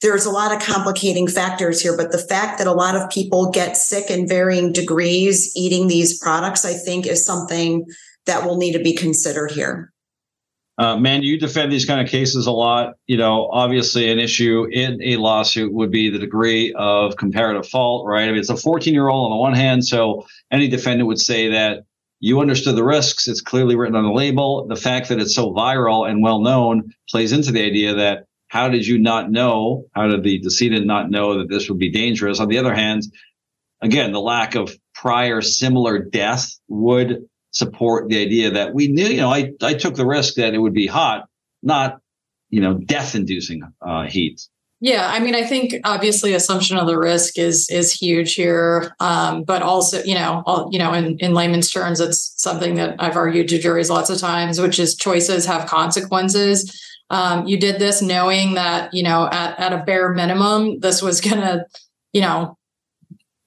there's 0.02 0.26
a 0.26 0.32
lot 0.32 0.54
of 0.54 0.62
complicating 0.62 1.28
factors 1.28 1.82
here. 1.82 1.96
But 1.96 2.12
the 2.12 2.18
fact 2.18 2.58
that 2.58 2.68
a 2.68 2.74
lot 2.74 2.96
of 2.96 3.10
people 3.10 3.50
get 3.50 3.78
sick 3.78 4.12
in 4.12 4.28
varying 4.28 4.72
degrees 4.72 5.52
eating 5.56 5.88
these 5.88 6.20
products, 6.20 6.66
I 6.66 6.74
think, 6.74 7.08
is 7.08 7.26
something 7.26 7.86
that 8.26 8.46
will 8.46 8.58
need 8.58 8.74
to 8.74 8.84
be 8.84 8.94
considered 8.94 9.52
here. 9.52 9.92
Uh, 10.78 10.98
man, 10.98 11.24
you 11.24 11.40
defend 11.40 11.72
these 11.72 11.86
kind 11.86 12.02
of 12.02 12.10
cases 12.10 12.48
a 12.48 12.52
lot. 12.52 12.96
You 13.08 13.18
know, 13.18 13.48
obviously, 13.52 14.12
an 14.12 14.20
issue 14.20 14.68
in 14.72 15.02
a 15.02 15.18
lawsuit 15.18 15.74
would 15.74 15.92
be 15.92 16.10
the 16.10 16.20
degree 16.20 16.74
of 16.74 17.16
comparative 17.16 17.68
fault, 17.68 18.06
right? 18.06 18.28
I 18.28 18.32
mean, 18.32 18.40
it's 18.40 18.50
a 18.50 18.58
14 18.58 18.94
year 18.94 19.08
old 19.08 19.32
on 19.32 19.38
the 19.38 19.42
one 19.42 19.54
hand, 19.54 19.86
so 19.86 20.26
any 20.52 20.68
defendant 20.68 21.08
would 21.08 21.20
say 21.20 21.50
that 21.50 21.86
you 22.20 22.42
understood 22.42 22.76
the 22.76 22.84
risks. 22.84 23.28
It's 23.28 23.42
clearly 23.42 23.76
written 23.76 23.96
on 23.96 24.04
the 24.04 24.12
label. 24.12 24.68
The 24.68 24.76
fact 24.76 25.10
that 25.10 25.20
it's 25.20 25.36
so 25.36 25.54
viral 25.54 26.10
and 26.10 26.22
well 26.22 26.40
known 26.40 26.94
plays 27.10 27.32
into 27.32 27.52
the 27.52 27.64
idea 27.64 27.94
that 27.94 28.26
how 28.48 28.70
did 28.70 28.86
you 28.86 28.98
not 28.98 29.32
know? 29.32 29.86
How 29.94 30.08
did 30.08 30.24
the 30.24 30.40
decedent 30.40 30.86
not 30.86 31.10
know 31.10 31.38
that 31.38 31.50
this 31.50 31.70
would 31.70 31.80
be 31.80 31.92
dangerous? 31.92 32.40
On 32.40 32.48
the 32.48 32.58
other 32.58 32.74
hand, 32.74 33.04
again, 33.82 34.12
the 34.12 34.22
lack 34.22 34.56
of 34.56 34.78
prior 34.94 35.42
similar 35.42 36.00
death 36.00 36.58
would 36.68 37.28
support 37.56 38.10
the 38.10 38.22
idea 38.22 38.52
that 38.52 38.74
we 38.74 38.90
knew, 38.90 39.08
you 39.08 39.22
know, 39.22 39.32
I, 39.32 39.54
I 39.62 39.74
took 39.74 39.96
the 39.96 40.06
risk 40.06 40.36
that 40.36 40.54
it 40.54 40.58
would 40.58 40.74
be 40.74 40.88
hot, 40.88 41.30
not, 41.64 42.02
you 42.50 42.60
know, 42.60 42.74
death 42.74 43.16
inducing 43.16 43.64
uh, 43.82 44.04
heat. 44.04 44.46
Yeah, 44.82 45.10
I 45.10 45.20
mean, 45.20 45.36
I 45.36 45.44
think 45.44 45.74
obviously 45.86 46.34
assumption 46.34 46.78
of 46.78 46.86
the 46.86 47.00
risk 47.00 47.40
is 47.40 47.70
is 47.70 47.94
huge 47.94 48.36
here, 48.36 48.94
um, 49.00 49.44
but 49.44 49.62
also, 49.62 50.04
you 50.04 50.16
know, 50.16 50.44
all, 50.46 50.70
you 50.70 50.78
know, 50.78 50.94
in, 50.94 51.18
in 51.20 51.34
layman's 51.34 51.72
terms, 51.72 52.02
it's 52.02 52.34
something 52.36 52.76
that 52.76 52.98
I've 53.00 53.16
argued 53.16 53.48
to 53.50 53.58
juries 53.58 53.90
lots 53.90 54.10
of 54.10 54.20
times, 54.20 54.60
which 54.60 54.78
is 54.78 54.96
choices 54.96 55.46
have 55.46 55.70
consequences. 55.70 56.78
Um, 57.10 57.48
you 57.48 57.58
did 57.58 57.80
this 57.80 58.02
knowing 58.02 58.56
that, 58.56 58.94
you 58.94 59.02
know, 59.02 59.30
at, 59.32 59.58
at 59.60 59.74
a 59.74 59.84
bare 59.86 60.10
minimum, 60.10 60.80
this 60.82 61.02
was 61.02 61.22
to, 61.22 61.66
you 62.12 62.22
know, 62.22 62.58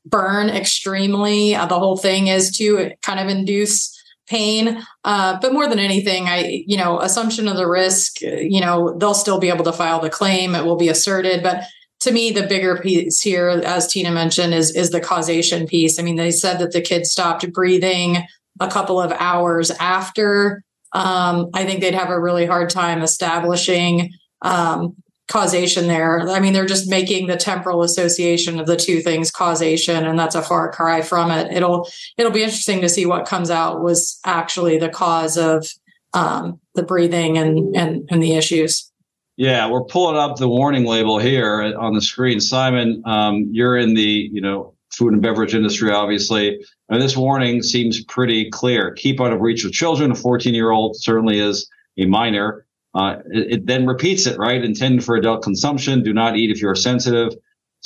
burn 0.07 0.49
extremely. 0.49 1.55
Uh, 1.55 1.67
the 1.67 1.79
whole 1.79 1.99
thing 1.99 2.29
is 2.29 2.51
to 2.57 2.93
kind 3.03 3.21
of 3.21 3.29
induce 3.29 3.95
pain. 4.29 4.83
Uh, 5.05 5.39
but 5.41 5.53
more 5.53 5.69
than 5.69 5.79
anything, 5.79 6.29
I, 6.29 6.65
you 6.67 6.77
know, 6.77 7.01
assumption 7.01 7.49
of 7.49 7.57
the 7.57 7.67
risk, 7.67 8.21
you 8.21 8.61
know, 8.61 8.97
they'll 8.99 9.15
still 9.15 9.39
be 9.39 9.49
able 9.49 9.65
to 9.65 9.73
file 9.73 10.01
the 10.01 10.11
claim. 10.11 10.55
It 10.55 10.65
will 10.65 10.77
be 10.77 10.89
asserted. 10.89 11.43
But 11.43 11.65
to 12.01 12.13
me, 12.13 12.31
the 12.31 12.47
bigger 12.47 12.79
piece 12.79 13.21
here, 13.21 13.49
as 13.49 13.89
Tina 13.89 14.13
mentioned, 14.13 14.55
is 14.55 14.75
is 14.75 14.91
the 14.91 15.01
causation 15.01 15.67
piece. 15.67 15.99
I 15.99 16.03
mean, 16.03 16.17
they 16.17 16.31
said 16.31 16.59
that 16.59 16.73
the 16.73 16.81
kid 16.81 17.07
stopped 17.07 17.51
breathing 17.53 18.19
a 18.61 18.69
couple 18.69 19.01
of 19.01 19.13
hours 19.13 19.71
after. 19.73 20.63
Um, 20.93 21.51
I 21.55 21.65
think 21.65 21.81
they'd 21.81 21.95
have 21.95 22.11
a 22.11 22.21
really 22.21 22.47
hard 22.47 22.71
time 22.71 23.03
establishing 23.03 24.13
um, 24.43 24.97
causation 25.29 25.87
there. 25.87 26.21
I 26.29 26.41
mean, 26.41 26.53
they're 26.53 26.67
just 26.67 26.89
making 26.89 27.27
the 27.27 27.37
temporal 27.37 27.83
association 27.83 28.59
of 28.59 28.67
the 28.67 28.77
two 28.77 29.01
things 29.01 29.31
causation, 29.31 30.07
and 30.07 30.19
that's 30.19 30.35
a 30.35 30.43
far 30.43 30.73
cry 30.73 31.03
from 31.03 31.31
it. 31.31 31.53
It'll 31.53 31.89
it'll 32.17 32.33
be 32.33 32.43
interesting 32.43 32.81
to 32.81 32.89
see 32.89 33.07
what 33.07 33.27
comes 33.27 33.51
out 33.51 33.83
was 33.83 34.19
actually 34.25 34.79
the 34.79 34.89
cause 34.89 35.37
of 35.37 35.69
um, 36.15 36.59
the 36.75 36.83
breathing 36.83 37.39
and, 37.39 37.77
and 37.77 38.09
and 38.11 38.23
the 38.23 38.35
issues. 38.35 38.91
Yeah, 39.37 39.71
we're 39.71 39.85
pulling 39.85 40.17
up 40.17 40.37
the 40.37 40.49
warning 40.49 40.85
label 40.85 41.19
here 41.19 41.75
on 41.79 41.95
the 41.95 42.03
screen. 42.03 42.41
Simon, 42.41 43.03
um, 43.07 43.49
you're 43.53 43.77
in 43.77 43.95
the 43.95 44.29
you 44.33 44.41
know 44.41 44.75
food 44.91 45.13
and 45.13 45.23
beverage 45.23 45.55
industry, 45.55 45.93
obviously. 45.93 46.59
And 46.89 47.01
this 47.01 47.17
warning 47.17 47.63
seems 47.63 48.03
pretty 48.05 48.51
clear. 48.51 48.93
Keep 48.93 49.21
out 49.21 49.33
of 49.33 49.41
reach 49.41 49.65
of 49.65 49.73
children. 49.73 50.11
A 50.11 50.15
14 50.15 50.55
year 50.55 50.71
old 50.71 50.97
certainly 50.97 51.39
is 51.39 51.69
a 51.99 52.07
minor. 52.07 52.67
Uh, 52.95 53.17
it, 53.31 53.53
it, 53.53 53.67
then 53.67 53.87
repeats 53.87 54.27
it, 54.27 54.39
right? 54.39 54.63
Intended 54.63 55.05
for 55.05 55.17
adult 55.17 55.43
consumption. 55.43 56.03
Do 56.03 56.13
not 56.13 56.37
eat 56.37 56.51
if 56.51 56.63
you 56.63 56.69
are 56.69 56.75
sensitive 56.75 57.35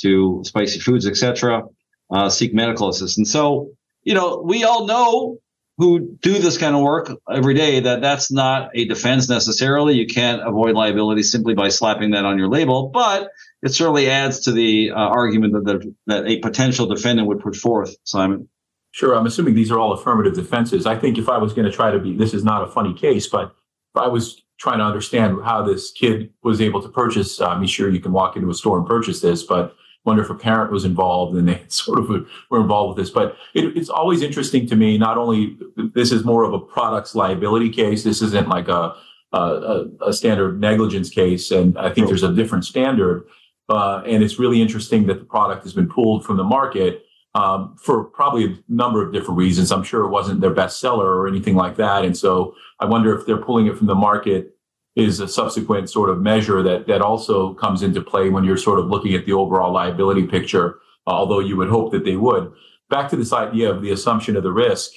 to 0.01 0.41
spicy 0.45 0.79
foods, 0.79 1.05
etc. 1.05 1.63
Uh, 2.09 2.29
seek 2.29 2.53
medical 2.53 2.89
assistance. 2.89 3.31
So, 3.31 3.71
you 4.03 4.13
know, 4.13 4.41
we 4.45 4.63
all 4.63 4.87
know 4.87 5.37
who 5.77 6.17
do 6.21 6.37
this 6.37 6.57
kind 6.57 6.75
of 6.75 6.81
work 6.81 7.11
every 7.31 7.55
day 7.55 7.79
that 7.79 8.01
that's 8.01 8.31
not 8.31 8.69
a 8.75 8.85
defense 8.85 9.27
necessarily. 9.27 9.95
You 9.95 10.05
can't 10.05 10.47
avoid 10.47 10.75
liability 10.75 11.23
simply 11.23 11.55
by 11.55 11.69
slapping 11.69 12.11
that 12.11 12.25
on 12.25 12.37
your 12.37 12.47
label, 12.47 12.89
but 12.89 13.29
it 13.61 13.69
certainly 13.69 14.09
adds 14.09 14.41
to 14.41 14.51
the 14.51 14.91
uh, 14.91 14.95
argument 14.95 15.53
that, 15.53 15.65
the, 15.65 15.95
that 16.07 16.27
a 16.27 16.39
potential 16.39 16.85
defendant 16.85 17.27
would 17.27 17.39
put 17.39 17.55
forth, 17.55 17.95
Simon. 18.03 18.49
Sure. 18.91 19.15
I'm 19.15 19.25
assuming 19.25 19.55
these 19.55 19.71
are 19.71 19.79
all 19.79 19.93
affirmative 19.93 20.35
defenses. 20.35 20.85
I 20.85 20.95
think 20.95 21.17
if 21.17 21.27
I 21.27 21.39
was 21.39 21.53
going 21.53 21.65
to 21.65 21.71
try 21.71 21.89
to 21.89 21.97
be, 21.97 22.15
this 22.15 22.35
is 22.35 22.43
not 22.43 22.63
a 22.63 22.67
funny 22.67 22.93
case, 22.93 23.27
but 23.27 23.45
if 23.45 24.01
I 24.01 24.07
was 24.07 24.42
trying 24.59 24.79
to 24.79 24.85
understand 24.85 25.39
how 25.43 25.61
this 25.61 25.91
kid 25.91 26.31
was 26.43 26.61
able 26.61 26.81
to 26.81 26.89
purchase. 26.89 27.41
I 27.41 27.57
mean, 27.57 27.67
sure, 27.67 27.89
you 27.89 27.99
can 27.99 28.11
walk 28.11 28.35
into 28.35 28.49
a 28.49 28.53
store 28.53 28.77
and 28.77 28.87
purchase 28.87 29.21
this, 29.21 29.43
but 29.43 29.75
wonder 30.05 30.21
if 30.21 30.29
a 30.29 30.35
parent 30.35 30.71
was 30.71 30.85
involved 30.85 31.35
and 31.37 31.47
they 31.47 31.63
sort 31.67 31.99
of 31.99 32.09
were 32.49 32.61
involved 32.61 32.95
with 32.95 33.05
this. 33.05 33.13
But 33.13 33.35
it, 33.53 33.75
it's 33.77 33.89
always 33.89 34.21
interesting 34.21 34.67
to 34.67 34.75
me. 34.75 34.97
Not 34.97 35.17
only 35.17 35.57
this 35.93 36.11
is 36.11 36.23
more 36.23 36.43
of 36.43 36.53
a 36.53 36.59
products 36.59 37.15
liability 37.15 37.69
case. 37.69 38.03
This 38.03 38.21
isn't 38.21 38.47
like 38.47 38.67
a 38.67 38.95
a, 39.33 39.85
a 40.05 40.13
standard 40.13 40.61
negligence 40.61 41.09
case, 41.09 41.49
and 41.49 41.75
I 41.77 41.91
think 41.91 42.07
there's 42.07 42.21
a 42.21 42.33
different 42.33 42.65
standard. 42.65 43.25
Uh, 43.67 44.03
and 44.05 44.23
it's 44.23 44.37
really 44.37 44.61
interesting 44.61 45.07
that 45.07 45.19
the 45.19 45.25
product 45.25 45.63
has 45.63 45.73
been 45.73 45.89
pulled 45.89 46.23
from 46.23 46.37
the 46.37 46.43
market 46.43 47.05
um, 47.35 47.75
for 47.77 48.03
probably 48.03 48.45
a 48.45 48.57
number 48.69 49.05
of 49.05 49.13
different 49.13 49.37
reasons. 49.37 49.71
I'm 49.71 49.83
sure 49.83 50.03
it 50.05 50.09
wasn't 50.09 50.41
their 50.41 50.53
best 50.53 50.79
seller 50.79 51.17
or 51.17 51.27
anything 51.27 51.55
like 51.55 51.77
that. 51.77 52.05
And 52.05 52.15
so 52.15 52.55
I 52.79 52.85
wonder 52.85 53.17
if 53.17 53.25
they're 53.25 53.37
pulling 53.37 53.67
it 53.67 53.77
from 53.77 53.87
the 53.87 53.95
market 53.95 54.55
is 54.95 55.19
a 55.19 55.27
subsequent 55.27 55.89
sort 55.89 56.09
of 56.09 56.21
measure 56.21 56.61
that 56.61 56.85
that 56.87 57.01
also 57.01 57.55
comes 57.55 57.81
into 57.81 58.01
play 58.01 58.29
when 58.29 58.43
you're 58.43 58.57
sort 58.57 58.79
of 58.79 58.85
looking 58.87 59.15
at 59.15 59.25
the 59.25 59.33
overall 59.33 59.71
liability 59.73 60.27
picture. 60.27 60.79
although 61.05 61.39
you 61.39 61.57
would 61.57 61.67
hope 61.67 61.91
that 61.91 62.05
they 62.05 62.15
would. 62.15 62.49
Back 62.89 63.09
to 63.09 63.17
this 63.17 63.33
idea 63.33 63.69
of 63.69 63.81
the 63.81 63.91
assumption 63.91 64.37
of 64.37 64.43
the 64.43 64.53
risk. 64.53 64.91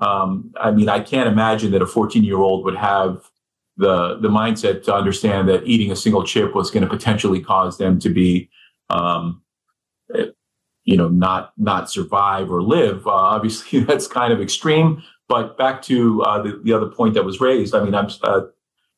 Um, 0.00 0.52
I 0.60 0.70
mean, 0.70 0.90
I 0.90 1.00
can't 1.00 1.26
imagine 1.26 1.70
that 1.72 1.80
a 1.80 1.86
14 1.86 2.22
year 2.22 2.36
old 2.36 2.64
would 2.66 2.76
have 2.76 3.30
the 3.78 4.18
the 4.18 4.28
mindset 4.28 4.82
to 4.84 4.94
understand 4.94 5.48
that 5.48 5.64
eating 5.64 5.90
a 5.90 5.96
single 5.96 6.24
chip 6.24 6.54
was 6.54 6.70
going 6.70 6.82
to 6.82 6.88
potentially 6.88 7.40
cause 7.40 7.78
them 7.78 7.98
to 8.00 8.10
be, 8.10 8.50
um, 8.90 9.40
you 10.88 10.96
know, 10.96 11.08
not 11.08 11.52
not 11.58 11.90
survive 11.90 12.50
or 12.50 12.62
live. 12.62 13.06
Uh, 13.06 13.10
obviously, 13.10 13.80
that's 13.88 14.06
kind 14.06 14.32
of 14.32 14.40
extreme. 14.40 15.02
But 15.28 15.58
back 15.58 15.82
to 15.82 16.22
uh, 16.22 16.40
the, 16.42 16.60
the 16.64 16.72
other 16.72 16.86
point 16.86 17.12
that 17.12 17.24
was 17.24 17.42
raised. 17.42 17.74
I 17.74 17.84
mean, 17.84 17.94
I'm 17.94 18.08
uh, 18.22 18.40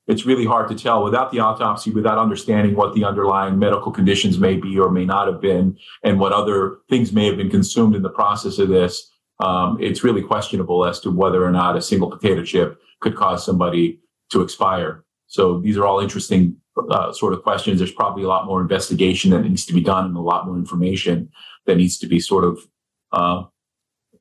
it's 0.06 0.24
really 0.24 0.46
hard 0.46 0.68
to 0.68 0.76
tell 0.76 1.02
without 1.02 1.32
the 1.32 1.40
autopsy, 1.40 1.90
without 1.90 2.16
understanding 2.16 2.76
what 2.76 2.94
the 2.94 3.04
underlying 3.04 3.58
medical 3.58 3.90
conditions 3.90 4.38
may 4.38 4.56
be 4.56 4.78
or 4.78 4.88
may 4.92 5.04
not 5.04 5.26
have 5.26 5.40
been, 5.40 5.76
and 6.04 6.20
what 6.20 6.32
other 6.32 6.78
things 6.88 7.12
may 7.12 7.26
have 7.26 7.36
been 7.36 7.50
consumed 7.50 7.96
in 7.96 8.02
the 8.02 8.10
process 8.10 8.60
of 8.60 8.68
this. 8.68 9.10
Um, 9.40 9.76
it's 9.80 10.04
really 10.04 10.22
questionable 10.22 10.86
as 10.86 11.00
to 11.00 11.10
whether 11.10 11.44
or 11.44 11.50
not 11.50 11.76
a 11.76 11.82
single 11.82 12.08
potato 12.08 12.44
chip 12.44 12.80
could 13.00 13.16
cause 13.16 13.44
somebody 13.44 13.98
to 14.30 14.42
expire. 14.42 15.04
So 15.26 15.58
these 15.58 15.76
are 15.76 15.86
all 15.86 15.98
interesting 15.98 16.56
uh, 16.90 17.12
sort 17.12 17.32
of 17.32 17.42
questions. 17.42 17.78
There's 17.78 17.90
probably 17.90 18.22
a 18.22 18.28
lot 18.28 18.46
more 18.46 18.60
investigation 18.60 19.32
that 19.32 19.42
needs 19.42 19.66
to 19.66 19.72
be 19.72 19.80
done 19.80 20.04
and 20.04 20.16
a 20.16 20.20
lot 20.20 20.46
more 20.46 20.56
information 20.56 21.30
that 21.66 21.76
needs 21.76 21.98
to 21.98 22.06
be 22.06 22.20
sort 22.20 22.44
of 22.44 22.58
uh, 23.12 23.44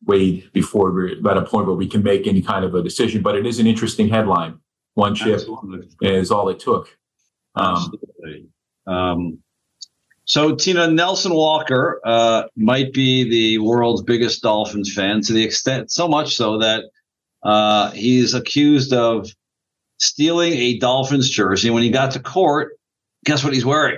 weighed 0.05 0.49
before 0.53 0.91
we're 0.91 1.29
at 1.29 1.37
a 1.37 1.41
point 1.43 1.67
where 1.67 1.75
we 1.75 1.87
can 1.87 2.03
make 2.03 2.27
any 2.27 2.41
kind 2.41 2.65
of 2.65 2.75
a 2.75 2.83
decision. 2.83 3.21
But 3.21 3.35
it 3.35 3.45
is 3.45 3.59
an 3.59 3.67
interesting 3.67 4.09
headline 4.09 4.59
one 4.99 5.15
chip 5.15 5.35
Absolutely. 5.35 5.87
is 6.01 6.29
all 6.29 6.49
it 6.49 6.59
took. 6.59 6.95
Um, 7.55 7.93
um, 8.85 9.39
so 10.25 10.55
Tina 10.55 10.87
Nelson 10.87 11.33
Walker 11.33 12.01
uh, 12.05 12.43
might 12.55 12.93
be 12.93 13.27
the 13.27 13.57
world's 13.59 14.03
biggest 14.03 14.43
Dolphins 14.43 14.93
fan 14.93 15.21
to 15.21 15.33
the 15.33 15.43
extent 15.43 15.91
so 15.91 16.07
much 16.07 16.35
so 16.35 16.59
that 16.59 16.83
uh, 17.43 17.91
he's 17.91 18.33
accused 18.33 18.93
of 18.93 19.27
stealing 19.97 20.53
a 20.53 20.77
Dolphins 20.77 21.29
jersey. 21.29 21.69
When 21.69 21.81
he 21.81 21.89
got 21.89 22.11
to 22.11 22.19
court, 22.19 22.77
guess 23.25 23.43
what 23.43 23.53
he's 23.53 23.65
wearing? 23.65 23.97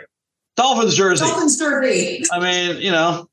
Dolphins 0.56 0.96
jersey. 0.96 1.26
Dolphins 1.26 1.58
jersey. 1.58 2.24
I 2.32 2.40
mean, 2.40 2.82
you 2.82 2.92
know, 2.92 3.28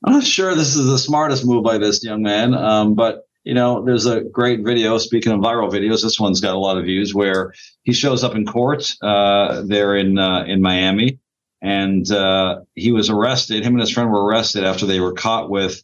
I'm 0.04 0.14
not 0.14 0.24
sure 0.24 0.54
this 0.54 0.76
is 0.76 0.86
the 0.86 0.98
smartest 0.98 1.44
move 1.44 1.62
by 1.62 1.78
this 1.78 2.02
young 2.02 2.22
man, 2.22 2.54
um, 2.54 2.94
but 2.94 3.26
you 3.44 3.54
know, 3.54 3.84
there's 3.84 4.06
a 4.06 4.20
great 4.20 4.64
video. 4.64 4.98
Speaking 4.98 5.32
of 5.32 5.40
viral 5.40 5.70
videos, 5.70 6.02
this 6.02 6.20
one's 6.20 6.40
got 6.40 6.54
a 6.54 6.58
lot 6.58 6.78
of 6.78 6.84
views 6.84 7.14
where 7.14 7.54
he 7.82 7.92
shows 7.92 8.22
up 8.22 8.34
in 8.34 8.46
court 8.46 8.94
uh, 9.02 9.62
there 9.62 9.94
in 9.96 10.18
uh, 10.18 10.44
in 10.46 10.62
Miami, 10.62 11.18
and 11.62 12.10
uh, 12.10 12.60
he 12.74 12.92
was 12.92 13.10
arrested. 13.10 13.64
Him 13.64 13.74
and 13.74 13.80
his 13.80 13.90
friend 13.90 14.10
were 14.10 14.24
arrested 14.24 14.64
after 14.64 14.86
they 14.86 15.00
were 15.00 15.12
caught 15.12 15.50
with, 15.50 15.82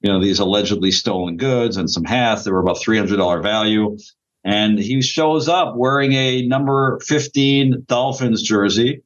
you 0.00 0.12
know, 0.12 0.20
these 0.20 0.38
allegedly 0.40 0.92
stolen 0.92 1.36
goods 1.36 1.76
and 1.76 1.90
some 1.90 2.04
hats. 2.04 2.44
They 2.44 2.52
were 2.52 2.60
about 2.60 2.80
three 2.80 2.98
hundred 2.98 3.16
dollar 3.16 3.40
value, 3.40 3.98
and 4.44 4.78
he 4.78 5.02
shows 5.02 5.48
up 5.48 5.74
wearing 5.76 6.12
a 6.12 6.46
number 6.46 7.00
fifteen 7.00 7.84
Dolphins 7.86 8.42
jersey. 8.42 9.02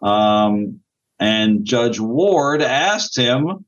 Um, 0.00 0.80
and 1.18 1.64
Judge 1.64 1.98
Ward 1.98 2.60
asked 2.60 3.16
him, 3.16 3.65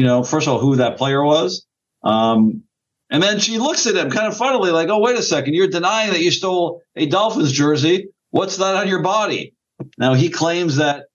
you 0.00 0.06
know, 0.06 0.24
first 0.24 0.48
of 0.48 0.54
all, 0.54 0.60
who 0.60 0.76
that 0.76 0.96
player 0.96 1.22
was 1.22 1.66
um, 2.02 2.62
and 3.10 3.22
then 3.22 3.38
she 3.40 3.58
looks 3.58 3.86
at 3.86 3.96
him 3.96 4.10
kind 4.10 4.28
of 4.28 4.36
funnily, 4.36 4.70
like, 4.70 4.88
oh, 4.88 5.00
wait 5.00 5.18
a 5.18 5.22
second, 5.22 5.54
you're 5.54 5.68
denying 5.68 6.12
that 6.12 6.22
you 6.22 6.30
stole 6.30 6.82
a 6.96 7.06
Dolphins 7.06 7.52
jersey. 7.52 8.08
What's 8.30 8.56
that 8.58 8.76
on 8.76 8.88
your 8.88 9.02
body? 9.02 9.54
Now, 9.98 10.14
he 10.14 10.30
claims 10.30 10.76
that 10.76 11.06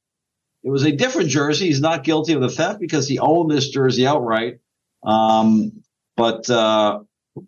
it 0.63 0.69
was 0.69 0.83
a 0.83 0.91
different 0.91 1.29
jersey. 1.29 1.67
He's 1.67 1.81
not 1.81 2.03
guilty 2.03 2.33
of 2.33 2.41
the 2.41 2.49
theft 2.49 2.79
because 2.79 3.07
he 3.07 3.17
owned 3.19 3.49
this 3.49 3.69
jersey 3.69 4.05
outright. 4.05 4.55
Um, 5.03 5.83
but 6.15 6.47
uh, 6.49 6.99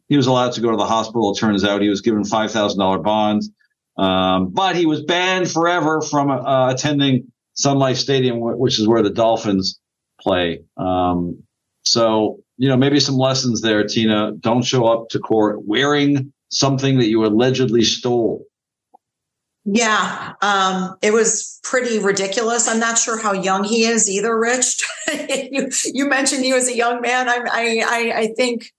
he 0.07 0.15
was 0.15 0.27
allowed 0.27 0.53
to 0.53 0.61
go 0.61 0.71
to 0.71 0.77
the 0.77 0.85
hospital. 0.85 1.33
It 1.33 1.39
turns 1.39 1.63
out 1.63 1.81
he 1.81 1.89
was 1.89 2.01
given 2.01 2.23
$5,000 2.23 3.03
bonds. 3.03 3.51
Um, 3.97 4.51
but 4.51 4.75
he 4.75 4.85
was 4.85 5.03
banned 5.03 5.51
forever 5.51 6.01
from 6.01 6.29
uh, 6.29 6.71
attending 6.71 7.31
Sun 7.53 7.79
Life 7.79 7.97
Stadium, 7.97 8.39
which 8.39 8.79
is 8.79 8.87
where 8.87 9.01
the 9.01 9.09
Dolphins 9.09 9.79
play. 10.19 10.61
Um, 10.77 11.43
so 11.85 12.39
you 12.57 12.67
know, 12.67 12.77
maybe 12.77 12.99
some 12.99 13.17
lessons 13.17 13.61
there, 13.61 13.83
Tina. 13.85 14.33
Don't 14.39 14.63
show 14.63 14.85
up 14.85 15.09
to 15.09 15.19
court 15.19 15.65
wearing 15.65 16.33
something 16.49 16.97
that 16.97 17.07
you 17.07 17.25
allegedly 17.25 17.83
stole. 17.83 18.45
Yeah, 19.69 20.33
um, 20.41 20.95
it 21.01 21.11
was 21.11 21.59
pretty 21.61 21.99
ridiculous. 21.99 22.67
I'm 22.67 22.79
not 22.79 22.97
sure 22.97 23.21
how 23.21 23.33
young 23.33 23.65
he 23.65 23.83
is 23.83 24.09
either, 24.09 24.37
Rich. 24.37 24.81
you, 25.51 25.69
you 25.93 26.07
mentioned 26.07 26.45
he 26.45 26.53
was 26.53 26.69
a 26.69 26.75
young 26.75 27.01
man. 27.01 27.27
I, 27.27 27.43
I, 27.51 28.13
I 28.15 28.27
think 28.37 28.71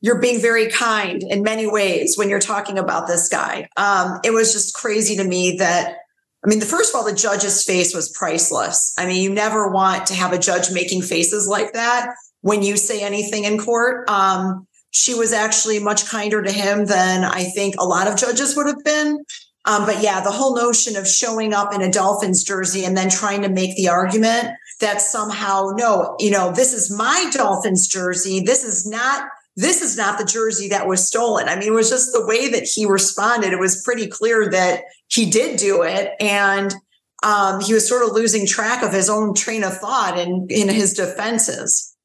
you're 0.00 0.20
being 0.20 0.40
very 0.40 0.68
kind 0.68 1.22
in 1.22 1.42
many 1.42 1.68
ways 1.68 2.18
when 2.18 2.28
you're 2.28 2.40
talking 2.40 2.78
about 2.78 3.06
this 3.06 3.28
guy. 3.28 3.68
Um, 3.76 4.18
it 4.24 4.32
was 4.32 4.52
just 4.52 4.74
crazy 4.74 5.16
to 5.16 5.24
me 5.24 5.56
that, 5.58 5.98
I 6.44 6.48
mean, 6.48 6.58
the 6.58 6.66
first 6.66 6.94
of 6.94 6.98
all, 6.98 7.04
the 7.04 7.14
judge's 7.14 7.64
face 7.64 7.94
was 7.94 8.10
priceless. 8.10 8.94
I 8.98 9.06
mean, 9.06 9.22
you 9.22 9.30
never 9.30 9.68
want 9.68 10.06
to 10.06 10.14
have 10.14 10.32
a 10.32 10.38
judge 10.38 10.70
making 10.70 11.02
faces 11.02 11.48
like 11.48 11.72
that 11.72 12.14
when 12.42 12.62
you 12.62 12.76
say 12.76 13.02
anything 13.02 13.44
in 13.44 13.58
court. 13.58 14.08
Um, 14.10 14.66
she 14.90 15.14
was 15.14 15.32
actually 15.32 15.80
much 15.80 16.06
kinder 16.06 16.42
to 16.42 16.52
him 16.52 16.84
than 16.86 17.24
I 17.24 17.44
think 17.44 17.76
a 17.78 17.84
lot 17.84 18.06
of 18.06 18.16
judges 18.16 18.56
would 18.56 18.66
have 18.66 18.84
been. 18.84 19.24
Um, 19.64 19.86
but 19.86 20.02
yeah, 20.02 20.20
the 20.20 20.30
whole 20.30 20.54
notion 20.54 20.94
of 20.96 21.08
showing 21.08 21.54
up 21.54 21.74
in 21.74 21.80
a 21.80 21.90
Dolphins 21.90 22.44
jersey 22.44 22.84
and 22.84 22.96
then 22.96 23.08
trying 23.08 23.42
to 23.42 23.48
make 23.48 23.74
the 23.76 23.88
argument 23.88 24.50
that 24.80 25.00
somehow, 25.00 25.70
no, 25.74 26.14
you 26.18 26.30
know, 26.30 26.52
this 26.52 26.74
is 26.74 26.94
my 26.94 27.30
Dolphins 27.32 27.88
jersey. 27.88 28.40
This 28.40 28.62
is 28.62 28.86
not, 28.86 29.26
this 29.56 29.82
is 29.82 29.96
not 29.96 30.18
the 30.18 30.24
jersey 30.24 30.68
that 30.68 30.88
was 30.88 31.06
stolen. 31.06 31.48
I 31.48 31.56
mean, 31.56 31.68
it 31.68 31.74
was 31.74 31.90
just 31.90 32.12
the 32.12 32.26
way 32.26 32.48
that 32.48 32.64
he 32.64 32.86
responded. 32.86 33.52
It 33.52 33.60
was 33.60 33.82
pretty 33.82 34.08
clear 34.08 34.50
that 34.50 34.84
he 35.08 35.30
did 35.30 35.58
do 35.58 35.82
it. 35.82 36.12
And 36.20 36.74
um, 37.22 37.60
he 37.60 37.72
was 37.72 37.88
sort 37.88 38.02
of 38.02 38.14
losing 38.14 38.46
track 38.46 38.82
of 38.82 38.92
his 38.92 39.08
own 39.08 39.34
train 39.34 39.62
of 39.62 39.76
thought 39.76 40.18
in, 40.18 40.46
in 40.50 40.68
his 40.68 40.92
defenses. 40.94 41.96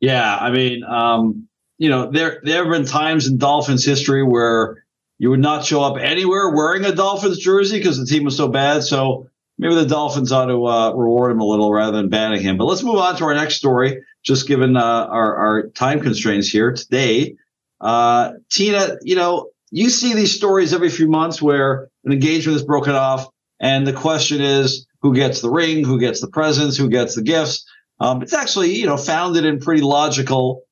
Yeah, 0.00 0.36
I 0.36 0.50
mean, 0.50 0.82
um, 0.84 1.48
you 1.78 1.88
know, 1.88 2.10
there 2.10 2.40
there 2.44 2.64
have 2.64 2.72
been 2.72 2.84
times 2.84 3.26
in 3.26 3.38
Dolphins 3.38 3.84
history 3.84 4.22
where 4.22 4.84
you 5.18 5.30
would 5.30 5.40
not 5.40 5.64
show 5.64 5.82
up 5.82 5.96
anywhere 5.96 6.50
wearing 6.50 6.84
a 6.84 6.94
Dolphins 6.94 7.38
jersey 7.38 7.78
because 7.78 7.98
the 7.98 8.04
team 8.04 8.24
was 8.24 8.36
so 8.36 8.48
bad. 8.48 8.82
So 8.82 9.28
maybe 9.58 9.74
the 9.74 9.86
Dolphins 9.86 10.32
ought 10.32 10.46
to 10.46 10.66
uh, 10.66 10.92
reward 10.92 11.32
him 11.32 11.40
a 11.40 11.46
little 11.46 11.72
rather 11.72 11.96
than 11.96 12.08
banning 12.08 12.42
him. 12.42 12.58
But 12.58 12.66
let's 12.66 12.82
move 12.82 12.96
on 12.96 13.16
to 13.16 13.24
our 13.24 13.34
next 13.34 13.54
story. 13.54 14.02
Just 14.24 14.48
given 14.48 14.76
uh, 14.76 14.82
our 14.82 15.36
our 15.36 15.68
time 15.68 16.00
constraints 16.00 16.48
here 16.48 16.72
today, 16.72 17.36
uh, 17.80 18.32
Tina, 18.50 18.96
you 19.02 19.16
know, 19.16 19.50
you 19.70 19.90
see 19.90 20.14
these 20.14 20.34
stories 20.34 20.72
every 20.72 20.88
few 20.88 21.08
months 21.08 21.42
where 21.42 21.88
an 22.04 22.12
engagement 22.12 22.56
is 22.56 22.64
broken 22.64 22.94
off, 22.94 23.28
and 23.60 23.86
the 23.86 23.92
question 23.92 24.40
is 24.40 24.86
who 25.02 25.14
gets 25.14 25.42
the 25.42 25.50
ring, 25.50 25.84
who 25.84 26.00
gets 26.00 26.20
the 26.20 26.28
presents, 26.28 26.76
who 26.76 26.88
gets 26.88 27.14
the 27.14 27.22
gifts. 27.22 27.66
Um, 28.00 28.22
it's 28.22 28.32
actually, 28.32 28.74
you 28.74 28.86
know, 28.86 28.96
founded 28.96 29.44
in 29.44 29.60
pretty 29.60 29.82
logical 29.82 30.62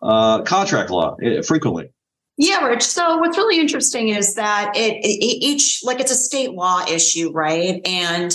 uh, 0.00 0.42
contract 0.42 0.90
law 0.90 1.16
uh, 1.24 1.42
frequently. 1.42 1.92
Yeah, 2.36 2.64
Rich. 2.64 2.82
So 2.82 3.18
what's 3.18 3.36
really 3.36 3.60
interesting 3.60 4.08
is 4.08 4.36
that 4.36 4.72
it, 4.74 5.04
it, 5.04 5.08
each 5.08 5.80
like 5.82 6.00
it's 6.00 6.10
a 6.10 6.16
state 6.16 6.52
law 6.52 6.84
issue, 6.88 7.30
right? 7.32 7.80
And 7.84 8.34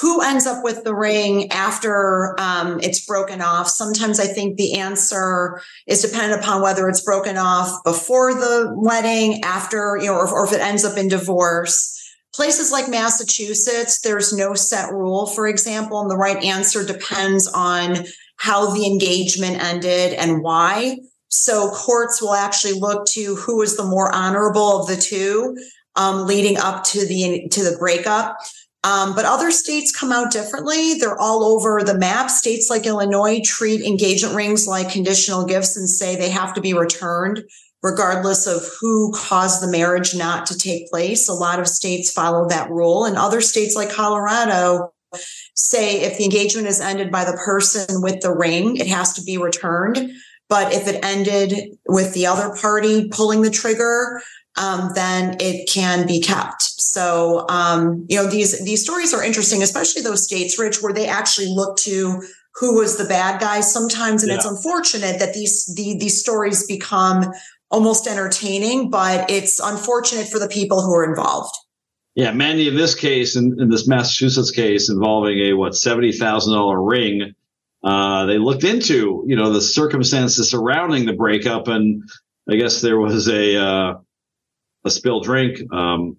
who 0.00 0.22
ends 0.22 0.46
up 0.46 0.62
with 0.62 0.84
the 0.84 0.94
ring 0.94 1.50
after 1.50 2.38
um, 2.38 2.78
it's 2.80 3.04
broken 3.04 3.40
off? 3.40 3.68
Sometimes 3.68 4.20
I 4.20 4.26
think 4.26 4.56
the 4.56 4.78
answer 4.78 5.60
is 5.86 6.02
dependent 6.02 6.40
upon 6.40 6.62
whether 6.62 6.88
it's 6.88 7.04
broken 7.04 7.36
off 7.36 7.82
before 7.84 8.34
the 8.34 8.72
wedding, 8.76 9.42
after, 9.42 9.98
you 10.00 10.06
know, 10.06 10.14
or, 10.14 10.28
or 10.28 10.46
if 10.46 10.52
it 10.52 10.60
ends 10.60 10.84
up 10.84 10.96
in 10.96 11.08
divorce. 11.08 11.96
Places 12.32 12.70
like 12.70 12.88
Massachusetts, 12.88 14.00
there's 14.02 14.32
no 14.32 14.54
set 14.54 14.92
rule, 14.92 15.26
for 15.26 15.48
example, 15.48 16.00
and 16.00 16.10
the 16.10 16.16
right 16.16 16.42
answer 16.44 16.86
depends 16.86 17.48
on 17.48 18.04
how 18.36 18.70
the 18.70 18.86
engagement 18.86 19.62
ended 19.62 20.14
and 20.14 20.40
why. 20.40 20.98
So 21.28 21.70
courts 21.70 22.22
will 22.22 22.34
actually 22.34 22.78
look 22.78 23.06
to 23.10 23.34
who 23.34 23.62
is 23.62 23.76
the 23.76 23.84
more 23.84 24.14
honorable 24.14 24.80
of 24.80 24.86
the 24.86 24.96
two 24.96 25.56
um, 25.96 26.26
leading 26.26 26.56
up 26.56 26.84
to 26.84 27.06
the 27.06 27.48
to 27.50 27.62
the 27.62 27.76
breakup. 27.78 28.38
Um, 28.82 29.14
but 29.14 29.26
other 29.26 29.50
states 29.50 29.94
come 29.94 30.10
out 30.10 30.32
differently. 30.32 30.94
They're 30.94 31.20
all 31.20 31.44
over 31.44 31.82
the 31.82 31.98
map. 31.98 32.30
States 32.30 32.70
like 32.70 32.86
Illinois 32.86 33.40
treat 33.44 33.82
engagement 33.82 34.34
rings 34.34 34.66
like 34.66 34.90
conditional 34.90 35.44
gifts 35.44 35.76
and 35.76 35.88
say 35.88 36.16
they 36.16 36.30
have 36.30 36.54
to 36.54 36.60
be 36.60 36.72
returned 36.72 37.44
regardless 37.82 38.46
of 38.46 38.62
who 38.80 39.12
caused 39.12 39.62
the 39.62 39.70
marriage 39.70 40.14
not 40.14 40.46
to 40.46 40.58
take 40.58 40.90
place. 40.90 41.28
A 41.28 41.34
lot 41.34 41.58
of 41.58 41.66
states 41.66 42.12
follow 42.12 42.48
that 42.48 42.70
rule, 42.70 43.04
and 43.04 43.16
other 43.16 43.40
states 43.40 43.74
like 43.74 43.90
Colorado 43.90 44.92
say 45.54 46.02
if 46.02 46.18
the 46.18 46.24
engagement 46.24 46.68
is 46.68 46.80
ended 46.80 47.10
by 47.10 47.24
the 47.24 47.38
person 47.44 48.02
with 48.02 48.20
the 48.20 48.34
ring, 48.34 48.76
it 48.76 48.86
has 48.86 49.12
to 49.14 49.22
be 49.22 49.38
returned. 49.38 50.10
But 50.48 50.72
if 50.72 50.88
it 50.88 51.04
ended 51.04 51.78
with 51.88 52.12
the 52.12 52.26
other 52.26 52.54
party 52.60 53.08
pulling 53.08 53.42
the 53.42 53.50
trigger, 53.50 54.20
um, 54.56 54.90
then 54.94 55.36
it 55.40 55.68
can 55.68 56.06
be 56.06 56.20
kept. 56.20 56.62
So, 56.62 57.46
um, 57.48 58.06
you 58.08 58.16
know, 58.16 58.28
these 58.28 58.62
these 58.64 58.82
stories 58.82 59.14
are 59.14 59.22
interesting, 59.22 59.62
especially 59.62 60.02
those 60.02 60.24
states, 60.24 60.58
Rich, 60.58 60.82
where 60.82 60.92
they 60.92 61.06
actually 61.06 61.48
look 61.48 61.76
to 61.78 62.22
who 62.56 62.78
was 62.78 62.98
the 62.98 63.04
bad 63.04 63.40
guy 63.40 63.60
sometimes, 63.60 64.22
and 64.22 64.30
yeah. 64.30 64.36
it's 64.36 64.44
unfortunate 64.44 65.18
that 65.20 65.34
these 65.34 65.66
the, 65.76 65.96
these 65.98 66.20
stories 66.20 66.66
become 66.66 67.32
almost 67.70 68.06
entertaining, 68.06 68.90
but 68.90 69.30
it's 69.30 69.60
unfortunate 69.60 70.26
for 70.26 70.38
the 70.40 70.48
people 70.48 70.82
who 70.82 70.92
are 70.92 71.08
involved. 71.08 71.54
Yeah, 72.16 72.32
Mandi, 72.32 72.66
in 72.66 72.74
this 72.74 72.96
case, 72.96 73.36
in, 73.36 73.56
in 73.60 73.70
this 73.70 73.86
Massachusetts 73.86 74.50
case 74.50 74.90
involving 74.90 75.38
a 75.38 75.52
what 75.52 75.76
seventy 75.76 76.12
thousand 76.12 76.54
dollar 76.54 76.82
ring, 76.82 77.34
uh, 77.84 78.26
they 78.26 78.38
looked 78.38 78.64
into 78.64 79.24
you 79.26 79.36
know 79.36 79.52
the 79.52 79.60
circumstances 79.60 80.50
surrounding 80.50 81.06
the 81.06 81.12
breakup, 81.12 81.68
and 81.68 82.02
I 82.48 82.56
guess 82.56 82.80
there 82.80 82.98
was 82.98 83.28
a 83.28 83.56
uh, 83.56 83.94
a 84.84 84.90
spilled 84.90 85.24
drink 85.24 85.60
um, 85.72 86.16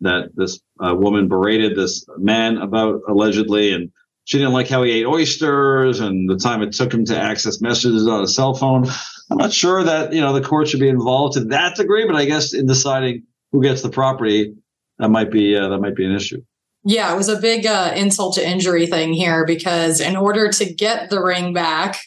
that 0.00 0.30
this 0.34 0.60
uh, 0.84 0.94
woman 0.94 1.28
berated 1.28 1.76
this 1.76 2.04
man 2.18 2.58
about 2.58 3.00
allegedly, 3.08 3.72
and 3.72 3.90
she 4.24 4.38
didn't 4.38 4.52
like 4.52 4.68
how 4.68 4.82
he 4.82 4.92
ate 4.92 5.06
oysters 5.06 6.00
and 6.00 6.28
the 6.28 6.36
time 6.36 6.62
it 6.62 6.72
took 6.72 6.92
him 6.92 7.04
to 7.06 7.18
access 7.18 7.60
messages 7.60 8.06
on 8.06 8.22
a 8.22 8.28
cell 8.28 8.54
phone. 8.54 8.86
I'm 9.30 9.38
not 9.38 9.52
sure 9.52 9.82
that 9.82 10.12
you 10.12 10.20
know 10.20 10.32
the 10.32 10.46
court 10.46 10.68
should 10.68 10.80
be 10.80 10.88
involved 10.88 11.34
to 11.34 11.44
that 11.46 11.76
degree, 11.76 12.06
but 12.06 12.16
I 12.16 12.26
guess 12.26 12.52
in 12.52 12.66
deciding 12.66 13.24
who 13.50 13.62
gets 13.62 13.82
the 13.82 13.90
property, 13.90 14.54
that 14.98 15.08
might 15.08 15.30
be 15.30 15.56
uh, 15.56 15.68
that 15.68 15.78
might 15.78 15.96
be 15.96 16.04
an 16.04 16.12
issue. 16.12 16.42
Yeah, 16.84 17.12
it 17.12 17.16
was 17.16 17.28
a 17.28 17.40
big 17.40 17.64
uh, 17.64 17.92
insult 17.94 18.34
to 18.34 18.46
injury 18.46 18.86
thing 18.86 19.12
here 19.12 19.46
because 19.46 20.00
in 20.00 20.16
order 20.16 20.50
to 20.50 20.74
get 20.74 21.10
the 21.10 21.22
ring 21.22 21.52
back, 21.52 22.00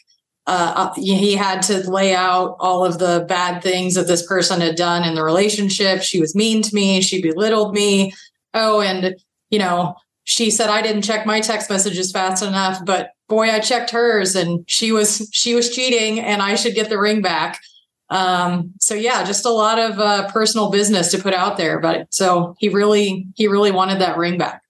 uh, 0.46 0.92
he 0.94 1.34
had 1.34 1.62
to 1.62 1.90
lay 1.90 2.14
out 2.14 2.56
all 2.60 2.84
of 2.84 2.98
the 2.98 3.24
bad 3.28 3.62
things 3.62 3.94
that 3.94 4.06
this 4.06 4.24
person 4.26 4.60
had 4.60 4.76
done 4.76 5.02
in 5.02 5.14
the 5.14 5.24
relationship. 5.24 6.02
She 6.02 6.20
was 6.20 6.36
mean 6.36 6.62
to 6.62 6.74
me. 6.74 7.00
She 7.00 7.20
belittled 7.20 7.74
me. 7.74 8.12
Oh, 8.54 8.80
and 8.80 9.16
you 9.50 9.58
know, 9.58 9.96
she 10.24 10.50
said 10.50 10.70
I 10.70 10.82
didn't 10.82 11.02
check 11.02 11.26
my 11.26 11.40
text 11.40 11.68
messages 11.68 12.12
fast 12.12 12.42
enough, 12.42 12.84
but 12.84 13.10
boy, 13.28 13.50
I 13.50 13.58
checked 13.58 13.90
hers, 13.90 14.36
and 14.36 14.68
she 14.68 14.92
was 14.92 15.28
she 15.32 15.54
was 15.54 15.74
cheating, 15.74 16.20
and 16.20 16.42
I 16.42 16.54
should 16.54 16.74
get 16.74 16.88
the 16.88 16.98
ring 16.98 17.22
back. 17.22 17.60
Um, 18.08 18.72
so 18.80 18.94
yeah, 18.94 19.24
just 19.24 19.46
a 19.46 19.50
lot 19.50 19.78
of 19.78 19.98
uh, 19.98 20.30
personal 20.30 20.70
business 20.70 21.10
to 21.10 21.18
put 21.18 21.34
out 21.34 21.56
there. 21.56 21.80
But 21.80 22.12
so 22.14 22.54
he 22.58 22.68
really 22.68 23.26
he 23.34 23.48
really 23.48 23.72
wanted 23.72 24.00
that 24.00 24.16
ring 24.16 24.38
back. 24.38 24.62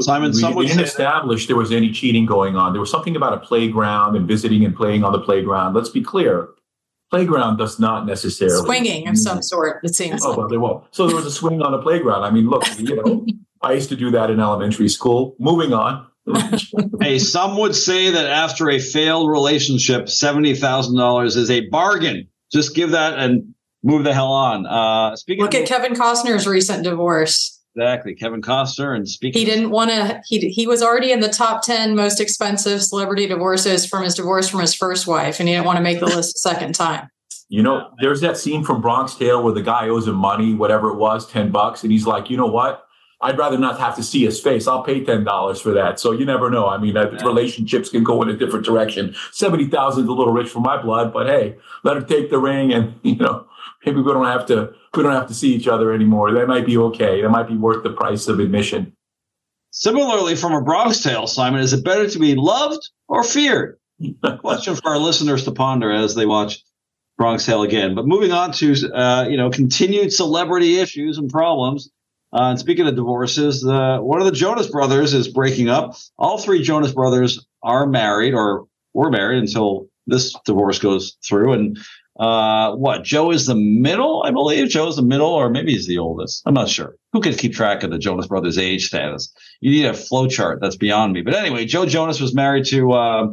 Simon, 0.00 0.32
we, 0.32 0.54
we 0.54 0.66
didn't 0.66 0.84
establish 0.84 1.46
there 1.46 1.56
was 1.56 1.72
any 1.72 1.90
cheating 1.92 2.26
going 2.26 2.56
on. 2.56 2.72
There 2.72 2.80
was 2.80 2.90
something 2.90 3.16
about 3.16 3.34
a 3.34 3.38
playground 3.38 4.16
and 4.16 4.26
visiting 4.26 4.64
and 4.64 4.74
playing 4.74 5.04
on 5.04 5.12
the 5.12 5.20
playground. 5.20 5.74
Let's 5.74 5.88
be 5.88 6.02
clear. 6.02 6.48
Playground 7.10 7.56
does 7.58 7.78
not 7.78 8.04
necessarily 8.06 8.64
swinging 8.64 9.08
of 9.08 9.16
some 9.16 9.40
sort. 9.40 9.80
It 9.84 9.94
seems. 9.94 10.24
Oh, 10.24 10.30
like. 10.30 10.38
well, 10.38 10.48
there 10.48 10.60
was. 10.60 10.84
So 10.90 11.06
there 11.06 11.14
was 11.16 11.26
a 11.26 11.30
swing 11.30 11.62
on 11.62 11.72
a 11.72 11.80
playground. 11.80 12.24
I 12.24 12.30
mean, 12.30 12.48
look, 12.48 12.64
you 12.78 12.96
know, 12.96 13.26
I 13.62 13.72
used 13.72 13.88
to 13.90 13.96
do 13.96 14.10
that 14.10 14.30
in 14.30 14.40
elementary 14.40 14.88
school. 14.88 15.36
Moving 15.38 15.72
on. 15.72 16.06
hey, 17.00 17.20
some 17.20 17.56
would 17.58 17.76
say 17.76 18.10
that 18.10 18.26
after 18.26 18.68
a 18.70 18.80
failed 18.80 19.30
relationship, 19.30 20.08
seventy 20.08 20.54
thousand 20.54 20.96
dollars 20.96 21.36
is 21.36 21.50
a 21.50 21.68
bargain. 21.68 22.28
Just 22.52 22.74
give 22.74 22.90
that 22.90 23.18
and 23.18 23.54
move 23.84 24.02
the 24.02 24.12
hell 24.12 24.32
on. 24.32 24.66
Uh, 24.66 25.14
speaking. 25.14 25.44
Look 25.44 25.54
of- 25.54 25.62
at 25.62 25.68
Kevin 25.68 25.94
Costner's 25.94 26.46
recent 26.46 26.82
divorce. 26.82 27.55
Exactly, 27.76 28.14
Kevin 28.14 28.40
Costner. 28.40 28.96
And 28.96 29.06
speaking, 29.06 29.38
he 29.38 29.44
didn't 29.44 29.68
want 29.68 29.90
to. 29.90 30.22
He 30.26 30.48
he 30.48 30.66
was 30.66 30.82
already 30.82 31.12
in 31.12 31.20
the 31.20 31.28
top 31.28 31.62
ten 31.62 31.94
most 31.94 32.20
expensive 32.20 32.82
celebrity 32.82 33.26
divorces 33.26 33.84
from 33.84 34.02
his 34.02 34.14
divorce 34.14 34.48
from 34.48 34.60
his 34.60 34.74
first 34.74 35.06
wife, 35.06 35.40
and 35.40 35.48
he 35.48 35.54
didn't 35.54 35.66
want 35.66 35.76
to 35.76 35.82
make 35.82 36.00
the 36.00 36.06
list 36.06 36.36
a 36.36 36.38
second 36.38 36.74
time. 36.74 37.10
You 37.48 37.62
know, 37.62 37.90
there's 38.00 38.22
that 38.22 38.38
scene 38.38 38.64
from 38.64 38.80
Bronx 38.80 39.14
Tale 39.14 39.42
where 39.42 39.52
the 39.52 39.62
guy 39.62 39.88
owes 39.88 40.08
him 40.08 40.16
money, 40.16 40.54
whatever 40.54 40.88
it 40.88 40.96
was, 40.96 41.30
ten 41.30 41.50
bucks, 41.50 41.82
and 41.82 41.92
he's 41.92 42.06
like, 42.06 42.30
you 42.30 42.36
know 42.38 42.46
what? 42.46 42.86
I'd 43.20 43.38
rather 43.38 43.56
not 43.58 43.78
have 43.78 43.96
to 43.96 44.02
see 44.02 44.24
his 44.24 44.40
face. 44.40 44.66
I'll 44.66 44.82
pay 44.82 45.04
ten 45.04 45.24
dollars 45.24 45.60
for 45.60 45.72
that. 45.72 46.00
So 46.00 46.12
you 46.12 46.24
never 46.24 46.50
know. 46.50 46.68
I 46.68 46.78
mean, 46.78 46.96
uh, 46.96 47.10
relationships 47.24 47.90
can 47.90 48.04
go 48.04 48.22
in 48.22 48.28
a 48.28 48.36
different 48.36 48.64
direction. 48.64 49.14
Seventy 49.32 49.66
thousand 49.66 50.04
is 50.04 50.08
a 50.08 50.12
little 50.12 50.32
rich 50.32 50.48
for 50.48 50.60
my 50.60 50.80
blood, 50.80 51.12
but 51.12 51.26
hey, 51.26 51.56
let 51.82 51.96
her 51.96 52.02
take 52.02 52.30
the 52.30 52.38
ring, 52.38 52.72
and 52.72 52.94
you 53.02 53.16
know, 53.16 53.45
maybe 53.86 54.02
we 54.02 54.12
don't 54.12 54.26
have 54.26 54.44
to 54.46 54.74
we 54.94 55.02
don't 55.02 55.12
have 55.12 55.28
to 55.28 55.34
see 55.34 55.54
each 55.54 55.68
other 55.68 55.92
anymore. 55.92 56.32
That 56.32 56.48
might 56.48 56.66
be 56.66 56.76
okay. 56.76 57.22
That 57.22 57.30
might 57.30 57.48
be 57.48 57.56
worth 57.56 57.84
the 57.84 57.90
price 57.90 58.26
of 58.26 58.40
admission. 58.40 58.92
Similarly, 59.70 60.36
from 60.36 60.52
a 60.52 60.62
Bronx 60.62 61.02
Tale, 61.02 61.26
Simon, 61.26 61.60
is 61.60 61.72
it 61.72 61.84
better 61.84 62.08
to 62.08 62.18
be 62.18 62.34
loved 62.34 62.90
or 63.08 63.22
feared? 63.22 63.78
Question 64.40 64.74
for 64.74 64.88
our 64.90 64.98
listeners 64.98 65.44
to 65.44 65.52
ponder 65.52 65.92
as 65.92 66.14
they 66.14 66.26
watch 66.26 66.62
Bronx 67.16 67.46
Tale 67.46 67.62
again. 67.62 67.94
But 67.94 68.06
moving 68.06 68.32
on 68.32 68.52
to 68.52 68.74
uh, 68.92 69.26
you 69.28 69.36
know 69.36 69.50
continued 69.50 70.12
celebrity 70.12 70.78
issues 70.78 71.18
and 71.18 71.30
problems. 71.30 71.90
Uh, 72.32 72.50
and 72.50 72.58
speaking 72.58 72.86
of 72.86 72.96
divorces, 72.96 73.64
uh, 73.64 73.98
one 74.00 74.18
of 74.18 74.26
the 74.26 74.32
Jonas 74.32 74.66
brothers 74.66 75.14
is 75.14 75.28
breaking 75.28 75.68
up. 75.68 75.96
All 76.18 76.38
three 76.38 76.60
Jonas 76.60 76.92
brothers 76.92 77.46
are 77.62 77.86
married 77.86 78.34
or 78.34 78.66
were 78.94 79.10
married 79.10 79.38
until 79.38 79.88
this 80.06 80.34
divorce 80.44 80.78
goes 80.78 81.16
through. 81.24 81.52
And 81.52 81.78
uh, 82.18 82.74
what? 82.74 83.04
Joe 83.04 83.30
is 83.30 83.46
the 83.46 83.54
middle, 83.54 84.22
I 84.24 84.30
believe. 84.30 84.68
Joe 84.68 84.88
is 84.88 84.96
the 84.96 85.02
middle, 85.02 85.28
or 85.28 85.50
maybe 85.50 85.72
he's 85.72 85.86
the 85.86 85.98
oldest. 85.98 86.42
I'm 86.46 86.54
not 86.54 86.68
sure. 86.68 86.96
Who 87.12 87.20
can 87.20 87.34
keep 87.34 87.54
track 87.54 87.82
of 87.82 87.90
the 87.90 87.98
Jonas 87.98 88.26
Brothers' 88.26 88.58
age 88.58 88.86
status? 88.86 89.32
You 89.60 89.70
need 89.70 89.84
a 89.84 89.94
flow 89.94 90.26
chart. 90.26 90.60
That's 90.60 90.76
beyond 90.76 91.12
me. 91.12 91.22
But 91.22 91.34
anyway, 91.34 91.66
Joe 91.66 91.84
Jonas 91.84 92.20
was 92.20 92.34
married 92.34 92.64
to 92.66 92.92
uh, 92.92 93.26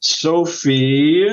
Sophie, 0.00 1.26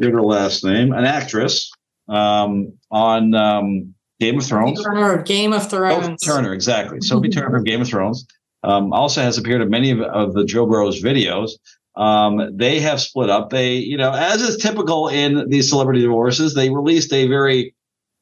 give 0.00 0.12
her 0.12 0.22
last 0.22 0.64
name, 0.64 0.92
an 0.92 1.04
actress 1.04 1.70
um, 2.08 2.72
on 2.90 3.34
um, 3.34 3.94
Game 4.20 4.38
of 4.38 4.44
Thrones. 4.44 4.82
Turner 4.82 5.14
of 5.14 5.24
Game 5.24 5.52
of 5.52 5.68
Thrones. 5.68 6.20
Oh, 6.22 6.32
Turner, 6.32 6.52
exactly. 6.52 7.00
Sophie 7.00 7.28
Turner 7.28 7.50
from 7.50 7.64
Game 7.64 7.80
of 7.80 7.88
Thrones. 7.88 8.26
Um, 8.62 8.92
also 8.92 9.20
has 9.20 9.36
appeared 9.36 9.60
in 9.60 9.68
many 9.68 9.90
of, 9.90 10.00
of 10.00 10.32
the 10.32 10.44
Jo 10.44 10.64
Bros 10.64 11.02
videos. 11.02 11.50
Um, 11.96 12.56
they 12.56 12.80
have 12.80 13.00
split 13.00 13.30
up. 13.30 13.50
They, 13.50 13.76
you 13.76 13.96
know, 13.96 14.12
as 14.12 14.42
is 14.42 14.56
typical 14.56 15.08
in 15.08 15.48
these 15.48 15.68
celebrity 15.68 16.00
divorces, 16.02 16.54
they 16.54 16.70
released 16.70 17.12
a 17.12 17.28
very 17.28 17.74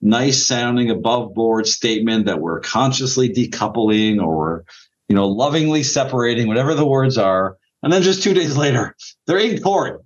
nice 0.03 0.47
sounding 0.47 0.91
above 0.91 1.33
board 1.33 1.67
statement 1.67 2.27
that 2.27 2.41
we're 2.41 2.61
consciously 2.61 3.29
decoupling 3.31 4.23
or, 4.23 4.65
you 5.09 5.17
know, 5.17 5.29
lovingly 5.29 5.83
separating, 5.83 6.49
whatever 6.49 6.75
the 6.75 6.85
words 6.85 7.17
are. 7.17 7.57
And 7.83 7.93
then 7.93 8.03
just 8.03 8.23
two 8.23 8.35
days 8.35 8.57
later, 8.57 8.95
they're 9.27 9.39
in 9.39 9.61
court, 9.61 10.05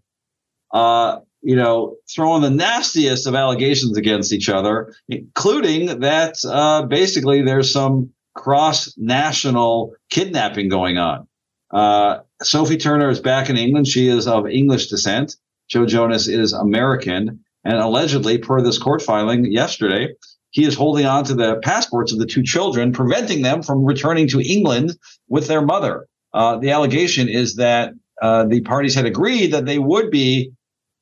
uh, 0.72 1.20
you 1.42 1.56
know, 1.56 1.96
throwing 2.14 2.42
the 2.42 2.50
nastiest 2.50 3.26
of 3.26 3.34
allegations 3.34 3.96
against 3.96 4.32
each 4.32 4.48
other, 4.48 4.94
including 5.08 6.00
that 6.00 6.36
uh, 6.46 6.82
basically 6.82 7.42
there's 7.42 7.72
some 7.72 8.10
cross 8.34 8.94
national 8.96 9.92
kidnapping 10.10 10.68
going 10.68 10.98
on. 10.98 11.26
Uh, 11.70 12.20
Sophie 12.42 12.76
Turner 12.76 13.08
is 13.08 13.20
back 13.20 13.48
in 13.48 13.56
England. 13.56 13.88
She 13.88 14.08
is 14.08 14.26
of 14.26 14.46
English 14.46 14.88
descent. 14.88 15.36
Joe 15.68 15.86
Jonas 15.86 16.28
is 16.28 16.52
American. 16.52 17.40
And 17.64 17.76
allegedly, 17.78 18.38
per 18.38 18.62
this 18.62 18.78
court 18.78 19.02
filing 19.02 19.50
yesterday, 19.50 20.14
he 20.50 20.64
is 20.64 20.74
holding 20.74 21.06
on 21.06 21.24
to 21.24 21.34
the 21.34 21.56
passports 21.62 22.12
of 22.12 22.18
the 22.18 22.26
two 22.26 22.42
children, 22.42 22.92
preventing 22.92 23.42
them 23.42 23.62
from 23.62 23.84
returning 23.84 24.28
to 24.28 24.40
England 24.40 24.96
with 25.28 25.48
their 25.48 25.62
mother. 25.62 26.06
Uh, 26.32 26.58
the 26.58 26.70
allegation 26.70 27.28
is 27.28 27.56
that 27.56 27.94
uh, 28.22 28.44
the 28.44 28.60
parties 28.60 28.94
had 28.94 29.06
agreed 29.06 29.52
that 29.52 29.66
they 29.66 29.78
would 29.78 30.10
be 30.10 30.52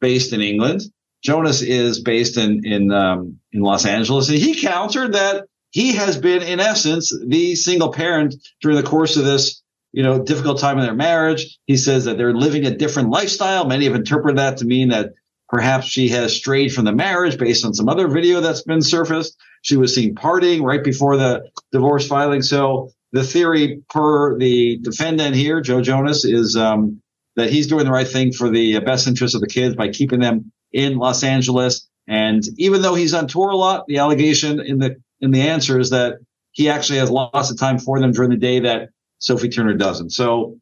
based 0.01 0.33
in 0.33 0.41
England. 0.41 0.83
Jonas 1.23 1.63
is 1.63 2.01
based 2.01 2.37
in 2.37 2.65
in 2.65 2.93
um, 2.93 3.39
in 3.53 3.61
Los 3.61 3.87
Angeles, 3.87 4.29
and 4.29 4.39
he 4.39 4.61
countered 4.61 5.15
that 5.15 5.45
he 5.71 5.93
has 5.95 6.17
been, 6.17 6.43
in 6.43 6.61
essence, 6.61 7.13
the 7.27 7.57
single 7.57 7.91
parent 7.91 8.37
during 8.61 8.77
the 8.77 8.83
course 8.83 9.17
of 9.17 9.25
this 9.25 9.63
you 9.95 10.03
know, 10.03 10.21
difficult 10.21 10.59
time 10.59 10.77
in 10.79 10.85
their 10.85 10.95
marriage. 10.95 11.57
He 11.67 11.77
says 11.77 12.05
that 12.07 12.19
they're 12.19 12.35
living 12.35 12.67
a 12.67 12.77
different 12.77 13.11
lifestyle. 13.11 13.65
Many 13.65 13.85
have 13.85 13.95
interpreted 13.95 14.39
that 14.39 14.57
to 14.57 14.65
mean 14.65 14.89
that 14.89 15.13
perhaps 15.49 15.87
she 15.87 16.09
has 16.09 16.35
strayed 16.35 16.73
from 16.73 16.85
the 16.85 16.93
marriage 16.93 17.39
based 17.39 17.65
on 17.65 17.75
some 17.75 17.89
other 17.89 18.09
video 18.09 18.41
that's 18.41 18.63
been 18.63 18.83
surfaced. 18.83 19.37
She 19.63 19.77
was 19.77 19.95
seen 19.95 20.17
partying 20.17 20.63
right 20.63 20.83
before 20.83 21.17
the 21.17 21.49
divorce 21.71 22.09
filing. 22.09 22.43
So 22.43 22.91
the 23.13 23.23
theory 23.23 23.83
per 23.89 24.37
the 24.37 24.79
defendant 24.79 25.37
here, 25.37 25.61
Joe 25.61 25.81
Jonas, 25.81 26.25
is 26.25 26.57
um, 26.57 27.01
that 27.37 27.51
he's 27.51 27.69
doing 27.69 27.85
the 27.85 27.93
right 27.93 28.09
thing 28.09 28.33
for 28.33 28.51
the 28.51 28.81
best 28.81 29.07
interest 29.07 29.37
of 29.37 29.43
the 29.43 29.47
kids 29.47 29.77
by 29.77 29.91
keeping 29.91 30.19
them 30.19 30.51
in 30.73 30.99
Los 30.99 31.23
Angeles. 31.23 31.89
And 32.09 32.43
even 32.59 32.83
though 32.83 32.97
he's 32.97 33.15
on 33.15 33.29
tour 33.29 33.51
a 33.51 33.57
lot, 33.57 33.87
the 33.87 33.99
allegation 33.99 34.59
in 34.59 34.79
the 34.81 34.97
in 35.21 35.31
the 35.31 35.43
answer 35.43 35.79
is 35.79 35.91
that 35.91 36.15
he 36.51 36.69
actually 36.69 36.99
has 36.99 37.11
lots 37.11 37.53
of 37.53 37.59
time 37.61 37.79
for 37.79 38.01
them 38.01 38.11
during 38.11 38.31
the 38.31 38.37
day 38.37 38.59
that 38.59 38.89
Sophie 39.25 39.49
Turner 39.49 39.73
doesn't. 39.73 40.11
So, 40.11 40.59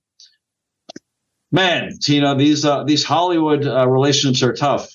man, 1.50 1.98
Tina, 2.00 2.36
these 2.36 2.64
uh, 2.64 2.84
these 2.84 3.02
Hollywood 3.04 3.66
uh, 3.66 3.88
relationships 3.88 4.42
are 4.42 4.52
tough. 4.52 4.88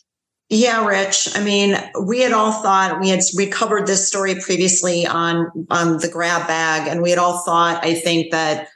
Yeah, 0.50 0.86
Rich. 0.86 1.36
I 1.36 1.44
mean, 1.44 1.76
we 2.06 2.22
had 2.22 2.32
all 2.32 2.54
thought 2.54 3.02
we 3.02 3.10
had 3.10 3.20
we 3.36 3.48
covered 3.48 3.86
this 3.86 4.08
story 4.08 4.36
previously 4.36 5.06
on 5.06 5.52
on 5.70 5.98
the 5.98 6.10
grab 6.10 6.48
bag, 6.48 6.88
and 6.88 7.02
we 7.02 7.10
had 7.10 7.20
all 7.20 7.44
thought, 7.44 7.84
I 7.84 7.94
think 7.94 8.32
that 8.32 8.70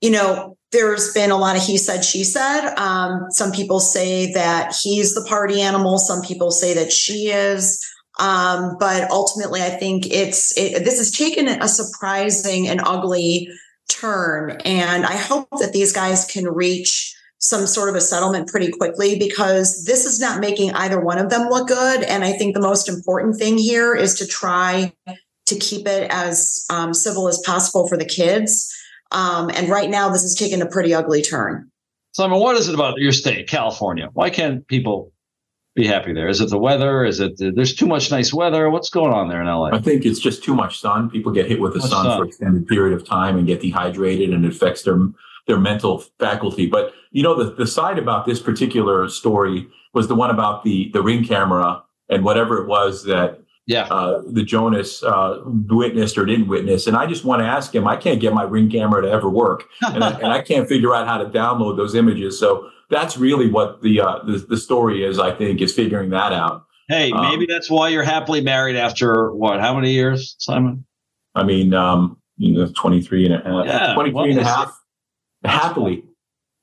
you 0.00 0.10
know 0.10 0.56
there's 0.72 1.14
been 1.14 1.30
a 1.30 1.36
lot 1.36 1.56
of 1.56 1.62
he 1.62 1.78
said 1.78 2.04
she 2.04 2.24
said. 2.24 2.74
Um, 2.74 3.26
some 3.30 3.52
people 3.52 3.78
say 3.78 4.32
that 4.32 4.74
he's 4.82 5.14
the 5.14 5.24
party 5.28 5.60
animal. 5.60 5.98
Some 5.98 6.22
people 6.22 6.50
say 6.50 6.74
that 6.74 6.92
she 6.92 7.28
is. 7.28 7.80
Um, 8.18 8.76
but 8.80 9.08
ultimately, 9.12 9.62
I 9.62 9.70
think 9.70 10.06
it's 10.10 10.56
it, 10.58 10.84
this 10.84 10.98
has 10.98 11.12
taken 11.12 11.46
a 11.46 11.68
surprising 11.68 12.66
and 12.66 12.80
ugly 12.84 13.48
turn, 13.88 14.60
and 14.64 15.04
I 15.04 15.16
hope 15.16 15.48
that 15.60 15.72
these 15.72 15.92
guys 15.92 16.24
can 16.24 16.46
reach 16.46 17.14
some 17.38 17.66
sort 17.66 17.88
of 17.88 17.94
a 17.94 18.00
settlement 18.00 18.48
pretty 18.48 18.70
quickly 18.70 19.18
because 19.18 19.84
this 19.84 20.04
is 20.04 20.20
not 20.20 20.40
making 20.40 20.72
either 20.72 21.00
one 21.00 21.18
of 21.18 21.30
them 21.30 21.48
look 21.48 21.68
good. 21.68 22.02
And 22.02 22.24
I 22.24 22.32
think 22.32 22.54
the 22.54 22.60
most 22.60 22.88
important 22.88 23.36
thing 23.36 23.58
here 23.58 23.94
is 23.94 24.16
to 24.16 24.26
try 24.26 24.92
to 25.46 25.58
keep 25.58 25.86
it 25.86 26.10
as 26.10 26.64
um, 26.68 26.92
civil 26.92 27.28
as 27.28 27.40
possible 27.46 27.88
for 27.88 27.96
the 27.96 28.04
kids. 28.04 28.74
Um, 29.12 29.50
and 29.50 29.68
right 29.68 29.88
now, 29.88 30.10
this 30.10 30.22
has 30.22 30.34
taken 30.34 30.60
a 30.60 30.66
pretty 30.66 30.92
ugly 30.92 31.22
turn. 31.22 31.70
Simon, 32.12 32.40
what 32.40 32.56
is 32.56 32.68
it 32.68 32.74
about 32.74 32.98
your 32.98 33.12
state, 33.12 33.48
California? 33.48 34.10
Why 34.12 34.30
can't 34.30 34.66
people 34.66 35.12
be 35.78 35.86
happy 35.86 36.12
there? 36.12 36.28
Is 36.28 36.40
it 36.40 36.50
the 36.50 36.58
weather? 36.58 37.04
Is 37.04 37.20
it 37.20 37.38
there's 37.38 37.74
too 37.74 37.86
much 37.86 38.10
nice 38.10 38.34
weather? 38.34 38.68
What's 38.68 38.90
going 38.90 39.12
on 39.12 39.28
there 39.28 39.40
in 39.40 39.46
LA? 39.46 39.70
I 39.70 39.78
think 39.80 40.04
it's 40.04 40.18
just 40.18 40.42
too 40.42 40.54
much 40.54 40.80
sun. 40.80 41.08
People 41.08 41.30
get 41.32 41.46
hit 41.46 41.60
with 41.60 41.74
the 41.74 41.80
sun, 41.80 42.04
sun, 42.04 42.18
for 42.18 42.24
extended 42.24 42.66
period 42.66 43.00
of 43.00 43.06
time 43.06 43.38
and 43.38 43.46
get 43.46 43.60
dehydrated, 43.60 44.30
and 44.30 44.44
it 44.44 44.52
affects 44.52 44.82
their 44.82 44.98
their 45.46 45.58
mental 45.58 45.98
faculty. 46.18 46.66
But 46.66 46.92
you 47.12 47.22
know, 47.22 47.34
the, 47.34 47.54
the 47.54 47.66
side 47.66 47.98
about 47.98 48.26
this 48.26 48.40
particular 48.40 49.08
story 49.08 49.68
was 49.94 50.08
the 50.08 50.16
one 50.16 50.30
about 50.30 50.64
the 50.64 50.90
the 50.92 51.02
ring 51.02 51.24
camera 51.24 51.82
and 52.08 52.24
whatever 52.24 52.60
it 52.60 52.66
was 52.66 53.04
that 53.04 53.40
yeah 53.66 53.84
uh, 53.84 54.22
the 54.26 54.42
Jonas 54.42 55.04
uh, 55.04 55.42
witnessed 55.44 56.18
or 56.18 56.26
didn't 56.26 56.48
witness. 56.48 56.88
And 56.88 56.96
I 56.96 57.06
just 57.06 57.24
want 57.24 57.40
to 57.40 57.46
ask 57.46 57.72
him. 57.72 57.86
I 57.86 57.96
can't 57.96 58.20
get 58.20 58.34
my 58.34 58.42
ring 58.42 58.68
camera 58.68 59.00
to 59.02 59.08
ever 59.08 59.30
work, 59.30 59.64
and, 59.82 60.02
I, 60.02 60.10
and 60.18 60.32
I 60.32 60.42
can't 60.42 60.68
figure 60.68 60.92
out 60.92 61.06
how 61.06 61.18
to 61.18 61.26
download 61.26 61.76
those 61.76 61.94
images. 61.94 62.36
So 62.36 62.68
that's 62.90 63.16
really 63.16 63.50
what 63.50 63.82
the 63.82 64.00
uh, 64.00 64.18
the, 64.24 64.38
the 64.38 64.56
story 64.56 65.04
is. 65.04 65.18
I 65.18 65.34
think 65.34 65.60
is 65.60 65.74
figuring 65.74 66.10
that 66.10 66.32
out. 66.32 66.64
Hey, 66.88 67.12
um, 67.12 67.22
maybe 67.22 67.46
that's 67.46 67.70
why 67.70 67.88
you're 67.88 68.02
happily 68.02 68.40
married 68.40 68.76
after 68.76 69.32
what? 69.34 69.60
How 69.60 69.74
many 69.74 69.92
years, 69.92 70.36
Simon? 70.38 70.86
I 71.34 71.44
mean, 71.44 71.74
um, 71.74 72.16
you 72.38 72.52
know, 72.52 72.66
23 72.74 73.26
and 73.26 73.34
a 73.34 73.38
half, 73.38 73.66
yeah, 73.66 73.94
23 73.94 74.14
well, 74.14 74.24
and 74.24 74.38
a 74.38 74.44
half 74.44 74.80
happily. 75.44 76.04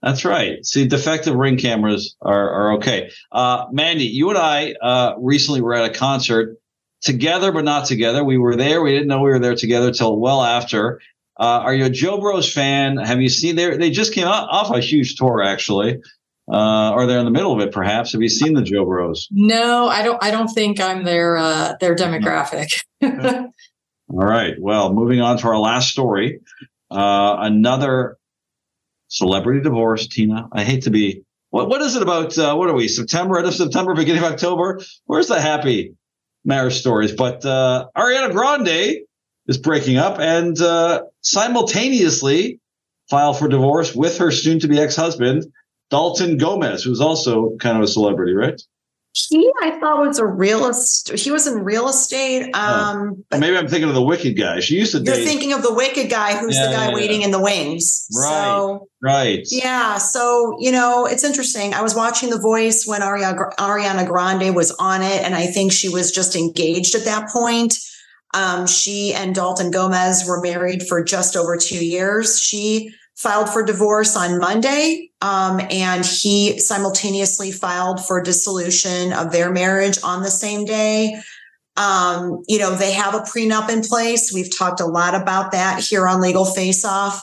That's 0.02 0.26
right. 0.26 0.64
See, 0.66 0.88
defective 0.88 1.36
ring 1.36 1.58
cameras 1.58 2.16
are, 2.22 2.50
are 2.50 2.74
okay. 2.74 3.12
Uh, 3.32 3.66
Mandi, 3.72 4.06
you 4.06 4.30
and 4.30 4.38
I 4.38 4.74
uh, 4.74 5.16
recently 5.18 5.62
were 5.62 5.74
at 5.74 5.90
a 5.90 5.94
concert 5.94 6.58
together, 7.02 7.52
but 7.52 7.64
not 7.64 7.86
together. 7.86 8.24
We 8.24 8.38
were 8.38 8.56
there. 8.56 8.82
We 8.82 8.92
didn't 8.92 9.08
know 9.08 9.22
we 9.22 9.30
were 9.30 9.40
there 9.40 9.56
together 9.56 9.92
till 9.92 10.20
well 10.20 10.44
after. 10.44 11.02
Uh, 11.38 11.62
are 11.64 11.74
you 11.76 11.86
a 11.86 11.90
Jo 11.90 12.20
Bros 12.20 12.52
fan? 12.52 12.98
Have 12.98 13.22
you 13.22 13.30
seen 13.30 13.56
they 13.56 13.76
they 13.76 13.90
just 13.90 14.14
came 14.14 14.28
off 14.28 14.74
a 14.74 14.80
huge 14.80 15.16
tour 15.16 15.44
actually, 15.44 16.00
uh, 16.52 16.92
or 16.94 17.06
they're 17.06 17.20
in 17.20 17.26
the 17.26 17.32
middle 17.32 17.54
of 17.54 17.60
it 17.60 17.74
perhaps? 17.74 18.14
Have 18.14 18.22
you 18.22 18.30
seen 18.30 18.54
the 18.54 18.62
Jo 18.62 18.86
Bros? 18.86 19.28
No, 19.32 19.88
I 19.88 20.02
don't. 20.02 20.24
I 20.24 20.32
don't 20.32 20.48
think 20.48 20.80
I'm 20.80 21.04
their 21.04 21.36
uh, 21.38 21.74
their 21.82 21.96
demographic. 21.96 22.82
All 23.04 23.52
right. 24.10 24.54
Well, 24.60 24.94
moving 24.94 25.20
on 25.20 25.38
to 25.40 25.48
our 25.48 25.58
last 25.58 25.90
story. 25.90 26.40
Uh, 26.90 27.38
another 27.40 28.18
celebrity 29.08 29.62
divorce, 29.62 30.08
Tina. 30.08 30.48
I 30.54 30.64
hate 30.64 30.84
to 30.84 30.90
be. 30.90 31.24
What 31.50 31.68
what 31.68 31.82
is 31.82 31.98
it 31.98 32.02
about? 32.02 32.38
Uh, 32.38 32.56
what 32.56 32.70
are 32.70 32.76
we? 32.76 32.88
September, 32.88 33.38
end 33.38 33.48
of 33.48 33.56
September, 33.56 33.94
beginning 33.94 34.24
of 34.24 34.32
October. 34.32 34.80
Where's 35.06 35.28
the 35.28 35.42
happy 35.42 35.96
marriage 36.46 36.76
stories? 36.80 37.12
But 37.12 37.46
uh, 37.46 37.88
Ariana 37.98 38.32
Grande 38.32 39.05
is 39.48 39.58
breaking 39.58 39.98
up 39.98 40.20
and 40.20 40.60
uh, 40.62 41.04
simultaneously 41.22 42.60
file 43.10 43.34
for 43.34 43.48
divorce 43.48 43.96
with 43.96 44.18
her 44.18 44.32
soon-to-be 44.32 44.80
ex-husband 44.80 45.46
Dalton 45.92 46.38
Gomez, 46.38 46.84
who's 46.84 47.00
also 47.00 47.56
kind 47.58 47.78
of 47.78 47.84
a 47.84 47.88
celebrity, 47.88 48.34
right? 48.34 48.60
He, 49.30 49.50
I 49.62 49.80
thought, 49.80 50.06
was 50.06 50.20
a 50.20 50.26
real 50.26 50.68
estate. 50.68 51.18
He 51.18 51.32
was 51.32 51.48
in 51.48 51.64
real 51.64 51.88
estate. 51.88 52.54
Um, 52.54 53.24
oh. 53.32 53.40
Maybe 53.40 53.56
I'm 53.56 53.70
thinking 53.70 53.88
of 53.88 53.96
the 53.96 54.02
Wicked 54.02 54.38
guy. 54.38 54.60
She 54.60 54.76
used 54.76 54.92
to. 54.92 54.98
You're 54.98 55.16
date. 55.16 55.24
thinking 55.24 55.54
of 55.54 55.64
the 55.64 55.74
Wicked 55.74 56.10
guy, 56.10 56.36
who's 56.36 56.58
yeah, 56.58 56.68
the 56.68 56.74
guy 56.74 56.90
yeah, 56.90 56.94
waiting 56.94 57.22
yeah. 57.22 57.28
in 57.28 57.32
the 57.32 57.40
wings. 57.40 58.08
Right. 58.14 58.30
So, 58.30 58.90
right. 59.02 59.48
Yeah. 59.50 60.00
So 60.00 60.58
you 60.60 60.70
know, 60.70 61.06
it's 61.06 61.24
interesting. 61.24 61.74
I 61.74 61.82
was 61.82 61.96
watching 61.96 62.30
The 62.30 62.40
Voice 62.40 62.84
when 62.86 63.00
Ariana 63.00 64.06
Grande 64.06 64.54
was 64.54 64.72
on 64.80 65.02
it, 65.02 65.22
and 65.24 65.34
I 65.34 65.46
think 65.46 65.72
she 65.72 65.88
was 65.88 66.12
just 66.12 66.36
engaged 66.36 66.94
at 66.94 67.06
that 67.06 67.30
point. 67.30 67.78
Um, 68.36 68.68
she 68.68 69.14
and 69.14 69.34
Dalton 69.34 69.72
Gomez 69.72 70.26
were 70.28 70.42
married 70.42 70.84
for 70.84 71.02
just 71.02 71.38
over 71.38 71.56
two 71.56 71.84
years. 71.84 72.40
She 72.40 72.94
filed 73.16 73.50
for 73.50 73.64
divorce 73.64 74.18
on 74.18 74.40
Monday, 74.40 75.10
um, 75.22 75.62
and 75.72 76.06
he 76.06 76.60
simultaneously 76.60 77.52
filed 77.52 78.06
for 78.06 78.22
dissolution 78.22 79.14
of 79.14 79.32
their 79.32 79.52
marriage 79.52 79.98
on 80.04 80.22
the 80.22 80.30
same 80.30 80.66
day. 80.66 81.16
Um, 81.78 82.44
you 82.48 82.60
know, 82.60 82.76
they 82.76 82.92
have 82.92 83.16
a 83.16 83.20
prenup 83.20 83.70
in 83.70 83.82
place. 83.82 84.34
We've 84.34 84.56
talked 84.56 84.82
a 84.82 84.86
lot 84.86 85.16
about 85.16 85.54
that 85.54 85.80
here 85.80 86.06
on 86.06 86.22
Legal 86.22 86.46
Face 86.46 86.84
Off. 86.84 87.22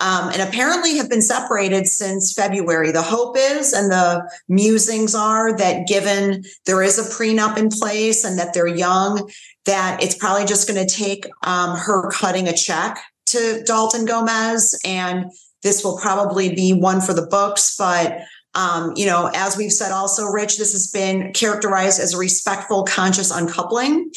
Um, 0.00 0.30
and 0.30 0.42
apparently 0.42 0.96
have 0.96 1.08
been 1.08 1.22
separated 1.22 1.86
since 1.86 2.34
February. 2.34 2.90
The 2.90 3.00
hope 3.00 3.36
is, 3.38 3.72
and 3.72 3.92
the 3.92 4.28
musings 4.48 5.14
are, 5.14 5.56
that 5.56 5.86
given 5.86 6.42
there 6.66 6.82
is 6.82 6.98
a 6.98 7.02
prenup 7.02 7.56
in 7.56 7.68
place 7.68 8.24
and 8.24 8.36
that 8.36 8.52
they're 8.52 8.66
young, 8.66 9.30
that 9.66 10.02
it's 10.02 10.14
probably 10.14 10.46
just 10.46 10.68
going 10.68 10.86
to 10.86 10.92
take 10.94 11.26
um, 11.42 11.76
her 11.76 12.10
cutting 12.10 12.48
a 12.48 12.52
check 12.52 12.98
to 13.26 13.62
Dalton 13.64 14.04
Gomez, 14.04 14.78
and 14.84 15.26
this 15.62 15.82
will 15.82 15.98
probably 15.98 16.54
be 16.54 16.72
one 16.72 17.00
for 17.00 17.14
the 17.14 17.26
books. 17.26 17.76
But 17.76 18.18
um, 18.54 18.92
you 18.96 19.06
know, 19.06 19.30
as 19.34 19.56
we've 19.56 19.72
said 19.72 19.90
also, 19.90 20.26
Rich, 20.26 20.58
this 20.58 20.72
has 20.72 20.88
been 20.88 21.32
characterized 21.32 22.00
as 22.00 22.14
a 22.14 22.18
respectful, 22.18 22.84
conscious 22.84 23.32
uncoupling. 23.32 24.10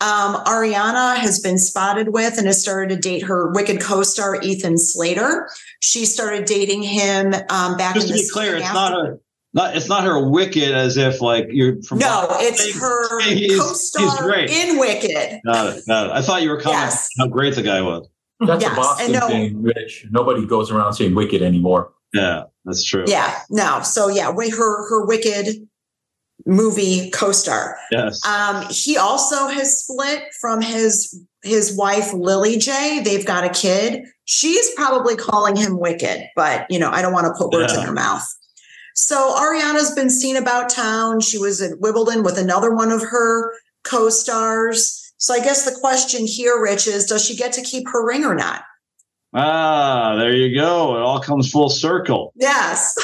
Um, 0.00 0.36
Ariana 0.44 1.16
has 1.16 1.40
been 1.40 1.58
spotted 1.58 2.12
with 2.12 2.36
and 2.36 2.46
has 2.46 2.60
started 2.60 2.94
to 2.94 3.00
date 3.00 3.22
her 3.22 3.52
Wicked 3.52 3.80
co-star 3.80 4.40
Ethan 4.42 4.76
Slater. 4.76 5.48
She 5.80 6.04
started 6.04 6.46
dating 6.46 6.82
him 6.82 7.34
um, 7.48 7.76
back 7.76 7.94
Just 7.94 8.08
in 8.08 8.16
to 8.16 8.22
be 8.22 8.28
clear, 8.30 8.56
it's 8.56 8.72
not 8.72 8.92
a 8.92 9.18
not 9.54 9.76
it's 9.76 9.88
not 9.88 10.04
her 10.04 10.28
Wicked 10.28 10.72
as 10.72 10.96
if 10.96 11.22
like 11.22 11.46
you're 11.50 11.80
from 11.82 11.98
no, 11.98 12.26
it's 12.32 12.78
her 12.78 13.20
he's, 13.22 13.58
co-star 13.58 14.38
he's 14.40 14.50
in 14.50 14.78
Wicked. 14.78 15.40
Got 15.44 15.76
it, 15.76 15.86
got 15.86 16.06
it. 16.06 16.12
I 16.12 16.22
thought 16.22 16.42
you 16.42 16.50
were 16.50 16.60
commenting 16.60 16.88
yes. 16.88 17.08
how 17.18 17.28
great 17.28 17.54
the 17.54 17.62
guy 17.62 17.80
was. 17.80 18.08
That's 18.40 18.62
yes, 18.62 18.72
a 18.72 18.76
Boston 18.76 19.12
no, 19.12 19.28
thing, 19.28 19.62
Rich. 19.62 20.06
Nobody 20.10 20.44
goes 20.44 20.70
around 20.70 20.94
saying 20.94 21.14
Wicked 21.14 21.40
anymore. 21.40 21.92
Yeah, 22.12 22.44
that's 22.64 22.84
true. 22.84 23.04
Yeah, 23.06 23.40
no. 23.48 23.80
So 23.82 24.08
yeah, 24.08 24.32
her 24.32 24.88
her 24.88 25.06
Wicked 25.06 25.68
movie 26.46 27.10
co-star. 27.10 27.78
Yes. 27.90 28.24
Um, 28.26 28.66
he 28.70 28.96
also 28.96 29.46
has 29.46 29.78
split 29.78 30.24
from 30.40 30.60
his 30.60 31.24
his 31.42 31.76
wife 31.76 32.12
Lilly 32.12 32.58
Jay. 32.58 33.00
They've 33.04 33.24
got 33.24 33.44
a 33.44 33.50
kid. 33.50 34.04
She's 34.24 34.74
probably 34.74 35.16
calling 35.16 35.56
him 35.56 35.78
wicked, 35.78 36.24
but 36.34 36.66
you 36.70 36.78
know, 36.78 36.90
I 36.90 37.02
don't 37.02 37.12
want 37.12 37.26
to 37.26 37.34
put 37.34 37.52
words 37.52 37.72
yeah. 37.72 37.80
in 37.80 37.86
her 37.86 37.92
mouth. 37.92 38.26
So 38.94 39.34
Ariana's 39.34 39.90
been 39.90 40.08
seen 40.08 40.36
about 40.36 40.70
town. 40.70 41.20
She 41.20 41.36
was 41.36 41.60
at 41.60 41.80
Wimbledon 41.80 42.22
with 42.22 42.38
another 42.38 42.74
one 42.74 42.92
of 42.92 43.02
her 43.02 43.52
co-stars. 43.82 45.12
So 45.18 45.34
I 45.34 45.40
guess 45.40 45.64
the 45.64 45.78
question 45.80 46.26
here, 46.26 46.60
Rich, 46.60 46.86
is 46.86 47.04
does 47.06 47.24
she 47.24 47.36
get 47.36 47.52
to 47.54 47.62
keep 47.62 47.88
her 47.88 48.06
ring 48.06 48.24
or 48.24 48.34
not? 48.34 48.62
Ah, 49.34 50.14
there 50.16 50.32
you 50.32 50.56
go. 50.56 50.96
It 50.96 51.00
all 51.00 51.20
comes 51.20 51.50
full 51.50 51.68
circle. 51.68 52.32
Yes. 52.36 52.94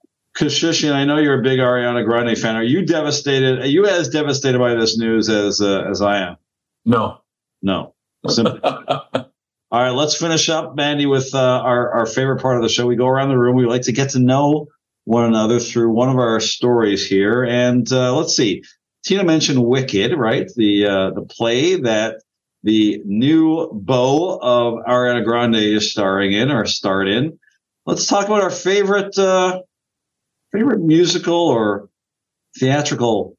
Keshishian, 0.36 0.92
I 0.92 1.04
know 1.04 1.18
you're 1.18 1.40
a 1.40 1.42
big 1.42 1.60
Ariana 1.60 2.04
Grande 2.04 2.36
fan. 2.36 2.56
Are 2.56 2.62
you 2.62 2.84
devastated? 2.84 3.60
Are 3.60 3.66
you 3.66 3.86
as 3.86 4.08
devastated 4.08 4.58
by 4.58 4.74
this 4.74 4.98
news 4.98 5.30
as 5.30 5.60
uh, 5.60 5.84
as 5.88 6.02
I 6.02 6.18
am? 6.18 6.36
No, 6.84 7.22
no. 7.62 7.94
All 8.26 9.82
right, 9.82 9.90
let's 9.90 10.16
finish 10.16 10.48
up, 10.50 10.76
Mandi, 10.76 11.06
with 11.06 11.34
uh, 11.34 11.38
our 11.38 11.90
our 11.92 12.06
favorite 12.06 12.42
part 12.42 12.56
of 12.56 12.62
the 12.62 12.68
show. 12.68 12.86
We 12.86 12.96
go 12.96 13.06
around 13.06 13.30
the 13.30 13.38
room. 13.38 13.56
We 13.56 13.64
like 13.64 13.82
to 13.82 13.92
get 13.92 14.10
to 14.10 14.18
know 14.18 14.68
one 15.06 15.24
another 15.24 15.58
through 15.58 15.90
one 15.90 16.10
of 16.10 16.18
our 16.18 16.38
stories 16.40 17.06
here, 17.08 17.44
and 17.44 17.90
uh, 17.92 18.14
let's 18.14 18.36
see. 18.36 18.62
Tina 19.04 19.24
mentioned 19.24 19.64
Wicked, 19.64 20.12
right? 20.16 20.50
The 20.54 20.86
uh, 20.86 21.10
the 21.10 21.22
play 21.22 21.76
that 21.80 22.22
the 22.62 23.00
new 23.04 23.70
beau 23.72 24.38
of 24.42 24.84
Ariana 24.84 25.24
Grande 25.24 25.56
is 25.56 25.90
starring 25.90 26.32
in 26.32 26.50
or 26.50 26.66
starred 26.66 27.08
in. 27.08 27.38
Let's 27.86 28.06
talk 28.06 28.26
about 28.26 28.42
our 28.42 28.50
favorite 28.50 29.16
uh, 29.16 29.62
favorite 30.52 30.80
musical 30.80 31.48
or 31.48 31.88
theatrical 32.58 33.36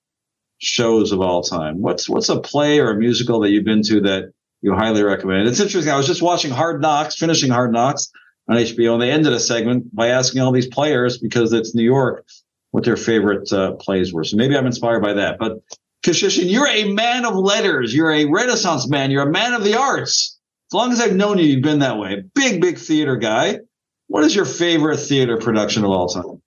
shows 0.60 1.12
of 1.12 1.22
all 1.22 1.44
time? 1.44 1.82
What's 1.82 2.10
what's 2.10 2.30
a 2.30 2.40
play 2.40 2.80
or 2.80 2.92
a 2.92 2.96
musical 2.96 3.40
that 3.42 3.50
you've 3.50 3.66
been 3.66 3.84
to 3.84 4.02
that 4.02 4.32
you 4.62 4.74
highly 4.74 5.04
recommend? 5.04 5.48
It's 5.48 5.60
interesting. 5.60 5.92
I 5.92 5.98
was 5.98 6.08
just 6.08 6.22
watching 6.22 6.52
Hard 6.52 6.82
Knocks, 6.82 7.16
finishing 7.16 7.52
Hard 7.52 7.72
Knocks 7.72 8.12
on 8.48 8.58
HBO, 8.58 8.94
and 8.94 9.02
they 9.02 9.12
ended 9.12 9.34
a 9.34 9.40
segment 9.40 9.94
by 9.96 10.08
asking 10.08 10.42
all 10.42 10.52
these 10.52 10.68
players 10.68 11.18
because 11.18 11.54
it's 11.54 11.76
New 11.76 11.84
York 11.84 12.26
what 12.72 12.84
their 12.84 12.98
favorite 12.98 13.52
uh, 13.52 13.74
plays 13.74 14.14
were. 14.14 14.24
So 14.24 14.38
maybe 14.38 14.56
I'm 14.56 14.66
inspired 14.66 15.02
by 15.02 15.14
that. 15.14 15.38
But 15.40 15.60
Keshishian, 16.04 16.50
you're 16.50 16.68
a 16.68 16.92
man 16.94 17.26
of 17.26 17.36
letters. 17.36 17.94
You're 17.94 18.12
a 18.12 18.26
Renaissance 18.26 18.88
man. 18.88 19.12
You're 19.12 19.28
a 19.28 19.32
man 19.32 19.54
of 19.54 19.64
the 19.64 19.78
arts. 19.78 20.38
As 20.70 20.74
long 20.74 20.92
as 20.92 21.00
I've 21.00 21.16
known 21.16 21.38
you, 21.38 21.46
you've 21.46 21.64
been 21.64 21.80
that 21.80 21.98
way. 21.98 22.24
Big, 22.36 22.62
big 22.62 22.78
theater 22.78 23.16
guy. 23.16 23.60
What 24.08 24.24
is 24.24 24.36
your 24.36 24.46
favorite 24.46 24.98
theater 24.98 25.38
production 25.38 25.84
of 25.84 25.92
all 25.92 26.08
time? 26.08 26.42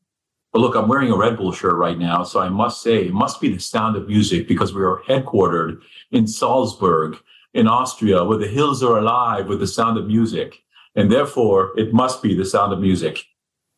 But 0.53 0.61
look, 0.61 0.75
I'm 0.75 0.89
wearing 0.89 1.11
a 1.11 1.17
Red 1.17 1.37
Bull 1.37 1.53
shirt 1.53 1.77
right 1.77 1.99
now, 1.99 2.25
so 2.25 2.41
I 2.41 2.49
must 2.49 2.83
say 2.83 3.05
it 3.05 3.13
must 3.13 3.41
be 3.41 3.53
the 3.53 3.61
sound 3.61 3.97
of 3.97 4.09
music 4.09 4.49
because 4.49 4.75
we 4.75 4.83
are 4.83 5.03
headquartered 5.09 5.81
in 6.11 6.27
Salzburg, 6.27 7.17
in 7.55 7.69
Austria, 7.69 8.25
where 8.25 8.39
the 8.39 8.49
hills 8.49 8.83
are 8.83 8.99
alive 8.99 9.47
with 9.47 9.61
the 9.61 9.67
sound 9.67 9.97
of 9.97 10.07
music. 10.07 10.63
And 10.97 11.11
therefore, 11.11 11.73
it 11.77 11.93
must 11.93 12.23
be 12.23 12.35
the 12.35 12.45
sound 12.45 12.73
of 12.73 12.81
music. 12.81 13.21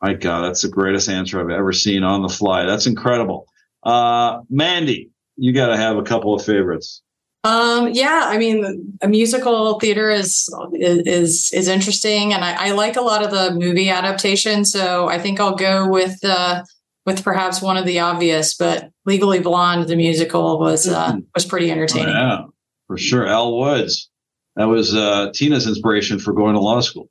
My 0.01 0.14
God, 0.14 0.43
that's 0.43 0.62
the 0.62 0.68
greatest 0.68 1.09
answer 1.09 1.40
I've 1.40 1.51
ever 1.51 1.72
seen 1.72 2.02
on 2.02 2.22
the 2.22 2.28
fly. 2.28 2.64
That's 2.64 2.86
incredible. 2.86 3.47
Uh, 3.82 4.40
Mandi, 4.51 5.10
you 5.36 5.52
got 5.52 5.68
to 5.68 5.76
have 5.76 5.97
a 5.97 6.02
couple 6.02 6.34
of 6.34 6.44
favorites. 6.44 7.02
Um, 7.44 7.90
yeah, 7.93 8.26
I 8.26 8.39
mean, 8.39 8.97
a 9.02 9.09
musical 9.09 9.78
theater 9.80 10.10
is 10.10 10.48
is 10.74 11.51
is 11.52 11.66
interesting, 11.66 12.32
and 12.32 12.44
I, 12.44 12.68
I 12.68 12.70
like 12.70 12.97
a 12.97 13.01
lot 13.01 13.24
of 13.24 13.32
the 13.32 13.52
movie 13.59 13.90
adaptation. 13.90 14.64
So 14.64 15.09
I 15.09 15.18
think 15.18 15.40
I'll 15.40 15.56
go 15.56 15.89
with 15.89 16.24
uh, 16.24 16.62
with 17.05 17.24
perhaps 17.24 17.60
one 17.60 17.76
of 17.76 17.84
the 17.84 17.98
obvious, 17.98 18.55
but 18.55 18.90
Legally 19.06 19.40
Blonde, 19.40 19.89
the 19.89 19.97
musical, 19.97 20.60
was 20.60 20.89
uh, 20.89 21.16
was 21.34 21.44
pretty 21.44 21.72
entertaining. 21.72 22.10
Oh, 22.10 22.12
yeah, 22.12 22.40
for 22.86 22.97
sure. 22.97 23.26
Elle 23.26 23.59
Woods, 23.59 24.09
that 24.57 24.65
was 24.65 24.95
uh, 24.95 25.31
Tina's 25.35 25.66
inspiration 25.66 26.19
for 26.19 26.33
going 26.33 26.55
to 26.55 26.61
law 26.61 26.81
school. 26.81 27.09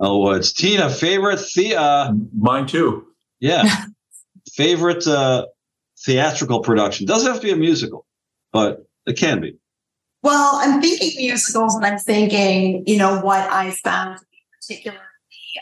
Elle 0.00 0.32
it's 0.34 0.52
Tina, 0.52 0.88
favorite 0.88 1.40
the 1.54 1.76
uh, 1.76 2.12
mine 2.36 2.66
too. 2.66 3.06
Yeah, 3.40 3.64
favorite 4.52 5.06
uh, 5.06 5.46
theatrical 6.04 6.60
production 6.60 7.06
doesn't 7.06 7.30
have 7.30 7.40
to 7.40 7.46
be 7.46 7.52
a 7.52 7.56
musical, 7.56 8.06
but 8.52 8.86
it 9.06 9.14
can 9.18 9.40
be. 9.40 9.56
Well, 10.22 10.56
I'm 10.56 10.82
thinking 10.82 11.12
musicals, 11.16 11.74
and 11.74 11.84
I'm 11.84 11.98
thinking, 11.98 12.84
you 12.86 12.98
know, 12.98 13.20
what 13.20 13.50
I 13.50 13.70
found 13.70 14.18
to 14.18 14.24
be 14.30 14.38
particularly 14.60 15.02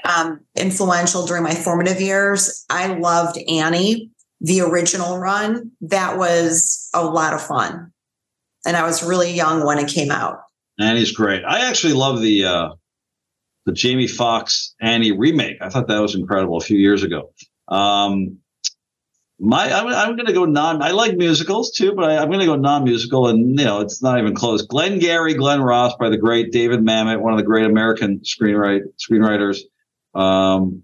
um, 0.04 0.40
influential 0.56 1.26
during 1.26 1.44
my 1.44 1.54
formative 1.54 2.00
years. 2.00 2.64
I 2.68 2.94
loved 2.94 3.38
Annie, 3.48 4.10
the 4.40 4.60
original 4.60 5.18
run. 5.18 5.72
That 5.80 6.18
was 6.18 6.88
a 6.94 7.04
lot 7.04 7.34
of 7.34 7.42
fun, 7.42 7.92
and 8.64 8.76
I 8.76 8.84
was 8.84 9.02
really 9.02 9.32
young 9.32 9.64
when 9.64 9.78
it 9.78 9.88
came 9.88 10.10
out. 10.10 10.40
Annie's 10.78 11.12
great. 11.12 11.44
I 11.44 11.68
actually 11.68 11.94
love 11.94 12.20
the 12.20 12.44
uh, 12.44 12.68
the 13.66 13.72
Jamie 13.72 14.06
Foxx 14.06 14.74
Annie 14.80 15.12
remake. 15.12 15.58
I 15.60 15.68
thought 15.68 15.88
that 15.88 16.00
was 16.00 16.14
incredible 16.14 16.56
a 16.56 16.60
few 16.60 16.78
years 16.78 17.02
ago. 17.02 17.32
Um, 17.68 18.38
my 19.40 19.72
I'm, 19.72 19.86
I'm 19.86 20.16
going 20.16 20.26
to 20.26 20.32
go 20.32 20.44
non. 20.44 20.82
I 20.82 20.90
like 20.90 21.16
musicals 21.16 21.72
too, 21.72 21.92
but 21.94 22.04
I, 22.04 22.22
am 22.22 22.28
going 22.28 22.40
to 22.40 22.46
go 22.46 22.56
non-musical, 22.56 23.28
and 23.28 23.58
you 23.58 23.64
know 23.64 23.80
it's 23.80 24.02
not 24.02 24.18
even 24.18 24.34
close. 24.34 24.62
Glengarry 24.62 25.34
Glen 25.34 25.62
Ross 25.62 25.94
by 25.98 26.08
the 26.08 26.16
great 26.16 26.50
David 26.50 26.80
Mamet, 26.80 27.20
one 27.20 27.32
of 27.32 27.38
the 27.38 27.44
great 27.44 27.66
American 27.66 28.20
screenwrite 28.20 28.82
screenwriters, 28.98 29.58
um, 30.14 30.82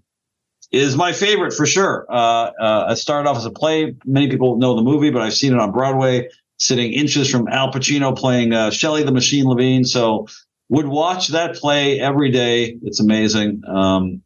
is 0.71 0.95
my 0.95 1.11
favorite 1.11 1.53
for 1.53 1.65
sure. 1.65 2.05
Uh, 2.09 2.51
uh, 2.59 2.95
started 2.95 3.29
off 3.29 3.37
as 3.37 3.45
a 3.45 3.51
play. 3.51 3.95
Many 4.05 4.29
people 4.29 4.57
know 4.57 4.75
the 4.75 4.83
movie, 4.83 5.09
but 5.09 5.21
I've 5.21 5.33
seen 5.33 5.53
it 5.53 5.59
on 5.59 5.71
Broadway, 5.71 6.29
sitting 6.57 6.93
inches 6.93 7.29
from 7.29 7.47
Al 7.47 7.71
Pacino 7.71 8.17
playing 8.17 8.53
uh, 8.53 8.71
Shelley 8.71 9.03
the 9.03 9.11
Machine 9.11 9.45
Levene. 9.45 9.85
So 9.85 10.27
would 10.69 10.87
watch 10.87 11.29
that 11.29 11.55
play 11.55 11.99
every 11.99 12.31
day. 12.31 12.77
It's 12.81 12.99
amazing, 12.99 13.61
um, 13.67 14.21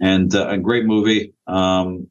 and 0.00 0.34
uh, 0.34 0.48
a 0.48 0.58
great 0.58 0.84
movie. 0.84 1.34
Um, 1.46 2.10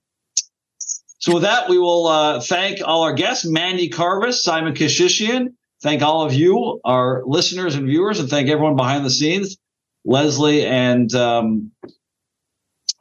so 0.77 1.33
with 1.33 1.43
that, 1.43 1.69
we 1.69 1.79
will 1.79 2.07
uh, 2.07 2.39
thank 2.41 2.79
all 2.85 3.03
our 3.03 3.13
guests, 3.13 3.45
Mandi 3.45 3.89
Karvis, 3.89 4.35
Simon 4.35 4.73
Keshishian. 4.73 5.53
Thank 5.81 6.01
all 6.01 6.23
of 6.23 6.33
you, 6.33 6.79
our 6.85 7.23
listeners 7.25 7.75
and 7.75 7.87
viewers, 7.87 8.19
and 8.19 8.29
thank 8.29 8.49
everyone 8.49 8.75
behind 8.75 9.05
the 9.05 9.09
scenes, 9.09 9.57
Leslie 10.03 10.65
and 10.65 11.13
um, 11.15 11.71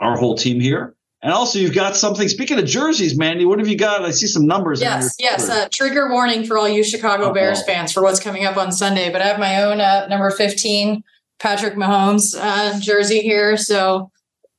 our 0.01 0.17
whole 0.17 0.37
team 0.37 0.61
here. 0.61 0.95
And 1.25 1.33
also, 1.33 1.59
you've 1.59 1.75
got 1.75 1.97
something. 1.97 2.29
Speaking 2.29 2.59
of 2.59 2.67
jerseys, 2.67 3.17
Mandi, 3.17 3.47
what 3.47 3.59
have 3.59 3.67
you 3.67 3.79
got? 3.79 4.05
I 4.05 4.11
see 4.11 4.27
some 4.27 4.47
numbers. 4.47 4.83
Yes, 4.83 5.17
yes. 5.19 5.49
Uh, 5.49 5.69
trigger 5.73 6.11
warning 6.11 6.45
for 6.45 6.59
all 6.59 6.69
you 6.69 6.85
Chicago 6.85 7.29
Uh-oh. 7.29 7.33
Bears 7.33 7.65
fans 7.65 7.93
for 7.93 8.03
what's 8.03 8.21
coming 8.21 8.45
up 8.45 8.59
on 8.59 8.71
Sunday. 8.71 9.11
But 9.11 9.23
I 9.23 9.29
have 9.29 9.39
my 9.39 9.63
own 9.63 9.81
uh, 9.81 10.07
number 10.09 10.31
fifteen 10.31 11.03
Patrick 11.39 11.77
Mahomes 11.77 12.37
uh, 12.39 12.79
jersey 12.79 13.21
here. 13.21 13.57
So 13.57 14.13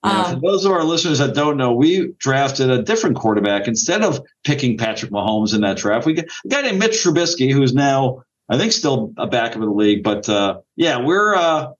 now, 0.04 0.24
for 0.24 0.34
um, 0.34 0.42
those 0.44 0.66
of 0.66 0.72
our 0.72 0.84
listeners 0.84 1.20
that 1.20 1.36
don't 1.36 1.58
know, 1.58 1.72
we 1.74 2.14
drafted 2.18 2.72
a 2.72 2.82
different 2.82 3.16
quarterback 3.16 3.68
instead 3.68 4.04
of 4.04 4.20
picking 4.44 4.76
Patrick 4.76 5.12
Mahomes 5.12 5.54
in 5.54 5.62
that 5.62 5.78
draft. 5.78 6.08
We 6.08 6.14
got 6.14 6.26
a 6.46 6.48
guy 6.48 6.62
named 6.64 6.80
Mitch 6.80 6.94
Trubisky, 6.94 7.52
who's 7.54 7.76
now, 7.76 8.24
I 8.50 8.58
think, 8.58 8.72
still 8.72 9.14
a 9.18 9.28
back 9.28 9.54
of 9.54 9.62
the 9.62 9.70
league. 9.70 10.04
But 10.04 10.28
uh, 10.28 10.62
yeah, 10.76 11.00
we're 11.00 11.36
uh, 11.36 11.74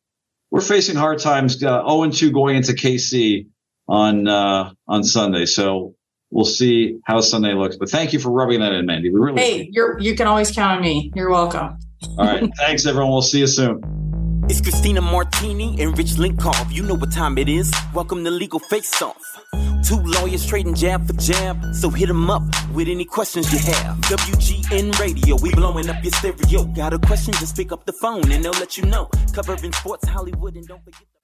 we're 0.52 0.62
facing 0.62 0.96
hard 0.96 1.18
times. 1.18 1.64
Uh, 1.64 1.82
0 1.90 2.12
2 2.12 2.32
going 2.32 2.58
into 2.58 2.74
KC 2.74 3.48
on 3.88 4.28
uh, 4.28 4.72
on 4.88 5.04
Sunday, 5.04 5.46
so 5.46 5.96
we'll 6.32 6.46
see 6.46 7.00
how 7.06 7.22
Sunday 7.22 7.54
looks. 7.54 7.78
But 7.78 7.90
thank 7.90 8.14
you 8.14 8.20
for 8.20 8.32
rubbing 8.32 8.60
that 8.62 8.74
in, 8.74 8.86
Mandi. 8.86 9.10
We 9.10 9.20
really 9.20 9.42
hey, 9.42 9.70
you're 9.72 10.00
you 10.00 10.16
can 10.16 10.28
always 10.28 10.52
count 10.52 10.78
on 10.78 10.82
me. 10.82 11.12
You're 11.16 11.30
welcome. 11.30 11.78
All 12.18 12.26
right, 12.26 12.50
thanks 12.58 12.86
everyone. 12.86 13.12
We'll 13.12 13.22
see 13.22 13.40
you 13.40 13.48
soon. 13.48 13.82
It's 14.48 14.62
Christina 14.62 15.02
Martini 15.02 15.82
and 15.82 15.98
Rich 15.98 16.18
Lenkov. 16.18 16.72
You 16.72 16.84
know 16.84 16.94
what 16.94 17.12
time 17.12 17.40
it 17.40 17.50
is. 17.50 17.74
Welcome 17.96 18.24
to 18.26 18.30
Legal 18.30 18.60
Face 18.60 19.02
Off. 19.02 19.20
Two 19.84 19.98
lawyers 20.04 20.46
trading 20.46 20.76
jab 20.76 21.08
for 21.08 21.14
jab. 21.14 21.74
So 21.74 21.90
hit 21.90 22.08
them 22.08 22.30
up 22.30 22.44
with 22.74 22.88
any 22.88 23.06
questions 23.06 23.52
you 23.52 23.58
have. 23.74 23.98
WGN 24.02 25.00
Radio, 25.00 25.36
we 25.42 25.52
blowing 25.52 25.90
up 25.90 26.04
your 26.04 26.12
stereo. 26.12 26.64
Got 26.66 26.94
a 26.94 27.00
question? 27.00 27.34
Just 27.36 27.56
pick 27.56 27.72
up 27.72 27.86
the 27.86 27.94
phone 27.94 28.32
and 28.32 28.46
they'll 28.46 28.52
let 28.54 28.78
you 28.78 28.86
know. 28.86 29.10
Covering 29.34 29.74
sports, 29.74 30.08
Hollywood, 30.08 30.56
and 30.56 30.68
don't 30.68 30.84
forget. 30.84 31.15